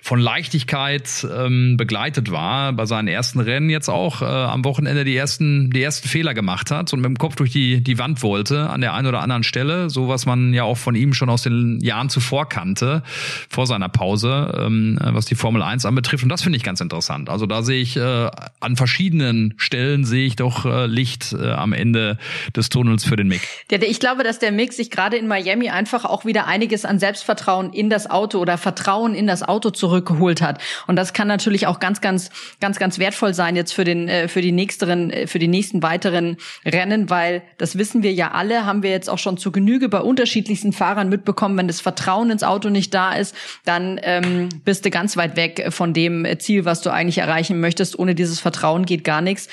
von 0.00 0.18
Leichtigkeit 0.18 1.26
ähm, 1.30 1.76
begleitet 1.76 2.30
war, 2.30 2.72
bei 2.72 2.86
seinen 2.86 3.06
ersten 3.06 3.38
Rennen 3.38 3.68
jetzt 3.68 3.90
auch 3.90 4.22
äh, 4.22 4.24
am 4.24 4.64
Wochenende 4.64 5.04
die 5.04 5.14
ersten, 5.14 5.68
die 5.68 5.82
ersten 5.82 6.08
Fehler 6.08 6.32
gemacht 6.32 6.70
hat 6.70 6.94
und 6.94 7.00
mit 7.00 7.08
dem 7.10 7.18
Kopf 7.18 7.36
durch 7.36 7.52
die, 7.52 7.82
die 7.82 7.98
Wand 7.98 8.22
wollte 8.22 8.70
an 8.70 8.80
der 8.80 8.94
einen 8.94 9.08
oder 9.08 9.20
anderen 9.20 9.42
Stelle, 9.42 9.90
so 9.90 10.08
was 10.08 10.24
man 10.24 10.54
ja 10.54 10.62
auch 10.62 10.78
von 10.78 10.94
ihm 10.94 11.12
schon 11.12 11.28
aus 11.28 11.42
den 11.42 11.80
Jahren 11.80 12.08
zuvor 12.08 12.48
kannte, 12.48 13.02
vor 13.50 13.66
seiner 13.66 13.90
Pause, 13.90 14.54
ähm, 14.58 14.98
was 15.02 15.26
die 15.26 15.34
Formel 15.34 15.60
1 15.60 15.84
anbetrifft. 15.84 16.22
Und 16.22 16.30
das 16.30 16.40
finde 16.40 16.56
ich 16.56 16.62
ganz 16.62 16.80
interessant. 16.80 17.28
Also 17.28 17.44
da 17.44 17.60
sehe 17.60 17.82
ich 17.82 17.98
äh, 17.98 18.30
an 18.60 18.76
verschiedenen 18.76 19.52
Stellen 19.58 20.04
sehe 20.04 20.24
ich 20.24 20.36
doch 20.36 20.64
äh, 20.64 20.86
Licht 20.86 21.34
äh, 21.34 21.50
am 21.50 21.74
Ende 21.74 22.16
des 22.56 22.70
Tunnels 22.70 23.04
für 23.04 23.16
den 23.16 23.28
Mick. 23.28 23.42
Ja, 23.70 23.78
ich 23.82 24.00
glaube, 24.00 24.24
dass 24.24 24.38
der 24.38 24.50
Mick 24.50 24.72
sich 24.72 24.90
gerade 24.90 25.18
in 25.18 25.28
Miami 25.28 25.57
Miami 25.58 25.70
einfach 25.70 26.04
auch 26.04 26.24
wieder 26.24 26.46
einiges 26.46 26.84
an 26.84 26.98
Selbstvertrauen 26.98 27.72
in 27.72 27.90
das 27.90 28.08
Auto 28.08 28.38
oder 28.38 28.58
Vertrauen 28.58 29.14
in 29.14 29.26
das 29.26 29.42
Auto 29.42 29.70
zurückgeholt 29.70 30.40
hat. 30.40 30.60
Und 30.86 30.96
das 30.96 31.12
kann 31.12 31.28
natürlich 31.28 31.66
auch 31.66 31.80
ganz, 31.80 32.00
ganz, 32.00 32.30
ganz, 32.60 32.78
ganz 32.78 32.98
wertvoll 32.98 33.34
sein 33.34 33.56
jetzt 33.56 33.72
für 33.72 33.84
den, 33.84 34.08
äh, 34.08 34.28
für 34.28 34.40
die 34.40 34.52
nächsten, 34.52 35.10
äh, 35.10 35.26
für 35.26 35.38
die 35.38 35.48
nächsten 35.48 35.82
weiteren 35.82 36.36
Rennen, 36.64 37.10
weil 37.10 37.42
das 37.58 37.76
wissen 37.76 38.02
wir 38.02 38.12
ja 38.12 38.30
alle, 38.32 38.64
haben 38.64 38.82
wir 38.82 38.90
jetzt 38.90 39.10
auch 39.10 39.18
schon 39.18 39.36
zu 39.36 39.52
Genüge 39.52 39.88
bei 39.88 40.00
unterschiedlichsten 40.00 40.72
Fahrern 40.72 41.08
mitbekommen. 41.08 41.58
Wenn 41.58 41.68
das 41.68 41.80
Vertrauen 41.80 42.30
ins 42.30 42.42
Auto 42.42 42.70
nicht 42.70 42.94
da 42.94 43.12
ist, 43.12 43.34
dann 43.64 44.00
ähm, 44.02 44.48
bist 44.64 44.84
du 44.84 44.90
ganz 44.90 45.16
weit 45.16 45.36
weg 45.36 45.68
von 45.70 45.92
dem 45.92 46.26
Ziel, 46.38 46.64
was 46.64 46.80
du 46.80 46.90
eigentlich 46.90 47.18
erreichen 47.18 47.60
möchtest. 47.60 47.98
Ohne 47.98 48.14
dieses 48.14 48.40
Vertrauen 48.40 48.86
geht 48.86 49.04
gar 49.04 49.20
nichts. 49.20 49.48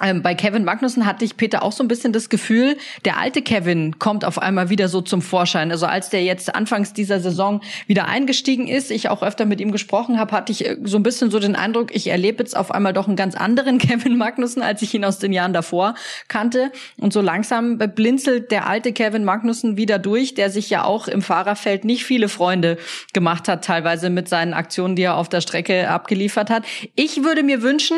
Ähm, 0.00 0.22
bei 0.22 0.34
Kevin 0.34 0.64
Magnussen 0.64 1.06
hatte 1.06 1.24
ich 1.24 1.36
Peter 1.36 1.62
auch 1.62 1.72
so 1.72 1.84
ein 1.84 1.88
bisschen 1.88 2.12
das 2.12 2.28
Gefühl, 2.28 2.76
der 3.04 3.18
alte 3.18 3.42
Kevin 3.42 3.98
kommt 3.98 4.24
auf 4.24 4.38
einmal 4.38 4.70
wieder 4.70 4.88
so 4.88 5.00
zum 5.00 5.22
Vorschein. 5.22 5.70
Also 5.70 5.86
als 5.86 6.10
der 6.10 6.22
jetzt 6.22 6.54
anfangs 6.54 6.92
dieser 6.92 7.20
Saison 7.20 7.60
wieder 7.86 8.06
eingestiegen 8.06 8.66
ist, 8.66 8.90
ich 8.90 9.08
auch 9.08 9.22
öfter 9.22 9.44
mit 9.44 9.60
ihm 9.60 9.72
gesprochen 9.72 10.18
habe, 10.18 10.32
hatte 10.32 10.52
ich 10.52 10.66
äh, 10.66 10.76
so 10.84 10.96
ein 10.96 11.02
bisschen 11.02 11.30
so 11.30 11.38
den 11.38 11.56
Eindruck, 11.56 11.94
ich 11.94 12.08
erlebe 12.08 12.42
jetzt 12.42 12.56
auf 12.56 12.70
einmal 12.70 12.92
doch 12.92 13.06
einen 13.06 13.16
ganz 13.16 13.34
anderen 13.34 13.78
Kevin 13.78 14.16
Magnussen, 14.16 14.62
als 14.62 14.82
ich 14.82 14.94
ihn 14.94 15.04
aus 15.04 15.18
den 15.18 15.32
Jahren 15.32 15.52
davor 15.52 15.94
kannte. 16.28 16.72
Und 16.98 17.12
so 17.12 17.20
langsam 17.20 17.78
blinzelt 17.78 18.50
der 18.50 18.66
alte 18.66 18.92
Kevin 18.92 19.24
Magnussen 19.24 19.76
wieder 19.76 19.98
durch, 19.98 20.34
der 20.34 20.50
sich 20.50 20.70
ja 20.70 20.84
auch 20.84 21.08
im 21.08 21.22
Fahrerfeld 21.22 21.84
nicht 21.84 22.04
viele 22.04 22.28
Freunde 22.28 22.78
gemacht 23.12 23.48
hat, 23.48 23.64
teilweise 23.64 24.10
mit 24.10 24.28
seinen 24.28 24.54
Aktionen, 24.54 24.96
die 24.96 25.02
er 25.02 25.16
auf 25.16 25.28
der 25.28 25.40
Strecke 25.40 25.88
abgeliefert 25.88 26.50
hat. 26.50 26.64
Ich 26.94 27.22
würde 27.24 27.42
mir 27.42 27.62
wünschen, 27.62 27.96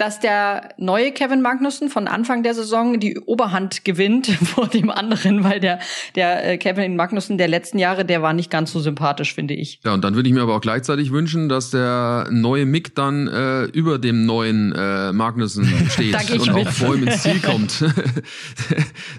dass 0.00 0.18
der 0.18 0.70
neue 0.78 1.12
Kevin 1.12 1.42
Magnussen 1.42 1.90
von 1.90 2.08
Anfang 2.08 2.42
der 2.42 2.54
Saison 2.54 2.98
die 2.98 3.18
Oberhand 3.18 3.84
gewinnt 3.84 4.26
vor 4.42 4.66
dem 4.66 4.90
anderen, 4.90 5.44
weil 5.44 5.60
der, 5.60 5.78
der 6.14 6.52
äh, 6.52 6.56
Kevin 6.56 6.96
Magnussen 6.96 7.36
der 7.36 7.48
letzten 7.48 7.78
Jahre, 7.78 8.06
der 8.06 8.22
war 8.22 8.32
nicht 8.32 8.50
ganz 8.50 8.72
so 8.72 8.80
sympathisch, 8.80 9.34
finde 9.34 9.52
ich. 9.52 9.78
Ja, 9.84 9.92
und 9.92 10.02
dann 10.02 10.14
würde 10.14 10.28
ich 10.28 10.34
mir 10.34 10.40
aber 10.40 10.56
auch 10.56 10.62
gleichzeitig 10.62 11.12
wünschen, 11.12 11.50
dass 11.50 11.70
der 11.70 12.28
neue 12.30 12.64
Mick 12.64 12.94
dann 12.94 13.28
äh, 13.28 13.64
über 13.64 13.98
dem 13.98 14.24
neuen 14.24 14.72
äh, 14.72 15.12
Magnussen 15.12 15.66
steht 15.90 16.14
und 16.32 16.50
auch 16.50 16.68
vor 16.70 16.94
ihm 16.94 17.06
ins 17.06 17.22
Ziel 17.22 17.40
kommt. 17.42 17.84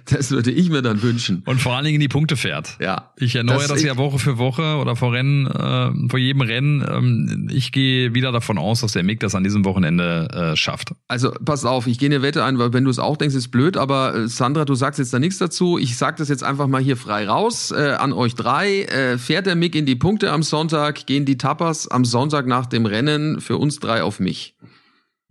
das 0.10 0.32
würde 0.32 0.50
ich 0.50 0.72
mir 0.72 0.82
dann 0.82 1.04
wünschen. 1.04 1.44
Und 1.46 1.62
vor 1.62 1.76
allen 1.76 1.86
Dingen 1.86 2.00
die 2.00 2.08
Punkte 2.08 2.36
fährt. 2.36 2.78
Ja. 2.80 3.12
Ich 3.18 3.36
erneuere 3.36 3.60
das, 3.60 3.68
das 3.68 3.84
ja 3.84 3.98
Woche 3.98 4.18
für 4.18 4.40
Woche 4.40 4.78
oder 4.78 4.96
vor 4.96 5.14
Rennen, 5.14 5.46
äh, 5.46 6.10
vor 6.10 6.18
jedem 6.18 6.42
Rennen. 6.42 6.84
Ähm, 6.90 7.50
ich 7.54 7.72
gehe 7.72 8.16
wieder 8.16 8.32
davon 8.32 8.58
aus, 8.58 8.82
dass 8.82 8.94
der 8.94 9.04
Mick 9.04 9.20
das 9.20 9.36
an 9.36 9.44
diesem 9.44 9.64
Wochenende 9.64 10.28
äh, 10.34 10.56
schafft 10.56 10.71
Meisterschaft. 10.72 10.96
Also 11.08 11.32
pass 11.44 11.66
auf, 11.66 11.88
ich 11.88 12.00
gehe 12.00 12.10
eine 12.10 12.22
Wette 12.22 12.44
ein, 12.44 12.58
weil 12.58 12.74
wenn 12.74 12.84
du 12.84 12.90
es 12.90 13.00
auch 13.00 13.18
denkst, 13.18 13.36
ist 13.36 13.50
blöd, 13.50 13.78
aber 13.78 14.16
äh, 14.16 14.28
Sandra, 14.28 14.66
du 14.66 14.76
sagst 14.76 15.00
jetzt 15.00 15.14
da 15.14 15.20
nichts 15.20 15.38
dazu. 15.38 15.78
Ich 15.78 15.98
sag 15.98 16.18
das 16.18 16.30
jetzt 16.30 16.44
einfach 16.44 16.68
mal 16.68 16.82
hier 16.82 16.98
frei 16.98 17.28
raus 17.28 17.72
äh, 17.72 17.96
an 17.98 18.14
euch 18.14 18.36
drei. 18.36 18.84
Äh, 18.84 19.18
fährt 19.18 19.46
der 19.46 19.56
Mick 19.56 19.76
in 19.76 19.86
die 19.86 19.96
Punkte 19.96 20.32
am 20.32 20.44
Sonntag, 20.44 21.06
gehen 21.06 21.26
die 21.26 21.38
Tapas 21.38 21.88
am 21.88 22.06
Sonntag 22.06 22.48
nach 22.48 22.66
dem 22.66 22.86
Rennen 22.86 23.42
für 23.42 23.58
uns 23.58 23.80
drei 23.80 24.04
auf 24.04 24.20
mich. 24.20 24.56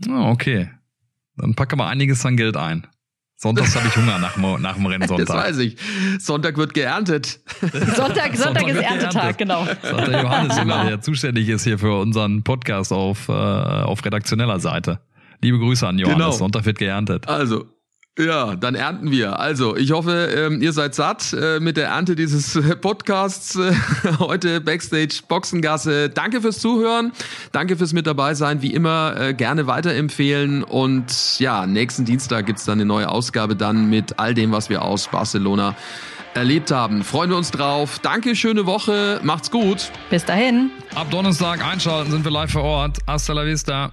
Oh, 0.08 0.30
okay. 0.30 0.70
Dann 1.36 1.54
packen 1.54 1.78
wir 1.78 1.86
einiges 1.86 2.24
an 2.26 2.36
Geld 2.36 2.56
ein. 2.56 2.86
Sonntags 3.42 3.74
habe 3.74 3.88
ich 3.88 3.96
Hunger 3.96 4.18
nach, 4.18 4.36
nach 4.36 4.74
dem 4.74 4.84
Rennsonntag. 4.84 5.26
Das 5.26 5.34
weiß 5.34 5.58
ich. 5.58 5.76
Sonntag 6.18 6.58
wird 6.58 6.74
geerntet. 6.74 7.40
Sonntag, 7.60 7.96
Sonntag, 7.96 8.36
Sonntag 8.36 8.68
ist 8.68 8.82
Erntetag, 8.82 9.38
genau. 9.38 9.64
Sagt 9.64 9.82
der 10.08 10.22
Johannes 10.22 10.58
immer, 10.58 10.84
der 10.84 11.00
zuständig 11.00 11.48
ist 11.48 11.64
hier 11.64 11.78
für 11.78 11.98
unseren 12.00 12.42
Podcast 12.42 12.92
auf, 12.92 13.30
äh, 13.30 13.32
auf 13.32 14.04
redaktioneller 14.04 14.60
Seite. 14.60 15.00
Liebe 15.40 15.58
Grüße 15.58 15.86
an 15.86 15.98
Johannes. 15.98 16.18
Genau. 16.18 16.30
Sonntag 16.32 16.64
wird 16.66 16.78
geerntet. 16.78 17.28
Also, 17.28 17.66
ja, 18.18 18.56
dann 18.56 18.74
ernten 18.74 19.10
wir. 19.10 19.38
Also, 19.38 19.76
ich 19.76 19.92
hoffe, 19.92 20.28
ähm, 20.36 20.60
ihr 20.60 20.72
seid 20.72 20.94
satt 20.94 21.32
äh, 21.32 21.60
mit 21.60 21.76
der 21.76 21.88
Ernte 21.88 22.16
dieses 22.16 22.56
äh, 22.56 22.76
Podcasts 22.76 23.56
äh, 23.56 23.72
heute 24.18 24.60
Backstage 24.60 25.22
Boxengasse. 25.26 26.10
Danke 26.10 26.40
fürs 26.40 26.58
Zuhören, 26.58 27.12
danke 27.52 27.76
fürs 27.76 27.92
mit 27.92 28.06
dabei 28.06 28.34
sein. 28.34 28.62
Wie 28.62 28.74
immer 28.74 29.14
äh, 29.18 29.32
gerne 29.32 29.66
weiterempfehlen 29.66 30.64
und 30.64 31.38
ja, 31.38 31.66
nächsten 31.66 32.04
Dienstag 32.04 32.46
gibt's 32.46 32.64
dann 32.64 32.74
eine 32.74 32.84
neue 32.84 33.08
Ausgabe 33.08 33.56
dann 33.56 33.88
mit 33.88 34.18
all 34.18 34.34
dem, 34.34 34.52
was 34.52 34.68
wir 34.68 34.82
aus 34.82 35.08
Barcelona 35.08 35.74
erlebt 36.34 36.70
haben. 36.70 37.04
Freuen 37.04 37.30
wir 37.30 37.36
uns 37.36 37.50
drauf. 37.50 38.00
Danke, 38.00 38.36
schöne 38.36 38.66
Woche. 38.66 39.20
Macht's 39.22 39.50
gut. 39.50 39.90
Bis 40.10 40.24
dahin. 40.24 40.70
Ab 40.94 41.10
Donnerstag 41.10 41.64
einschalten, 41.64 42.10
sind 42.10 42.24
wir 42.24 42.30
live 42.30 42.52
vor 42.52 42.62
Ort. 42.62 42.98
Hasta 43.06 43.32
la 43.32 43.44
vista. 43.46 43.92